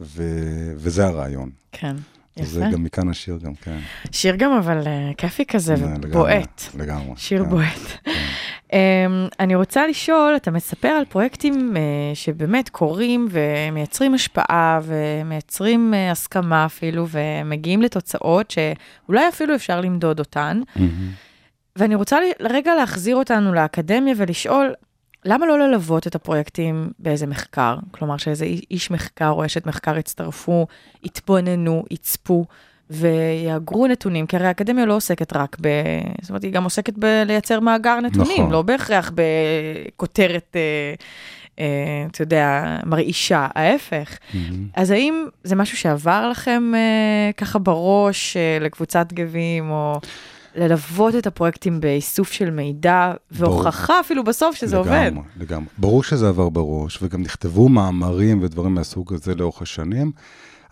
ו... 0.00 0.22
וזה 0.76 1.06
הרעיון. 1.06 1.50
כן. 1.72 1.96
זה 2.42 2.60
יפה. 2.60 2.70
גם 2.70 2.84
מכאן 2.84 3.08
השיר 3.08 3.38
גם, 3.42 3.54
כן. 3.54 3.78
שיר 4.12 4.36
גם 4.36 4.52
אבל 4.52 4.86
אה, 4.86 5.10
כיפי 5.16 5.44
כזה 5.44 5.74
לגמרי, 5.74 6.10
ובועט. 6.10 6.62
לגמרי. 6.78 7.12
שיר 7.16 7.44
כן. 7.44 7.50
בועט. 7.50 7.78
אמ, 8.06 8.12
אני 9.40 9.54
רוצה 9.54 9.86
לשאול, 9.86 10.32
אתה 10.36 10.50
מספר 10.50 10.88
על 10.88 11.04
פרויקטים 11.04 11.76
אה, 11.76 11.82
שבאמת 12.14 12.68
קורים 12.68 13.28
ומייצרים 13.30 14.14
השפעה 14.14 14.80
ומייצרים 14.82 15.94
אה, 15.94 16.10
הסכמה 16.10 16.66
אפילו 16.66 17.06
ומגיעים 17.10 17.82
לתוצאות 17.82 18.50
שאולי 18.50 19.28
אפילו 19.28 19.54
אפשר 19.54 19.80
למדוד 19.80 20.18
אותן. 20.18 20.60
מהמם. 20.76 21.10
ואני 21.76 21.94
רוצה 21.94 22.18
לרגע 22.40 22.74
להחזיר 22.74 23.16
אותנו 23.16 23.54
לאקדמיה 23.54 24.14
ולשאול, 24.16 24.74
למה 25.24 25.46
לא 25.46 25.58
ללוות 25.58 26.06
את 26.06 26.14
הפרויקטים 26.14 26.90
באיזה 26.98 27.26
מחקר? 27.26 27.76
כלומר, 27.90 28.16
שאיזה 28.16 28.44
אי- 28.44 28.60
איש 28.70 28.90
מחקר 28.90 29.28
או 29.30 29.44
אשת 29.46 29.66
מחקר 29.66 29.98
יצטרפו, 29.98 30.66
יתבוננו, 31.04 31.84
יצפו 31.90 32.44
ויאגרו 32.90 33.86
נתונים, 33.86 34.26
כי 34.26 34.36
הרי 34.36 34.46
האקדמיה 34.46 34.86
לא 34.86 34.96
עוסקת 34.96 35.36
רק 35.36 35.56
ב... 35.60 35.68
זאת 36.20 36.30
אומרת, 36.30 36.42
היא 36.42 36.52
גם 36.52 36.64
עוסקת 36.64 36.94
בלייצר 36.98 37.60
מאגר 37.60 38.00
נתונים, 38.00 38.40
נכון. 38.40 38.52
לא 38.52 38.62
בהכרח 38.62 39.12
בכותרת, 39.14 40.56
אה, 40.56 40.94
אה, 41.58 42.06
אתה 42.10 42.22
יודע, 42.22 42.76
מרעישה, 42.86 43.46
ההפך. 43.54 44.18
מהמם. 44.34 44.68
אז 44.74 44.90
האם 44.90 45.26
זה 45.44 45.56
משהו 45.56 45.76
שעבר 45.76 46.28
לכם 46.30 46.72
אה, 46.74 47.32
ככה 47.36 47.58
בראש 47.58 48.36
אה, 48.36 48.58
לקבוצת 48.60 49.12
גבים, 49.12 49.70
או 49.70 50.00
ללוות 50.54 51.14
את 51.14 51.26
הפרויקטים 51.26 51.80
באיסוף 51.80 52.32
של 52.32 52.50
מידע, 52.50 53.12
והוכחה 53.30 54.00
אפילו 54.00 54.24
בסוף 54.24 54.56
שזה 54.56 54.76
עובד? 54.76 54.90
לגמרי, 55.06 55.24
לגמרי. 55.36 55.66
ברור 55.78 56.02
שזה 56.02 56.28
עבר 56.28 56.48
בראש, 56.48 56.98
וגם 57.02 57.22
נכתבו 57.22 57.68
מאמרים 57.68 58.42
ודברים 58.42 58.74
מהסוג 58.74 59.14
הזה 59.14 59.34
לאורך 59.34 59.62
השנים. 59.62 60.12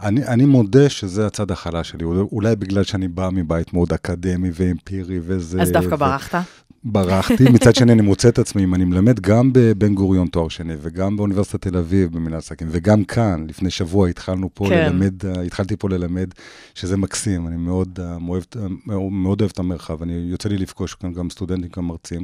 אני, 0.04 0.26
אני 0.26 0.44
מודה 0.44 0.88
שזה 0.88 1.26
הצד 1.26 1.50
החלש 1.50 1.90
שלי, 1.90 2.04
אולי- 2.04 2.56
בגלל 2.56 2.84
שאני 2.84 3.08
בא 3.08 3.28
מבית 3.32 3.74
מאוד 3.74 3.92
אקדמי 3.92 4.50
ואמפירי 4.54 5.18
וזה... 5.22 5.62
אז 5.62 5.70
דווקא 5.72 5.94
ו- 5.94 5.98
ברחת? 5.98 6.44
ברחתי, 6.84 7.44
מצד 7.54 7.74
שני 7.74 7.92
אני 7.92 8.02
מוצא 8.02 8.28
את 8.28 8.38
עצמי, 8.38 8.64
אם 8.64 8.74
אני 8.74 8.84
מלמד 8.84 9.20
גם 9.20 9.50
בבן 9.52 9.94
גוריון 9.94 10.26
תואר 10.26 10.48
שני, 10.48 10.74
וגם 10.80 11.16
באוניברסיטת 11.16 11.62
תל 11.68 11.76
אביב 11.76 12.12
במנהל 12.12 12.38
עסקים, 12.38 12.68
וגם 12.70 13.04
כאן, 13.04 13.46
לפני 13.48 13.70
שבוע 13.70 14.08
התחלנו 14.08 14.50
פה 14.54 14.66
כן. 14.68 14.92
ללמד, 14.92 15.14
התחלתי 15.46 15.76
פה 15.76 15.88
ללמד, 15.88 16.28
שזה 16.74 16.96
מקסים, 16.96 17.46
אני 17.46 17.56
מאוד, 17.56 17.98
אה, 18.02 18.16
אוהב, 18.28 18.42
אה, 18.56 18.66
מאוד 19.10 19.40
אוהב 19.40 19.50
את 19.54 19.58
המרחב, 19.58 20.02
אני 20.02 20.12
יוצא 20.12 20.48
לי 20.48 20.58
לפגוש 20.58 20.94
כאן 20.94 21.12
גם 21.12 21.30
סטודנטים, 21.30 21.70
גם 21.76 21.88
מרצים. 21.88 22.22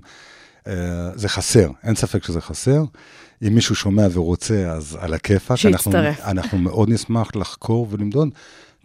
אה, 0.66 1.10
זה 1.14 1.28
חסר, 1.28 1.70
אין 1.84 1.94
ספק 1.94 2.24
שזה 2.24 2.40
חסר. 2.40 2.84
אם 3.48 3.54
מישהו 3.54 3.74
שומע 3.74 4.06
ורוצה, 4.12 4.72
אז 4.72 4.98
על 5.00 5.14
הכיפאק. 5.14 5.58
אנחנו- 5.66 5.92
שיצטרף. 5.92 6.20
אנחנו 6.20 6.58
מאוד 6.58 6.88
נשמח 6.90 7.36
לחקור 7.36 7.86
ולמדוד. 7.90 8.28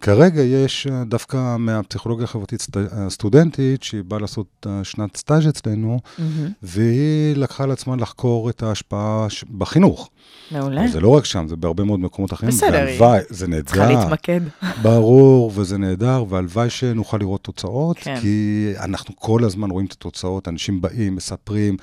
כרגע 0.00 0.42
יש 0.42 0.86
אה, 0.86 1.02
דווקא 1.04 1.56
מהפסיכולוגיה 1.58 2.24
החברתית 2.24 2.60
סט- 2.62 2.76
הסטודנטית, 2.92 3.82
שהיא 3.82 4.02
באה 4.08 4.18
לעשות 4.20 4.46
אה, 4.66 4.80
שנת 4.84 5.16
סטאז' 5.16 5.48
אצלנו, 5.48 5.98
מהמם. 6.18 6.50
והיא 6.62 7.36
לקחה 7.36 7.64
על 7.64 7.70
עצמה 7.70 7.96
לחקור 7.96 8.50
את 8.50 8.62
ההשפעה 8.62 9.26
ש- 9.28 9.44
בחינוך. 9.58 10.10
מעולה. 10.50 10.88
זה 10.88 11.00
לא 11.00 11.08
רק 11.08 11.24
שם, 11.24 11.46
זה 11.48 11.56
בהרבה 11.56 11.84
מאוד 11.84 12.00
מקומות 12.00 12.32
אחרים. 12.32 12.50
בסדר, 12.50 12.74
היא 12.86 13.00
והלוואי, 13.00 13.20
זה 13.30 13.46
נהדר. 13.48 13.62
צריכה 13.62 13.90
להתמקד. 13.92 14.40
ברור, 14.82 15.52
וזה 15.54 15.78
נהדר, 15.78 16.24
והלוואי 16.28 16.70
שנוכל 16.70 17.16
לראות 17.20 17.40
תוצאות, 17.44 17.96
כן. 17.98 18.20
כי 18.20 18.72
אנחנו 18.84 19.14
כל 19.16 19.44
הזמן 19.44 19.70
רואים 19.70 19.86
את 19.86 19.92
התוצאות, 19.92 20.48
אנשים 20.48 20.80
באים, 20.80 21.16
מספרים. 21.16 21.76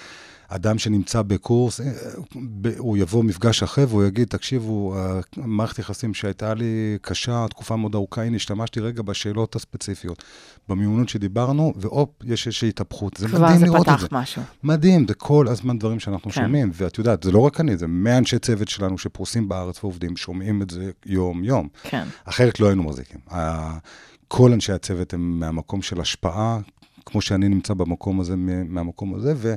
אדם 0.55 0.77
שנמצא 0.77 1.21
בקורס, 1.21 1.81
אה, 1.81 1.91
הוא 2.77 2.97
יבוא 2.97 3.23
מפגש 3.23 3.63
אחר 3.63 3.85
והוא 3.89 4.03
יגיד, 4.03 4.27
תקשיבו, 4.27 4.95
המערכת 5.37 5.79
יחסים 5.79 6.13
שהייתה 6.13 6.53
לי 6.53 6.97
קשה, 7.01 7.45
תקופה 7.49 7.75
מאוד 7.75 7.95
ארוכה, 7.95 8.23
הנה, 8.23 8.35
השתמשתי 8.35 8.79
רגע 8.79 9.01
בשאלות 9.01 9.55
הספציפיות, 9.55 10.23
במיומנות 10.69 11.09
שדיברנו, 11.09 11.73
והופ, 11.75 12.09
יש 12.23 12.47
איזושהי 12.47 12.69
התהפכות. 12.69 13.17
זה 13.17 13.27
כבר 13.27 13.39
מדהים 13.39 13.59
זה 13.59 13.65
לראות 13.65 13.81
את 13.81 13.93
פתח 13.93 14.01
זה. 14.01 14.07
משהו. 14.11 14.41
מדהים, 14.63 15.07
זה 15.07 15.13
כל 15.13 15.47
הזמן 15.47 15.79
דברים 15.79 15.99
שאנחנו 15.99 16.31
כן. 16.31 16.41
שומעים, 16.41 16.71
ואת 16.73 16.97
יודעת, 16.97 17.23
זה 17.23 17.31
לא 17.31 17.39
רק 17.39 17.59
אני, 17.59 17.77
זה 17.77 17.87
100 17.87 18.17
אנשי 18.17 18.39
צוות 18.39 18.67
שלנו 18.67 18.97
שפרוסים 18.97 19.49
בארץ 19.49 19.83
ועובדים, 19.83 20.17
שומעים 20.17 20.61
את 20.61 20.69
זה 20.69 20.91
יום-יום. 21.05 21.67
כן. 21.83 22.03
אחרת 22.25 22.59
לא 22.59 22.67
היינו 22.67 22.83
מחזיקים. 22.83 23.19
כל 24.27 24.53
אנשי 24.53 24.71
הצוות 24.71 25.13
הם 25.13 25.39
מהמקום 25.39 25.81
של 25.81 26.01
השפעה, 26.01 26.59
כמו 27.05 27.21
שאני 27.21 27.49
נמצא 27.49 27.73
במקום 27.73 28.19
הזה, 28.19 28.35
מהמקום 28.65 29.15
הזה, 29.15 29.33
ו, 29.35 29.55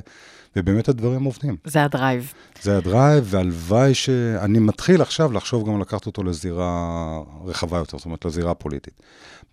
ובאמת 0.57 0.89
הדברים 0.89 1.23
עובדים. 1.23 1.55
זה 1.65 1.83
ה 1.83 1.90
drive. 1.90 2.33
זה 2.61 2.77
ה 2.77 2.84
drive, 2.84 3.23
והלוואי 3.27 3.93
שאני 3.93 4.59
מתחיל 4.59 5.01
עכשיו 5.01 5.31
לחשוב 5.31 5.67
גם 5.67 5.81
לקחת 5.81 6.05
אותו 6.05 6.23
לזירה 6.23 7.21
רחבה 7.45 7.77
יותר, 7.77 7.97
זאת 7.97 8.05
אומרת, 8.05 8.25
לזירה 8.25 8.51
הפוליטית. 8.51 8.93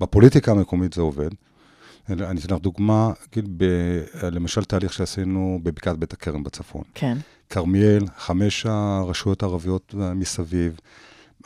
בפוליטיקה 0.00 0.50
המקומית 0.52 0.92
זה 0.92 1.00
עובד. 1.00 1.30
אני 2.10 2.40
אתן 2.40 2.54
לך 2.54 2.60
דוגמה, 2.60 3.10
כאילו, 3.32 3.48
ב- 3.56 4.02
למשל 4.22 4.64
תהליך 4.64 4.92
שעשינו 4.92 5.60
בבקעת 5.62 5.98
בית 5.98 6.12
הכרם 6.12 6.42
בצפון. 6.42 6.82
כן. 6.94 7.18
כרמיאל, 7.50 8.04
חמש 8.18 8.66
הרשויות 8.66 9.42
הערביות 9.42 9.94
מסביב. 10.14 10.80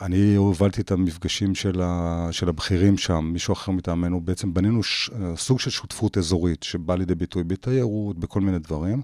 אני 0.01 0.35
הובלתי 0.35 0.81
את 0.81 0.91
המפגשים 0.91 1.55
של, 1.55 1.81
ה, 1.83 2.27
של 2.31 2.49
הבכירים 2.49 2.97
שם, 2.97 3.29
מישהו 3.33 3.53
אחר 3.53 3.71
מטעמנו, 3.71 4.21
בעצם 4.21 4.53
בנינו 4.53 4.83
ש, 4.83 5.09
סוג 5.35 5.59
של 5.59 5.69
שותפות 5.69 6.17
אזורית, 6.17 6.63
שבא 6.63 6.95
לידי 6.95 7.15
ביטוי 7.15 7.43
בתיירות, 7.43 8.19
בכל 8.19 8.41
מיני 8.41 8.59
דברים. 8.59 9.01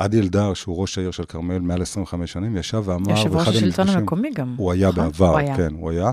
עדי 0.00 0.20
אלדר, 0.20 0.54
שהוא 0.54 0.80
ראש 0.80 0.98
העיר 0.98 1.10
של 1.10 1.24
כרמיאל 1.24 1.60
מעל 1.60 1.82
25 1.82 2.32
שנים, 2.32 2.56
ישב 2.56 2.82
ואמר, 2.84 3.10
יושב 3.10 3.34
ראש 3.36 3.48
השלטון 3.48 3.88
המקומי 3.88 4.30
גם. 4.34 4.54
הוא 4.58 4.72
היה 4.72 4.88
נכון? 4.88 5.04
בעבר, 5.04 5.28
הוא 5.28 5.38
היה. 5.38 5.56
כן, 5.56 5.74
הוא 5.74 5.90
היה. 5.90 6.10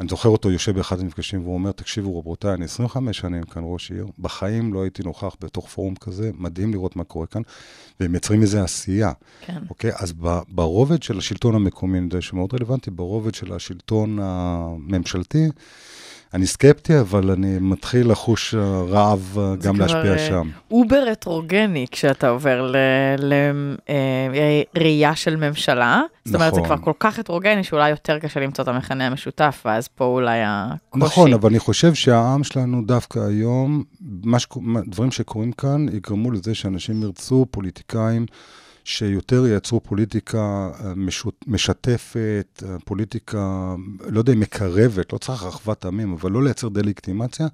אני 0.00 0.08
זוכר 0.08 0.28
אותו 0.28 0.50
יושב 0.50 0.74
באחד 0.74 1.00
המפגשים 1.00 1.42
והוא 1.42 1.54
אומר, 1.54 1.72
תקשיבו 1.72 2.18
רבותיי, 2.18 2.54
אני 2.54 2.64
25 2.64 3.18
שנים 3.18 3.42
כאן 3.42 3.62
ראש 3.66 3.90
עיר, 3.90 4.06
בחיים 4.18 4.74
לא 4.74 4.82
הייתי 4.82 5.02
נוכח 5.02 5.36
בתוך 5.40 5.68
פורום 5.68 5.94
כזה, 5.94 6.30
מדהים 6.38 6.72
לראות 6.72 6.96
מה 6.96 7.04
קורה 7.04 7.26
כאן, 7.26 7.42
והם 8.00 8.12
מייצרים 8.12 8.42
איזה 8.42 8.62
עשייה. 8.62 9.12
כן. 9.40 9.58
אוקיי? 9.70 9.90
אז 9.94 10.12
ברובד 10.48 11.02
של 11.02 11.18
השלטון 11.18 11.54
המקומי, 11.54 11.98
אני 11.98 12.06
יודע 12.06 12.20
שמאוד 12.20 12.54
רלוונטי, 12.54 12.90
ברובד 12.90 13.34
של 13.34 13.52
השלטון 13.52 14.18
הממשלתי, 14.22 15.48
אני 16.34 16.46
סקפטי, 16.46 17.00
אבל 17.00 17.30
אני 17.30 17.58
מתחיל 17.60 18.10
לחוש 18.10 18.54
אה, 18.54 18.82
רעב 18.88 19.36
אה, 19.38 19.54
זה 19.60 19.68
גם 19.68 19.74
כבר, 19.74 19.84
להשפיע 19.84 20.12
אה, 20.12 20.18
שם. 20.18 20.48
אובר 20.70 21.04
הטרוגני 21.12 21.86
כשאתה 21.90 22.28
עובר 22.28 22.72
לראייה 24.74 25.16
של 25.16 25.36
ממשלה. 25.36 26.02
זאת 26.24 26.34
אומרת, 26.34 26.54
זה 26.54 26.60
נכון. 26.60 26.76
כבר 26.76 26.84
כל 26.84 26.98
כך 27.00 27.18
הטרוגני 27.18 27.64
שאולי 27.64 27.90
יותר 27.90 28.18
קשה 28.18 28.40
למצוא 28.40 28.64
את 28.64 28.68
המכנה 28.68 29.06
המשותף, 29.06 29.62
ואז 29.64 29.88
פה 29.88 30.04
אולי 30.04 30.38
הקושי. 30.44 31.04
נכון, 31.04 31.32
אבל 31.32 31.50
אני 31.50 31.58
חושב 31.58 31.94
שהעם 31.94 32.44
שלנו 32.44 32.82
דווקא 32.86 33.18
היום, 33.18 33.84
מה 34.00 34.38
מה- 34.56 34.80
דברים 34.86 35.10
שקורים 35.10 35.52
כאן, 35.52 35.86
יגרמו 35.92 36.30
לזה 36.30 36.54
שאנשים 36.54 37.02
ירצו 37.02 37.46
פוליטיקאים 37.50 38.26
שיותר 38.88 39.46
ייצרו 39.46 39.80
פוליטיקה 39.80 40.38
אה, 40.84 40.92
משות- 40.96 41.44
משתפת, 41.46 42.62
אה, 42.68 42.76
פוליטיקה, 42.84 43.74
לא 44.08 44.18
יודע 44.18 44.34
מקרבת, 44.34 45.12
לא 45.12 45.18
צריך 45.18 45.42
אחוות 45.46 45.84
עמים, 45.84 46.12
אבל 46.12 46.30
לא 46.30 46.44
לייצר 46.44 46.68
דה-לגיטימציה, 46.68 47.46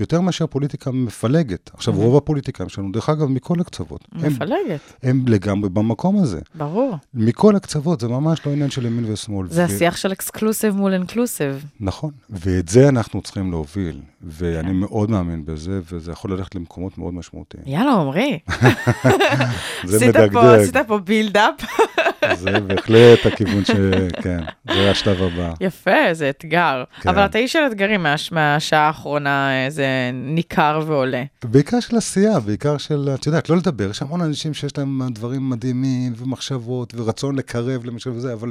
יותר 0.00 0.20
מאשר 0.20 0.46
פוליטיקה 0.46 0.90
מפלגת. 0.90 1.70
עכשיו, 1.74 1.94
רוב 1.94 2.16
הפוליטיקאים 2.16 2.68
שלנו, 2.68 2.92
דרך 2.92 3.08
אגב, 3.08 3.28
מכל 3.28 3.60
הקצוות, 3.60 4.04
הם, 4.12 4.32
מפלגת, 4.32 4.80
הם 5.02 5.24
לגמרי 5.28 5.68
במקום 5.68 6.22
הזה. 6.22 6.40
ברור. 6.54 6.96
מכל 7.14 7.56
הקצוות, 7.56 8.00
זה 8.00 8.08
ממש 8.08 8.46
לא 8.46 8.52
עניין 8.52 8.70
של 8.70 8.86
ימין 8.86 9.12
ושמאל. 9.12 9.48
זה 9.48 9.60
ו- 9.62 9.64
השיח 9.64 9.96
של 9.96 10.12
אקסקלוסיב 10.12 10.74
מול 10.76 10.92
אינקלוסיב. 10.92 11.64
נכון, 11.80 12.10
ואת 12.30 12.68
זה 12.68 12.88
אנחנו 12.88 13.22
צריכים 13.22 13.50
להוביל, 13.50 14.00
ואני 14.22 14.68
כן. 14.68 14.74
מאוד 14.76 15.10
מאמין 15.10 15.44
בזה, 15.44 15.80
וזה 15.92 16.12
יכול 16.12 16.32
ללכת 16.32 16.54
למקומות 16.54 16.98
מאוד 16.98 17.14
משמעותיים. 17.14 17.62
יאללה, 17.66 17.92
עמרי. 17.92 18.38
זה 19.84 20.08
מדגדג, 20.08 20.30
עשית 20.76 20.88
פה 20.88 20.98
בילדאפ. 20.98 21.54
זה 22.34 22.60
בהחלט 22.60 23.26
הכיוון 23.26 23.64
ש... 23.64 23.70
כן, 24.22 24.38
זה 24.74 24.90
השלב 24.90 25.22
הבא. 25.22 25.52
יפה, 25.60 25.90
זה 26.12 26.30
אתגר. 26.30 26.84
כן. 27.02 27.08
אבל 27.08 27.24
אתה 27.24 27.38
איש 27.38 27.52
של 27.52 27.58
אתגרים 27.66 28.02
מהש- 28.06 28.32
מהשעה 28.32 28.86
האחרונה, 28.86 29.50
זה 29.68 29.86
ניכר 30.12 30.80
ועולה. 30.86 31.22
בעיקר 31.44 31.80
של 31.80 31.96
עשייה, 31.96 32.40
בעיקר 32.40 32.76
של, 32.78 33.08
את 33.14 33.26
יודעת, 33.26 33.48
לא 33.50 33.56
לדבר, 33.56 33.90
יש 33.90 34.02
המון 34.02 34.20
אנשים 34.20 34.54
שיש 34.54 34.78
להם 34.78 35.02
דברים 35.12 35.50
מדהימים, 35.50 36.12
ומחשבות, 36.16 36.94
ורצון 36.96 37.36
לקרב 37.36 37.84
למשל 37.84 38.10
וזה, 38.10 38.32
אבל 38.32 38.50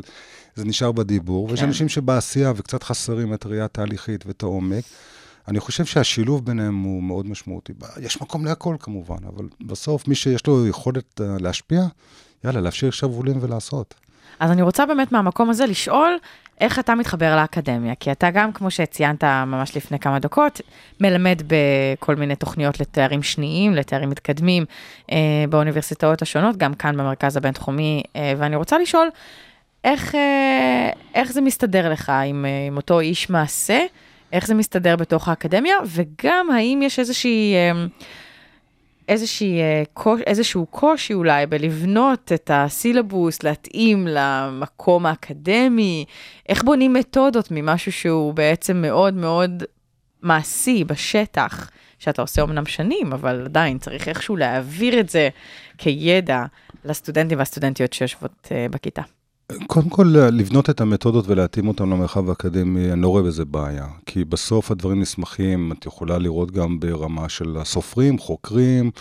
זה 0.56 0.66
נשאר 0.66 0.92
בדיבור, 0.92 1.48
ויש 1.50 1.60
כן. 1.60 1.66
אנשים 1.66 1.90
שבעשייה 1.90 2.52
וקצת 2.56 2.84
חסרים 2.84 3.34
את 3.34 3.46
הראייה 3.46 3.66
התהליכית 3.66 4.26
ואת 4.28 4.44
העומק. 4.44 4.84
אני 5.48 5.60
חושב 5.60 5.86
שהשילוב 5.86 6.46
ביניהם 6.46 6.84
הוא 6.84 7.04
מאוד 7.04 7.28
משמעותי. 7.28 7.74
יש 8.02 8.22
מקום 8.22 8.46
להכל 8.46 8.76
כמובן, 8.80 9.18
אבל 9.36 9.46
בסוף 9.62 10.08
מי 10.08 10.16
שיש 10.16 10.48
לו 10.48 10.68
יכולת 10.68 11.22
אה, 11.22 11.26
להשפיע, 11.40 11.84
יאללה, 12.44 12.62
להפשיר 12.62 12.92
שרוולים 12.92 13.38
ולעשות. 13.42 13.94
אז 14.40 14.52
אני 14.52 14.62
רוצה 14.62 14.86
באמת 14.86 15.12
מהמקום 15.12 15.50
הזה 15.50 15.66
לשאול, 15.66 16.18
איך 16.62 16.80
אתה 16.80 16.96
מתחבר 16.96 17.36
לאקדמיה? 17.36 17.96
כי 17.96 18.12
אתה 18.12 18.32
גם, 18.32 18.52
כמו 18.52 18.72
שציינת 18.72 19.24
ממש 19.24 19.78
לפני 19.78 20.00
כמה 20.00 20.20
דקות, 20.20 20.62
מלמד 21.02 21.42
בכל 21.48 22.16
מיני 22.16 22.36
תוכניות 22.36 22.80
לתארים 22.80 23.24
שניים, 23.24 23.74
לתארים 23.74 24.10
מתקדמים 24.10 24.66
אה, 25.12 25.18
באוניברסיטאות 25.50 26.22
השונות, 26.22 26.58
גם 26.58 26.74
כאן 26.74 26.98
במרכז 26.98 27.38
הבינתחומי, 27.38 28.04
אה, 28.16 28.34
ואני 28.38 28.56
רוצה 28.56 28.78
לשאול, 28.80 29.10
איך, 29.84 30.16
אה, 30.16 30.90
איך 31.14 31.32
זה 31.32 31.42
מסתדר 31.42 31.92
לך 31.92 32.10
עם, 32.10 32.46
אה, 32.46 32.68
עם 32.68 32.78
אותו 32.78 33.00
איש 33.00 33.30
מעשה? 33.30 33.80
איך 34.34 34.48
זה 34.48 34.54
מסתדר 34.54 34.96
בתוך 34.96 35.28
האקדמיה? 35.28 35.76
וגם, 35.86 36.48
האם 36.54 36.82
יש 36.84 37.00
איזושהי... 37.00 37.56
אה, 37.56 37.86
איזושהי, 39.08 39.60
אה, 39.62 39.84
איזשהו 40.28 40.66
קושי 40.66 41.14
אולי 41.14 41.46
בלבנות 41.46 42.32
את 42.32 42.52
הסילבוס, 42.54 43.44
להתאים 43.44 44.08
למקום 44.08 45.06
האקדמי, 45.06 46.06
איך 46.50 46.64
בונים 46.64 46.94
מתודות 46.94 47.48
ממשהו 47.52 47.92
שהוא 47.92 48.34
בעצם 48.34 48.82
מאוד 48.82 49.14
מאוד 49.14 49.64
מעשי 50.22 50.84
בשטח, 50.84 51.70
שאתה 52.00 52.22
עושה 52.22 52.44
אמנם 52.44 52.66
שנים, 52.66 53.14
אבל 53.14 53.42
עדיין 53.46 53.78
צריך 53.78 54.08
איכשהו 54.08 54.36
להעביר 54.36 55.00
את 55.00 55.10
זה 55.10 55.30
כידע 55.78 56.46
לסטודנטים 56.86 57.38
והסטודנטיות 57.38 57.94
שיושבות 57.94 58.48
uh, 58.48 58.72
בכיתה. 58.72 59.02
קודם 59.68 59.90
כל, 59.90 60.04
לבנות 60.32 60.70
את 60.70 60.82
המתודות 60.82 61.26
ולהתאים 61.28 61.68
אותן 61.68 61.90
למרחב 61.90 62.30
האקדמי, 62.30 62.92
אני 62.92 63.02
לא 63.02 63.08
רואה 63.08 63.24
בזה 63.24 63.46
בעיה. 63.46 63.86
כי 64.06 64.26
בסוף 64.26 64.72
הדברים 64.72 65.00
נסמכים, 65.02 65.72
את 65.72 65.86
יכולה 65.86 66.18
לראות 66.18 66.52
גם 66.52 66.80
ברמה 66.80 67.30
של 67.30 67.58
הסופרים, 67.60 68.18
חוקרים. 68.18 68.92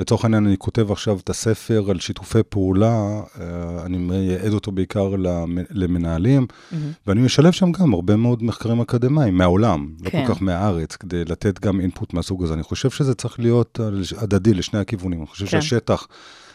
לצורך 0.00 0.24
העניין, 0.24 0.46
אני 0.46 0.56
כותב 0.58 0.90
עכשיו 0.92 1.18
את 1.18 1.30
הספר 1.30 1.84
על 1.90 2.00
שיתופי 2.00 2.38
פעולה, 2.48 3.20
אה, 3.40 3.44
אני 3.86 3.98
מייעד 3.98 4.52
אותו 4.52 4.72
בעיקר 4.72 5.08
למ- 5.08 5.58
למנהלים, 5.70 6.46
Mm-hmm. 6.50 6.74
ואני 7.06 7.20
משלב 7.20 7.52
שם 7.52 7.72
גם 7.72 7.94
הרבה 7.94 8.16
מאוד 8.16 8.42
מחקרים 8.42 8.80
אקדמיים 8.80 9.34
מהעולם, 9.36 9.88
לא 10.04 10.10
כן. 10.10 10.26
כל 10.26 10.34
כך 10.34 10.42
מהארץ, 10.42 10.96
כדי 10.96 11.24
לתת 11.24 11.60
גם 11.60 11.80
אינפוט 11.80 12.14
מהסוג 12.14 12.44
הזה. 12.44 12.54
אני 12.54 12.62
חושב 12.62 12.90
שזה 12.90 13.14
צריך 13.14 13.40
להיות 13.40 13.80
אה, 13.82 13.88
הדדי 14.22 14.54
לשני 14.54 14.78
הכיוונים. 14.78 15.18
אני 15.18 15.26
חושב 15.26 15.46
כן. 15.46 15.60
שהשטח 15.60 16.06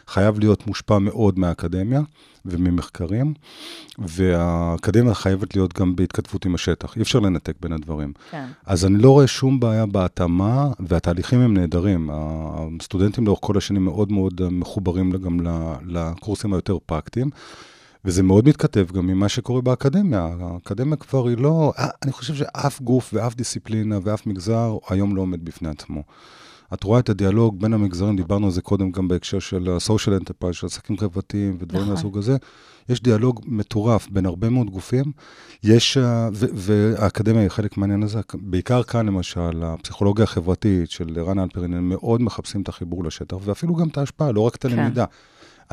חייב 0.07 0.39
להיות 0.39 0.67
מושפע 0.67 0.99
מאוד 0.99 1.39
מהאקדמיה 1.39 2.01
וממחקרים, 2.45 3.33
והאקדמיה 3.97 5.13
חייבת 5.13 5.55
להיות 5.55 5.79
גם 5.79 5.95
בהתכתבות 5.95 6.45
עם 6.45 6.55
השטח. 6.55 6.95
אי 6.95 7.01
אפשר 7.01 7.19
לנתק 7.19 7.53
בין 7.61 7.73
הדברים. 7.73 8.13
כן. 8.31 8.45
אז 8.65 8.85
אני 8.85 8.97
לא 8.97 9.09
רואה 9.11 9.27
שום 9.27 9.59
בעיה 9.59 9.85
בהתאמה, 9.85 10.71
והתהליכים 10.79 11.39
הם 11.39 11.53
נהדרים. 11.53 12.09
הסטודנטים 12.13 13.25
לאורך 13.25 13.39
כל 13.41 13.57
השנים 13.57 13.85
מאוד 13.85 14.11
מאוד 14.11 14.49
מחוברים 14.51 15.11
גם 15.11 15.39
לקורסים 15.85 16.53
היותר 16.53 16.77
פרקטיים, 16.85 17.29
וזה 18.05 18.23
מאוד 18.23 18.47
מתכתב 18.47 18.87
גם 18.93 19.07
ממה 19.07 19.29
שקורה 19.29 19.61
באקדמיה. 19.61 20.29
האקדמיה 20.41 20.95
כבר 20.95 21.27
היא 21.27 21.37
לא... 21.37 21.73
אני 22.03 22.11
חושב 22.11 22.35
שאף 22.35 22.81
גוף 22.81 23.09
ואף 23.13 23.35
דיסציפלינה 23.35 23.99
ואף 24.03 24.27
מגזר 24.27 24.77
היום 24.89 25.15
לא 25.15 25.21
עומד 25.21 25.45
בפני 25.45 25.69
עצמו. 25.69 26.03
את 26.73 26.83
רואה 26.83 26.99
את 26.99 27.09
הדיאלוג 27.09 27.61
בין 27.61 27.73
המגזרים, 27.73 28.15
דיברנו 28.15 28.45
על 28.45 28.51
זה 28.51 28.61
קודם 28.61 28.91
גם 28.91 29.07
בהקשר 29.07 29.39
של 29.39 29.69
ה-social 29.69 30.21
enterprise, 30.21 30.53
של 30.53 30.67
עסקים 30.67 30.97
חברתיים 30.97 31.57
ודברים 31.59 31.81
נכון. 31.81 31.93
מהסוג 31.93 32.17
הזה. 32.17 32.37
יש 32.89 33.01
דיאלוג 33.01 33.41
מטורף 33.45 34.07
בין 34.09 34.25
הרבה 34.25 34.49
מאוד 34.49 34.69
גופים. 34.69 35.05
יש, 35.63 35.97
אה, 35.97 36.29
ו- 36.33 36.45
והאקדמיה 36.53 37.41
היא 37.41 37.49
חלק 37.49 37.77
מהעניין 37.77 38.03
הזה. 38.03 38.19
בעיקר 38.33 38.83
כאן, 38.83 39.05
למשל, 39.05 39.63
הפסיכולוגיה 39.63 40.23
החברתית 40.23 40.91
של 40.91 41.19
רן 41.19 41.39
אלפרין, 41.39 41.73
הם 41.73 41.89
מאוד 41.89 42.21
מחפשים 42.21 42.61
את 42.61 42.69
החיבור 42.69 43.03
לשטח, 43.03 43.37
ואפילו 43.41 43.75
גם 43.75 43.87
את 43.87 43.97
ההשפעה, 43.97 44.31
לא 44.31 44.41
רק 44.41 44.55
את 44.55 44.65
כן. 44.65 45.03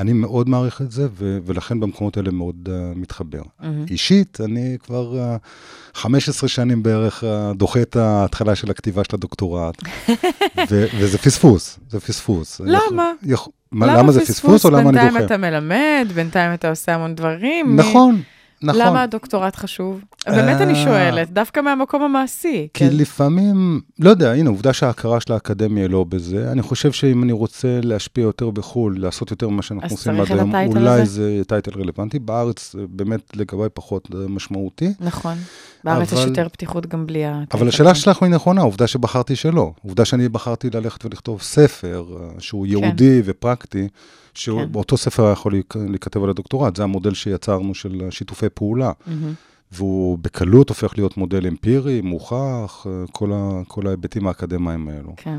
אני 0.01 0.12
מאוד 0.12 0.48
מעריך 0.48 0.82
את 0.82 0.92
זה, 0.92 1.09
ו- 1.18 1.38
ולכן 1.46 1.80
במקומות 1.80 2.16
האלה 2.16 2.30
מאוד 2.30 2.57
uh, 2.68 2.98
מתחבר. 2.98 3.42
מהמם. 3.61 3.84
אישית, 3.90 4.38
אני 4.44 4.76
כבר 4.82 5.36
uh, 5.94 5.98
15 5.98 6.48
שנים 6.48 6.82
בערך 6.82 7.24
uh, 7.24 7.57
דוחה 7.57 7.82
את 7.82 7.96
ההתחלה 7.96 8.55
של 8.55 8.70
הכתיבה 8.70 9.05
של 9.05 9.16
הדוקטורט, 9.16 9.74
ו- 10.70 10.86
וזה 10.98 11.18
פספוס, 11.18 11.78
זה 11.90 12.01
פספוס. 12.01 12.61
למה? 12.64 13.12
יכול, 13.22 13.53
מה, 13.72 13.86
למה 13.86 14.12
זה 14.12 14.20
פספוס 14.20 14.64
או 14.64 14.70
למה 14.70 14.80
אני 14.80 14.86
בינתיים 14.92 15.12
דוחה? 15.12 15.24
אתה 15.24 15.36
מלמד, 15.36 16.09
בינתיים 16.14 16.55
אתה 16.55 16.70
עושה 16.70 16.94
המון 16.94 17.14
דברים. 17.14 17.76
נכון, 17.76 18.22
נכון. 18.62 18.80
למה 18.80 19.02
הדוקטורט 19.02 19.56
חשוב? 19.56 20.00
באמת 20.26 20.61
אני 20.61 20.72
אה. 20.72 20.84
שואלת, 20.84 21.30
דווקא 21.30 21.61
מהמקום 21.61 22.02
המעשי. 22.02 22.68
כי 22.74 22.88
כן. 22.88 22.96
לפעמים, 22.96 23.80
לא 23.98 24.11
יודע, 24.11 24.32
הנה, 24.32 24.50
עובדה 24.50 24.72
שההכרה 24.72 25.20
של 25.20 25.32
האקדמיה 25.32 25.88
לא 25.88 26.04
בזה. 26.04 26.52
אני 26.52 26.62
חושב 26.62 26.92
שאם 26.92 27.22
אני 27.22 27.32
רוצה 27.32 27.80
להשפיע 27.82 28.22
יותר 28.22 28.50
בחו"ל, 28.50 28.98
לעשות 28.98 29.30
יותר 29.30 29.48
ממה 29.48 29.62
שאנחנו 29.62 29.88
עושים 29.90 30.20
עד 30.20 30.32
היום, 30.32 30.54
אולי 30.54 31.00
הזה? 31.00 31.04
זה 31.04 31.44
טייטל 31.44 31.80
רלוונטי. 31.80 32.18
בארץ 32.18 32.72
זה 32.72 32.80
באמת 32.88 33.36
לגביי 33.36 33.68
פחות 33.74 34.08
אה, 34.14 34.28
משמעותי. 34.28 34.92
נכון. 35.00 35.34
בארץ 35.84 36.12
יש 36.12 36.18
אבל- 36.18 36.28
יותר 36.28 36.48
פתיחות 36.48 36.86
גם 36.86 37.06
בלי 37.06 37.24
ה... 37.26 37.42
אבל 37.54 37.68
השאלה 37.68 37.94
שלך 37.94 38.22
היא 38.22 38.30
נכונה, 38.30 38.62
עובדה 38.62 38.86
שבחרתי 38.86 39.36
שלא. 39.36 39.72
עובדה 39.82 40.04
שאני 40.04 40.28
בחרתי 40.28 40.70
ללכת 40.74 41.04
ולכתוב 41.04 41.42
ספר 41.42 42.04
אה, 42.20 42.28
שהוא 42.38 42.66
ופרקטי, 43.24 43.88
כן. 43.88 43.94
שאותו 44.34 44.96
ספר 44.96 45.22
היה 45.24 45.32
יכול 45.32 45.52
להיכ- 45.52 45.76
להיכתב 45.90 46.24
על 46.24 46.30
הדוקטורט. 46.30 46.76
זה 46.76 46.82
המודל 46.82 47.14
שיצרנו 47.14 47.74
של 47.74 48.02
שיתופי 48.10 48.46
פעולה. 48.54 48.92
מהמם. 49.06 49.32
והוא 49.72 50.18
בקלות 50.22 50.68
הופך 50.68 50.92
להיות 50.98 51.16
מודל 51.16 51.46
אמפירי, 51.46 52.00
מוכח, 52.00 52.32
אה, 52.86 53.04
כל, 53.12 53.30
ה, 53.34 53.60
כל 53.68 53.86
ההיבטים 53.86 54.26
האקדמיים 54.26 54.88
האלו. 54.88 55.12
כן, 55.16 55.38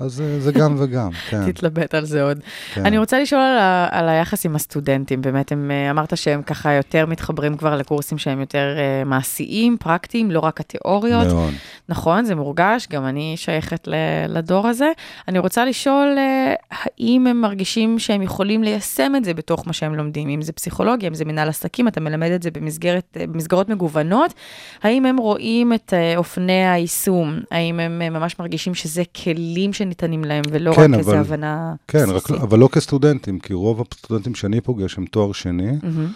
אז 0.00 0.20
אה, 0.20 0.40
זה 0.40 0.52
גם 0.52 0.76
וגם, 0.78 1.10
כן. 1.30 1.52
תתלבט 1.52 1.94
על 1.94 2.04
זה 2.04 2.22
עוד. 2.22 2.40
כן. 2.74 2.86
אני 2.86 2.98
רוצה 2.98 3.20
לשאול 3.20 3.40
על, 3.40 3.58
ה, 3.58 3.88
על 3.90 4.08
היחס 4.08 4.46
עם 4.46 4.56
הסטודנטים, 4.56 5.22
באמת, 5.22 5.52
הם, 5.52 5.70
אה, 5.70 5.90
אמרת 5.90 6.16
שהם 6.16 6.42
ככה 6.42 6.72
יותר 6.72 7.06
מתחברים 7.06 7.56
כבר 7.56 7.76
לקורסים 7.76 8.18
שהם 8.18 8.40
יותר 8.40 8.76
uh, 8.76 9.08
מעשיים, 9.08 9.76
פרקטיים, 9.80 10.30
לא 10.30 10.40
רק 10.40 10.60
התיאוריות. 10.60 11.26
מאוד. 11.26 11.52
נכון, 11.88 12.24
זה 12.24 12.34
מורגש, 12.34 12.86
גם 12.90 13.06
אני 13.06 13.34
שייכת 13.36 13.88
ל, 13.88 13.94
לדור 14.28 14.68
הזה. 14.68 14.90
אני 15.28 15.38
רוצה 15.38 15.64
לשאול, 15.64 16.14
אה, 16.18 16.54
האם 16.70 17.26
הם 17.26 17.40
מרגישים 17.40 17.98
שהם 17.98 18.22
יכולים 18.22 18.62
ליישם 18.62 19.12
את 19.16 19.24
זה 19.24 19.34
בתוך 19.34 19.66
מה 19.66 19.72
שהם 19.72 19.94
לומדים, 19.94 20.28
אם 20.28 20.42
זה 20.42 20.52
פסיכולוגיה, 20.52 21.08
אם 21.08 21.14
זה 21.14 21.24
מנהל 21.24 21.48
עסקים, 21.48 21.88
אתה 21.88 22.00
מלמד 22.00 22.30
את 22.30 22.42
זה 22.42 22.50
במסגרת, 22.50 23.16
במסגרות 23.20 23.68
מגוונות, 23.68 24.34
האם 24.82 25.06
הם 25.06 25.16
רואים 25.16 25.72
את 25.72 25.94
אה, 25.94 26.16
אופני 26.16 26.70
היישום? 26.70 27.40
האם 27.50 27.80
הם 27.80 28.02
אה, 28.02 28.10
ממש 28.10 28.38
מרגישים 28.38 28.74
שזה 28.74 29.02
כלים 29.24 29.72
שניתנים 29.90 30.24
להם, 30.24 30.42
ולא 30.50 30.72
כן, 30.74 30.94
רק 30.94 30.98
איזו 30.98 31.10
אבל- 31.10 31.18
הבנה 31.20 31.74
כן, 31.88 32.04
רק, 32.10 32.14
בסיסית? 32.16 32.42
אבל 32.42 32.58
לא 32.58 32.68
כסטודנטים, 32.72 33.38
כי 33.38 33.54
רוב 33.54 33.82
הסטודנטים 33.92 34.34
שאני 34.34 34.60
פוגש 34.60 34.98
הם 34.98 35.04
תואר 35.06 35.32
שני, 35.32 35.70
מהמם. 35.82 36.06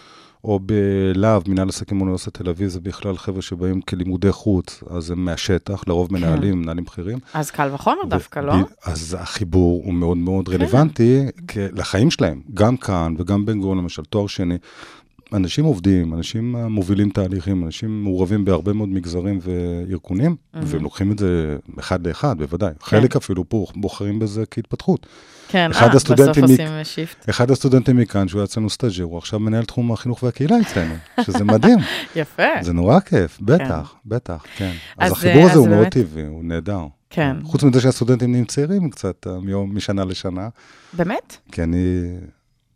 או 0.44 0.60
בלהב, 0.62 1.42
מנהל 1.48 1.68
עסקים 1.68 1.98
באוניברסיטת 1.98 2.34
תל 2.42 2.48
אביב, 2.48 2.68
זה 2.68 2.80
בכלל 2.80 3.16
חבר'ה 3.16 3.42
שבאים 3.42 3.80
כלימודי 3.80 4.32
חוץ, 4.32 4.82
אז 4.90 5.10
הם 5.10 5.24
מהשטח, 5.24 5.82
לרוב 5.88 6.12
מנהלים, 6.12 6.62
מנהלים 6.62 6.84
בכירים. 6.84 7.18
אז 7.34 7.50
קל 7.50 7.70
וחומר 7.74 8.04
דווקא, 8.08 8.38
לא? 8.40 8.54
אז 8.84 9.16
החיבור 9.20 9.82
הוא 9.84 9.94
מאוד 9.94 10.16
מאוד 10.16 10.48
רלוונטי 10.48 11.20
כ- 11.48 11.56
לחיים 11.72 12.10
שלהם, 12.10 12.40
גם 12.54 12.76
כאן 12.76 13.14
וגם 13.18 13.46
בן 13.46 13.58
גוריון, 13.60 13.78
למשל, 13.78 14.02
תואר 14.04 14.26
שני. 14.26 14.56
אנשים 15.32 15.64
עובדים, 15.64 16.14
אנשים 16.14 16.56
מובילים 16.56 17.10
תהליכים, 17.10 17.64
אנשים 17.64 18.02
מעורבים 18.02 18.44
בהרבה 18.44 18.72
מאוד 18.72 18.88
מגזרים 18.88 19.38
וארגונים, 19.42 20.36
והם 20.54 20.82
לוקחים 20.82 21.12
את 21.12 21.18
זה 21.18 21.56
אחד 21.78 22.06
לאחד, 22.06 22.38
בוודאי. 22.38 22.72
חלק 22.82 23.16
אפילו 23.16 23.48
פה 23.48 23.66
בוחרים 23.76 24.18
בזה 24.18 24.44
כהתפתחות. 24.50 25.06
כן, 25.48 25.70
אה, 25.74 25.88
בסוף 25.88 26.20
עושים 26.42 26.68
shift. 26.84 27.28
אחד 27.30 27.50
הסטודנטים 27.50 27.96
מכאן, 27.96 28.28
שהוא 28.28 28.38
היה 28.40 28.44
אצלנו 28.44 28.70
סטאז'ר, 28.70 29.04
הוא 29.04 29.18
עכשיו 29.18 29.40
מנהל 29.40 29.64
תחום 29.64 29.92
החינוך 29.92 30.22
והקהילה 30.22 30.60
אצלנו, 30.60 30.94
שזה 31.20 31.44
מדהים. 31.54 31.78
יפה. 32.16 32.42
זה 32.62 32.72
נורא 32.72 33.00
כיף, 33.00 33.38
בטח, 33.40 33.94
בטח, 34.06 34.44
כן. 34.56 34.72
אז, 34.98 35.12
אז 35.12 35.18
החיבור 35.18 35.36
אה, 35.36 35.42
הזה 35.44 35.52
אז 35.52 35.56
הוא 35.58 35.68
מאוד 35.68 35.78
באמת- 35.78 35.92
טבעי, 35.92 36.26
הוא 36.26 36.44
נהדר. 36.44 36.80
כן. 37.10 37.36
חוץ 37.42 37.62
מזה 37.64 37.80
שהסטודנטים 37.80 38.30
נהיים 38.30 38.44
צעירים 38.44 38.90
קצת, 38.90 39.26
אה, 39.26 39.40
מיום- 39.40 39.76
משנה 39.76 40.04
לשנה, 40.04 40.48
באמת? 40.92 41.36
כי 41.52 41.62
אני... 41.62 41.78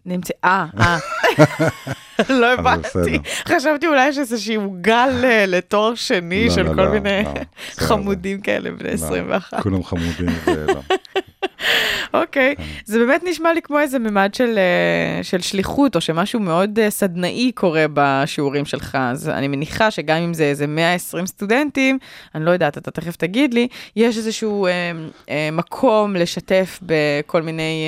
נמצא, 0.09 0.33
אה, 0.45 0.67
אה. 0.81 0.99
לא 2.41 2.53
הבנתי. 2.53 3.19
חשבתי 3.49 3.87
אולי 3.87 4.09
יש 4.09 4.19
איזשהו 4.19 4.77
גל 4.81 5.21
אה, 5.25 5.45
לתואר 5.47 5.95
שני 5.95 6.45
לא, 6.45 6.55
של 6.55 6.63
לא, 6.63 6.75
כל 6.75 6.83
לא, 6.83 6.91
מיני 6.91 7.23
לא. 7.25 7.31
חמודים 7.77 8.41
כאלה 8.41 8.71
בני 8.71 8.89
לא, 8.89 8.95
21. 8.95 9.61
כולם 9.63 9.85
חמודים 9.85 10.29
ולא. 10.47 10.81
אוקיי, 12.15 12.57
כן. 12.57 12.63
זה 12.85 12.99
באמת 12.99 13.21
נשמע 13.27 13.53
לי 13.53 13.63
כמו 13.63 13.79
איזה 13.79 13.99
ממד 13.99 14.35
של, 14.35 14.59
אה, 14.59 15.23
של 15.23 15.41
שליחות, 15.41 15.97
או 15.97 16.01
שמשהו 16.01 16.41
מאוד 16.41 16.79
אה, 16.79 16.91
סדנאי 16.91 17.53
קורה 17.55 17.85
בשיעורים 17.93 18.65
שלך. 18.65 18.99
אז 19.01 19.29
אני 19.29 19.49
מניחה 19.49 19.91
שגם 19.91 20.17
אם 20.17 20.35
זה 20.35 20.45
איזה 20.45 20.67
120 20.67 21.27
סטודנטים, 21.27 21.99
אני 22.35 22.45
לא 22.45 22.51
יודעת, 22.51 22.79
אתה 22.79 22.91
תכף 22.91 23.17
תגיד 23.17 23.55
לי, 23.55 23.69
יש 23.97 24.17
איזשהו 24.17 24.67
אה, 24.67 24.93
אה, 25.31 25.49
מקום 25.53 26.17
לשתף 26.17 26.81
בכל 26.83 27.43
מיני 27.43 27.87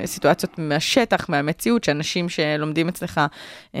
אה, 0.00 0.06
סיטואציות 0.06 0.58
מהשטח, 0.58 1.28
מהמציאות, 1.28 1.84
שאנשים 1.84 2.28
שלומדים 2.28 2.88
אצלך 2.88 3.20
אה, 3.74 3.80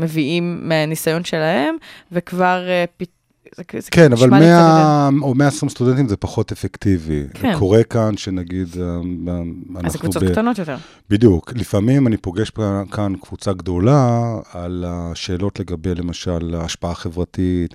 מביאים 0.00 0.68
מהניסיון 0.68 1.24
שלהם, 1.24 1.76
וכבר 2.12 2.68
אה, 2.68 2.84
פ... 2.96 3.15
זה, 3.56 3.62
זה 3.80 3.88
כן, 3.90 4.12
אבל 4.12 4.26
נשמע 4.26 4.38
לי 4.38 4.44
קצת 4.44 4.54
יותר- 4.54 5.10
100 5.10 5.22
או 5.22 5.34
120 5.34 5.70
סטודנטים 5.70 6.08
זה 6.08 6.16
פחות 6.16 6.52
אפקטיבי. 6.52 7.22
כן. 7.34 7.54
קורה 7.58 7.82
כאן 7.84 8.16
שנגיד, 8.16 8.68
אה, 8.80 8.84
אה, 9.28 9.40
אז 9.84 9.92
זה 9.92 9.98
קבוצות 9.98 10.22
ב... 10.22 10.30
קטנות 10.32 10.58
יותר. 10.58 10.76
בדיוק. 11.10 11.52
לפעמים 11.56 12.06
אני 12.06 12.16
פוגש 12.16 12.50
כאן 12.92 13.12
קבוצה 13.22 13.52
גדולה 13.52 14.18
על 14.52 14.84
השאלות 14.88 15.60
לגבי, 15.60 15.94
למשל, 15.94 16.54
ההשפעה 16.54 16.90
החברתית. 16.90 17.74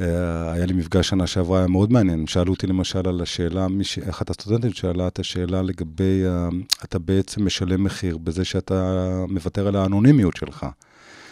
אה, 0.00 0.06
היה 0.52 0.66
לי 0.66 0.72
מפגש 0.72 1.08
שנה 1.08 1.26
שעברה, 1.26 1.58
היה 1.58 1.66
מאוד 1.68 1.92
מעניין. 1.92 2.26
שאלו 2.26 2.52
אותי 2.52 2.66
למשל 2.66 3.08
על 3.08 3.20
השאלה, 3.22 3.68
מישהי- 3.68 4.10
אחת 4.10 4.30
הסטודנטים 4.30 4.72
שאלה 4.72 5.06
את 5.06 5.18
השאלה 5.18 5.62
לגבי, 5.62 6.22
אתה 6.84 6.98
בעצם 6.98 7.46
משלם 7.46 7.84
מחיר 7.84 8.18
בזה 8.18 8.44
שאתה 8.44 8.94
מוותר 9.28 9.66
על 9.68 9.76
האנונימיות 9.76 10.36
שלך. 10.36 10.66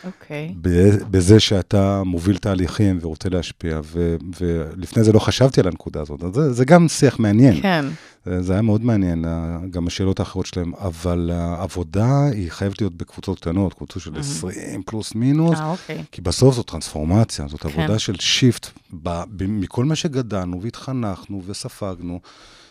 אוקיי. 0.07 0.55
ב- 0.61 0.97
בזה 1.11 1.41
שאתה 1.41 2.03
מוביל 2.05 2.37
תהליכים 2.39 2.99
ורוצה 3.03 3.29
להשפיע, 3.29 3.81
ו- 3.85 4.17
ולפני 4.41 5.05
זה 5.05 5.13
לא 5.13 5.19
חשבתי 5.19 5.61
על 5.61 5.67
הנקודה 5.69 6.01
הזאת. 6.01 6.25
אז 6.25 6.35
זה, 6.35 6.53
זה 6.53 6.65
גם 6.65 6.89
שיח 6.89 7.19
מעניין. 7.19 7.61
כן, 7.63 7.85
זה, 8.25 8.43
זה 8.43 8.53
היה 8.53 8.63
מאוד 8.63 8.85
מעניין, 8.85 9.25
גם 9.71 9.87
השאלות 9.87 10.21
האחרות 10.21 10.47
שלהם, 10.47 10.73
אבל 10.75 11.31
העבודה 11.35 12.27
היא 12.33 12.51
חייבת 12.51 12.81
להיות 12.81 12.95
בקבוצות 12.97 13.41
קטנות, 13.41 13.75
קבוצות 13.75 14.03
של 14.03 14.19
20 14.19 14.83
פלוס 14.87 15.15
מינוס, 15.15 15.59
אה, 15.59 15.71
אוקיי. 15.71 16.05
כי 16.13 16.21
בסוף 16.21 16.55
זאת 16.55 16.67
טרנספורמציה, 16.67 17.49
זאת 17.49 17.61
כן. 17.61 17.69
עבודה 17.69 17.99
של 17.99 18.15
שיפט, 18.21 18.67
ב- 19.03 19.23
ב- 19.37 19.47
מכל 19.47 19.85
מה 19.85 19.97
שגדלנו 19.97 20.63
והתחנכנו 20.63 21.43
וספגנו, 21.47 22.21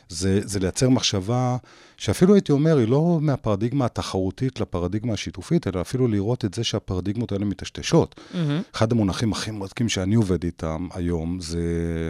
זה, 0.09 0.39
זה 0.43 0.59
לייצר 0.59 0.89
מחשבה 0.89 1.57
שאפילו 1.97 2.33
הייתי 2.33 2.51
אומר, 2.51 2.77
היא 2.77 2.87
לא 2.87 3.19
מהפרדיגמה 3.21 3.85
התחרותית 3.85 4.59
לפרדיגמה 4.59 5.13
השיתופית, 5.13 5.67
אלא 5.67 5.81
אפילו 5.81 6.07
לראות 6.07 6.45
את 6.45 6.53
זה 6.53 6.63
שהפרדיגמות 6.63 7.31
האלה 7.31 7.45
מטשטשות. 7.45 8.15
מהמם. 8.33 8.61
אחד 8.75 8.91
המונחים 8.91 9.31
הכי 9.31 9.51
מרתקים 9.51 9.89
שאני 9.89 10.15
עובד 10.15 10.43
איתם 10.43 10.87
היום, 10.93 11.39
זה 11.41 11.61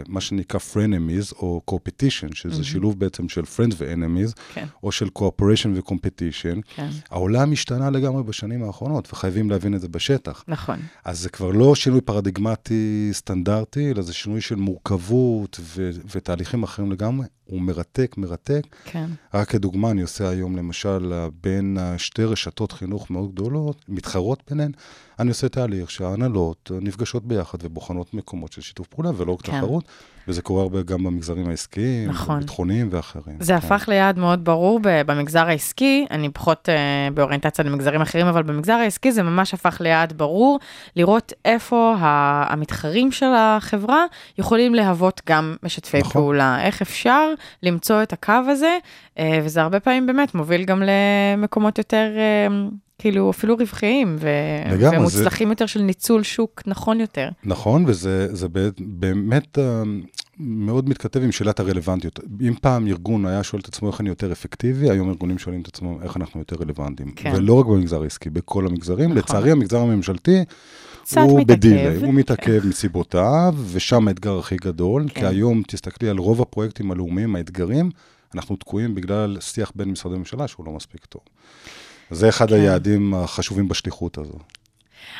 מה 0.08 0.20
שנקרא 0.20 0.60
frenemies 0.72 1.34
או 1.38 1.60
competition, 1.70 2.34
שזה 2.34 2.64
שילוב 2.64 2.98
בעצם 2.98 3.28
של 3.28 3.42
friends 3.42 3.74
ו-enemies, 3.78 4.32
כן. 4.54 4.66
או 4.82 4.92
של 4.92 5.08
cooperation 5.18 5.68
ו-competition. 5.74 6.60
כן. 6.74 6.88
העולם 7.10 7.52
השתנה 7.52 7.90
לגמרי 7.90 8.22
בשנים 8.22 8.64
האחרונות, 8.64 9.12
וחייבים 9.12 9.50
להבין 9.50 9.74
את 9.74 9.80
זה 9.80 9.88
בשטח. 9.88 10.44
נכון. 10.48 10.78
אז 11.04 11.20
זה 11.20 11.28
כבר 11.28 11.50
לא 11.50 11.74
שינוי 11.74 12.00
פרדיגמטי 12.00 13.10
סטנדרטי, 13.12 13.90
אלא 13.90 14.02
זה 14.02 14.12
שינוי 14.12 14.40
של 14.40 14.54
מורכבות 14.54 15.60
ו- 15.60 15.90
ותהליכים 16.14 16.62
אחרים 16.62 16.92
לגמרי. 16.92 17.26
הוא 17.44 17.60
מרתק, 17.60 18.14
מרתק. 18.18 18.62
כן. 18.84 19.06
רק 19.34 19.48
כדוגמה, 19.48 19.75
אני 19.84 20.02
עושה 20.02 20.28
היום 20.28 20.56
למשל 20.56 21.12
בין 21.42 21.78
שתי 21.96 22.24
רשתות 22.24 22.72
חינוך 22.72 23.10
מאוד 23.10 23.32
גדולות, 23.32 23.84
מתחרות 23.88 24.42
ביניהן, 24.50 24.72
אני 25.18 25.28
עושה 25.28 25.48
תהליך 25.48 25.90
שההנהלות 25.90 26.70
נפגשות 26.80 27.24
ביחד 27.24 27.58
ובוחנות 27.62 28.14
מקומות 28.14 28.52
של 28.52 28.60
שיתוף 28.60 28.86
פעולה 28.86 29.10
ולא 29.16 29.36
כן. 29.42 29.52
תחרות, 29.58 29.84
וזה 30.28 30.42
קורה 30.42 30.62
הרבה 30.62 30.82
גם 30.82 31.04
במגזרים 31.04 31.48
העסקיים, 31.48 32.08
נכון. 32.08 32.40
ביטחוניים 32.40 32.88
ואחרים. 32.90 33.36
זה 33.40 33.52
כן. 33.52 33.58
הפך 33.58 33.88
ליעד 33.88 34.18
מאוד 34.18 34.44
ברור 34.44 34.80
במגזר 34.82 35.48
העסקי, 35.48 36.06
אני 36.10 36.28
פחות 36.28 36.68
uh, 36.68 37.14
באוריינטציה 37.14 37.64
למגזרים 37.64 38.00
אחרים, 38.00 38.26
אבל 38.26 38.42
במגזר 38.42 38.72
העסקי 38.72 39.12
זה 39.12 39.22
ממש 39.22 39.54
הפך 39.54 39.76
ליעד 39.80 40.12
ברור, 40.12 40.58
לראות 40.96 41.32
איפה 41.44 41.94
המתחרים 42.00 43.12
של 43.12 43.30
החברה 43.36 44.04
יכולים 44.38 44.74
להוות 44.74 45.20
גם 45.28 45.56
משתפי 45.62 45.98
נכון. 45.98 46.12
פעולה, 46.12 46.62
איך 46.62 46.82
אפשר 46.82 47.32
למצוא 47.62 48.02
את 48.02 48.12
הקו 48.12 48.32
הזה, 48.48 48.78
uh, 49.14 49.20
וזה 49.42 49.62
הרבה 49.62 49.80
פעמים 49.80 50.06
באמת 50.06 50.34
מוביל 50.34 50.64
גם 50.64 50.82
למקומות 50.82 51.78
יותר... 51.78 52.06
uh, 52.16 52.85
כאילו 52.98 53.30
אפילו 53.30 53.56
רווחיים 53.56 54.16
ו- 54.18 54.72
לגמרי, 54.72 54.98
ומוצלחים 54.98 55.50
יותר 55.50 55.66
של 55.66 55.82
ניצול 55.82 56.22
שוק 56.22 56.62
נכון 56.66 57.00
יותר. 57.00 57.28
נכון, 57.44 57.84
וזה 57.86 58.34
זה 58.36 58.46
באמת- 58.80 59.58
אה, 59.58 59.82
מאוד 60.38 60.88
מתכתב 60.88 61.22
עם 61.22 61.32
שאלת 61.32 61.60
הרלוונטיות. 61.60 62.20
אם 62.40 62.54
פעם 62.60 62.86
ארגון 62.86 63.26
היה 63.26 63.42
שואל 63.42 63.62
את 63.62 63.68
עצמו 63.68 63.88
איך 63.90 64.00
אני 64.00 64.08
יותר 64.08 64.32
אפקטיבי, 64.32 64.90
היום 64.90 65.08
ארגונים 65.08 65.38
שואלים 65.38 65.60
את 65.62 65.68
עצמם 65.68 66.02
איך 66.02 66.16
אנחנו 66.16 66.40
יותר 66.40 66.56
רלוונטיים. 66.60 67.10
כן. 67.16 67.32
ולא 67.36 67.52
רק 67.60 67.66
במגזר 67.66 68.02
העסקי, 68.02 68.30
בכל 68.30 68.66
המגזרים. 68.66 69.10
נכון. 69.10 69.18
לצערי, 69.18 69.50
המגזר 69.50 69.78
הממשלתי, 69.78 70.44
הוא 71.16 71.40
מתעכב. 71.40 71.52
בדיליי, 71.58 71.96
הוא 71.96 72.14
מתעכב 72.14 72.66
מסיבותיו, 72.66 73.54
ושם 73.72 74.08
האתגר 74.08 74.38
הכי 74.38 74.56
גדול, 74.56 75.04
כן. 75.08 75.20
כי 75.20 75.26
היום, 75.26 75.62
תסתכלי 75.66 76.08
על 76.08 76.18
רוב 76.18 76.42
הפרויקטים 76.42 76.90
הלאומיים, 76.90 77.36
האתגרים, 77.36 77.90
אנחנו 78.34 78.56
תקועים 78.56 78.94
בגלל 78.94 79.36
שיח 79.40 79.72
בין 79.74 79.90
משרדי 79.90 80.16
ממשלה 80.16 80.48
שהוא 80.48 80.66
לא 80.66 80.72
מספיק 80.72 81.04
טוב. 81.04 81.22
זה 82.10 82.28
אחד 82.28 82.48
כן. 82.48 82.54
היעדים 82.54 83.14
החשובים 83.14 83.68
בשליחות 83.68 84.18
הזו. 84.18 84.38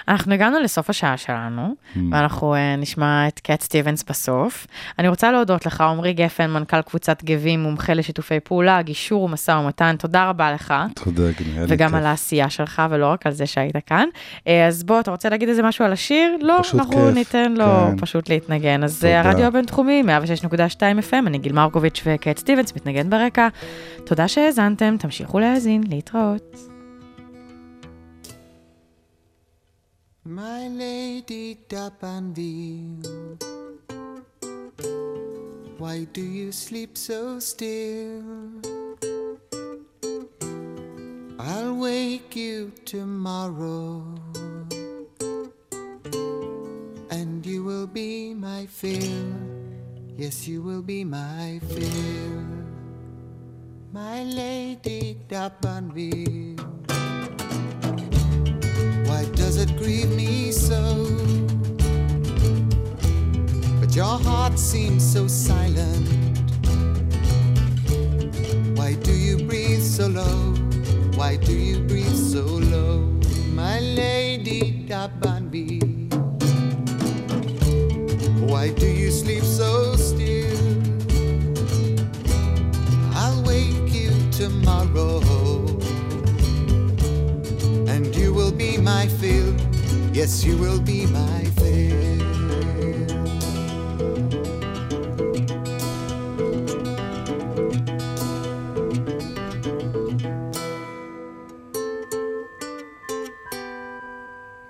אנחנו 0.08 0.34
הגענו 0.34 0.60
לסוף 0.60 0.90
השעה 0.90 1.16
שלנו, 1.16 1.74
ואנחנו 2.10 2.54
uh, 2.54 2.58
נשמע 2.80 3.28
את 3.28 3.40
קט 3.40 3.60
סטיבנס 3.60 4.04
בסוף. 4.08 4.66
אני 4.98 5.08
רוצה 5.08 5.32
להודות 5.32 5.66
לך, 5.66 5.80
עמרי 5.80 6.12
גפן, 6.12 6.50
מנכ"ל 6.50 6.82
קבוצת 6.82 7.24
גבים, 7.24 7.62
מומחה 7.62 7.94
לשיתופי 7.94 8.40
פעולה, 8.40 8.82
גישור 8.82 9.22
ומשא 9.22 9.50
ומתן, 9.50 9.96
תודה 9.98 10.28
רבה 10.28 10.52
לך. 10.52 10.74
תודה, 10.94 11.22
גני, 11.22 11.64
וגם. 11.68 11.94
על 11.94 12.06
העשייה 12.06 12.50
שלך, 12.50 12.82
ולא 12.90 13.06
רק 13.06 13.26
על 13.26 13.32
זה 13.32 13.46
שהיית 13.46 13.76
כאן. 13.86 14.08
אה, 14.46 14.66
אז 14.66 14.84
בוא, 14.84 15.00
אתה 15.00 15.10
רוצה 15.10 15.28
להגיד 15.28 15.48
איזה 15.48 15.62
משהו 15.62 15.84
על 15.84 15.92
השיר? 15.92 16.36
לא, 16.40 16.60
אנחנו 16.74 16.90
כיף, 16.90 17.14
ניתן 17.14 17.52
לו 17.52 17.64
כן. 17.64 17.96
פשוט 17.98 18.28
להתנגן. 18.28 18.84
אז 18.84 18.96
תודה. 18.96 19.12
אה, 19.12 19.20
הרדיו 19.20 19.46
הבינתחומי, 19.46 20.02
106.2 20.42 20.80
FM, 21.10 21.26
אני 21.26 21.38
גיל 21.38 21.52
מרקוביץ' 21.52 22.02
וקט 22.06 22.38
סטיבנס, 22.38 22.72
מתנגן 22.76 23.10
ברקע. 23.10 23.48
תודה 24.04 24.28
שהאזנתם, 24.28 24.96
תמשיכו 24.98 25.38
להאזין, 25.38 25.82
להתראות. 25.88 26.75
My 30.26 30.66
lady 30.66 31.56
Dapanville, 31.68 33.38
why 35.78 36.02
do 36.12 36.20
you 36.20 36.50
sleep 36.50 36.98
so 36.98 37.38
still? 37.38 38.24
I'll 41.38 41.76
wake 41.76 42.34
you 42.34 42.72
tomorrow, 42.84 44.02
and 47.10 47.46
you 47.46 47.62
will 47.62 47.86
be 47.86 48.34
my 48.34 48.66
fill. 48.66 49.32
Yes, 50.16 50.48
you 50.48 50.60
will 50.60 50.82
be 50.82 51.04
my 51.04 51.60
fill. 51.68 52.42
My 53.92 54.24
lady 54.24 55.20
Dapanville. 55.28 56.75
Why 59.16 59.24
does 59.32 59.56
it 59.56 59.74
grieve 59.78 60.10
me 60.10 60.52
so? 60.52 60.78
But 63.80 63.96
your 63.96 64.18
heart 64.18 64.58
seems 64.58 65.10
so 65.10 65.26
silent. 65.26 66.06
Why 68.76 68.92
do 68.92 69.12
you 69.12 69.38
breathe 69.38 69.82
so 69.82 70.08
low? 70.08 70.52
Why 71.14 71.36
do 71.36 71.54
you 71.54 71.80
breathe 71.88 72.14
so 72.14 72.44
low? 72.44 72.98
My 73.54 73.80
lady 73.80 74.84
Dabanbi. 74.86 75.80
Why 78.50 78.68
do 78.68 78.86
you 78.86 79.10
sleep 79.10 79.44
so 79.44 79.96
still? 79.96 80.60
I'll 83.14 83.42
wake 83.44 83.94
you 83.94 84.10
tomorrow 84.30 85.25
be 88.56 88.78
my 88.78 89.06
fill. 89.06 89.54
Yes, 90.12 90.42
you 90.44 90.56
will 90.56 90.80
be 90.80 91.06
my 91.06 91.44
fill. 91.56 91.96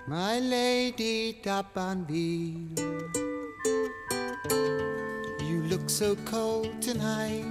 My 0.08 0.40
lady 0.40 1.40
Dabanville, 1.42 2.78
you 5.48 5.62
look 5.70 5.88
so 5.88 6.16
cold 6.24 6.82
tonight. 6.82 7.46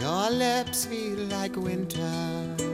Your 0.00 0.30
lips 0.30 0.86
feel 0.86 1.18
like 1.26 1.56
winter. 1.56 2.73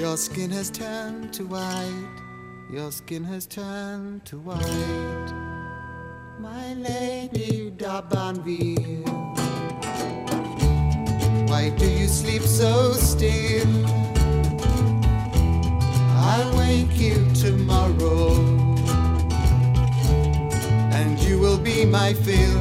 Your 0.00 0.16
skin 0.16 0.48
has 0.52 0.70
turned 0.70 1.30
to 1.34 1.44
white. 1.44 2.08
Your 2.70 2.90
skin 2.90 3.22
has 3.24 3.46
turned 3.46 4.24
to 4.24 4.38
white. 4.38 5.30
My 6.38 6.72
lady 6.72 7.70
Dabanville. 7.76 9.06
Why 11.50 11.68
do 11.76 11.86
you 11.86 12.08
sleep 12.08 12.40
so 12.40 12.94
still? 12.94 13.68
I'll 16.16 16.56
wake 16.56 16.96
you 16.96 17.18
tomorrow. 17.34 18.32
And 20.96 21.20
you 21.20 21.38
will 21.38 21.58
be 21.58 21.84
my 21.84 22.14
fill. 22.14 22.58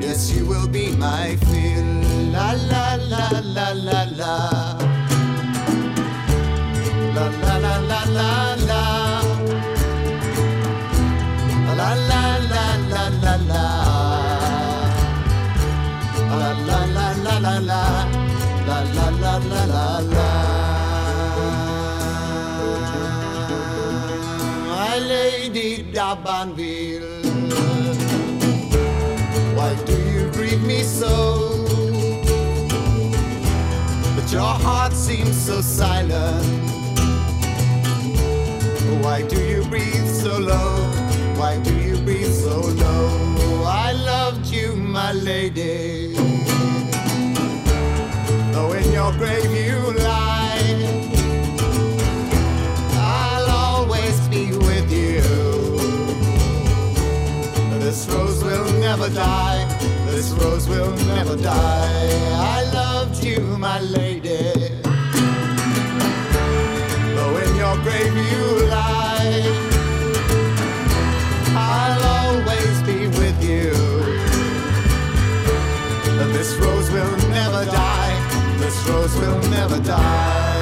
Yes, 0.00 0.32
you 0.32 0.46
will 0.46 0.66
be 0.66 0.92
my 0.92 1.36
fill. 1.36 1.84
La 2.32 2.52
la 2.52 2.94
la 2.94 3.28
la 3.44 3.72
la 3.72 4.02
la. 4.16 4.89
Dabanville. 26.00 27.24
Why 29.54 29.74
do 29.84 29.96
you 30.10 30.30
greet 30.32 30.60
me 30.60 30.82
so? 30.82 31.66
But 34.16 34.32
your 34.32 34.40
heart 34.40 34.92
seems 34.92 35.36
so 35.36 35.60
silent. 35.60 36.69
Why 39.02 39.22
do 39.22 39.40
you 39.42 39.64
breathe 39.64 40.06
so 40.06 40.38
low? 40.38 40.76
Why 41.36 41.58
do 41.58 41.74
you 41.74 41.96
breathe 42.02 42.32
so 42.32 42.60
low? 42.60 43.64
I 43.64 43.92
loved 43.92 44.46
you, 44.46 44.76
my 44.76 45.12
lady. 45.12 46.14
Though 48.52 48.72
in 48.72 48.92
your 48.92 49.12
grave 49.12 49.50
you 49.50 49.78
lie, 49.98 50.76
I'll 52.92 53.50
always 53.50 54.20
be 54.28 54.52
with 54.52 54.92
you. 54.92 55.22
This 57.80 58.06
rose 58.08 58.44
will 58.44 58.70
never 58.80 59.08
die. 59.08 59.64
This 60.06 60.30
rose 60.32 60.68
will 60.68 60.94
never 61.06 61.36
die. 61.36 62.10
I 62.56 62.70
loved 62.72 63.24
you, 63.24 63.40
my 63.56 63.80
lady. 63.80 64.69
I'll 71.56 72.02
always 72.02 72.82
be 72.82 73.06
with 73.18 73.42
you. 73.42 73.70
This 76.32 76.54
rose 76.56 76.90
will 76.90 77.16
never 77.28 77.64
die. 77.64 78.56
This 78.58 78.88
rose 78.88 79.16
will 79.16 79.42
never 79.50 79.78
die. 79.80 80.59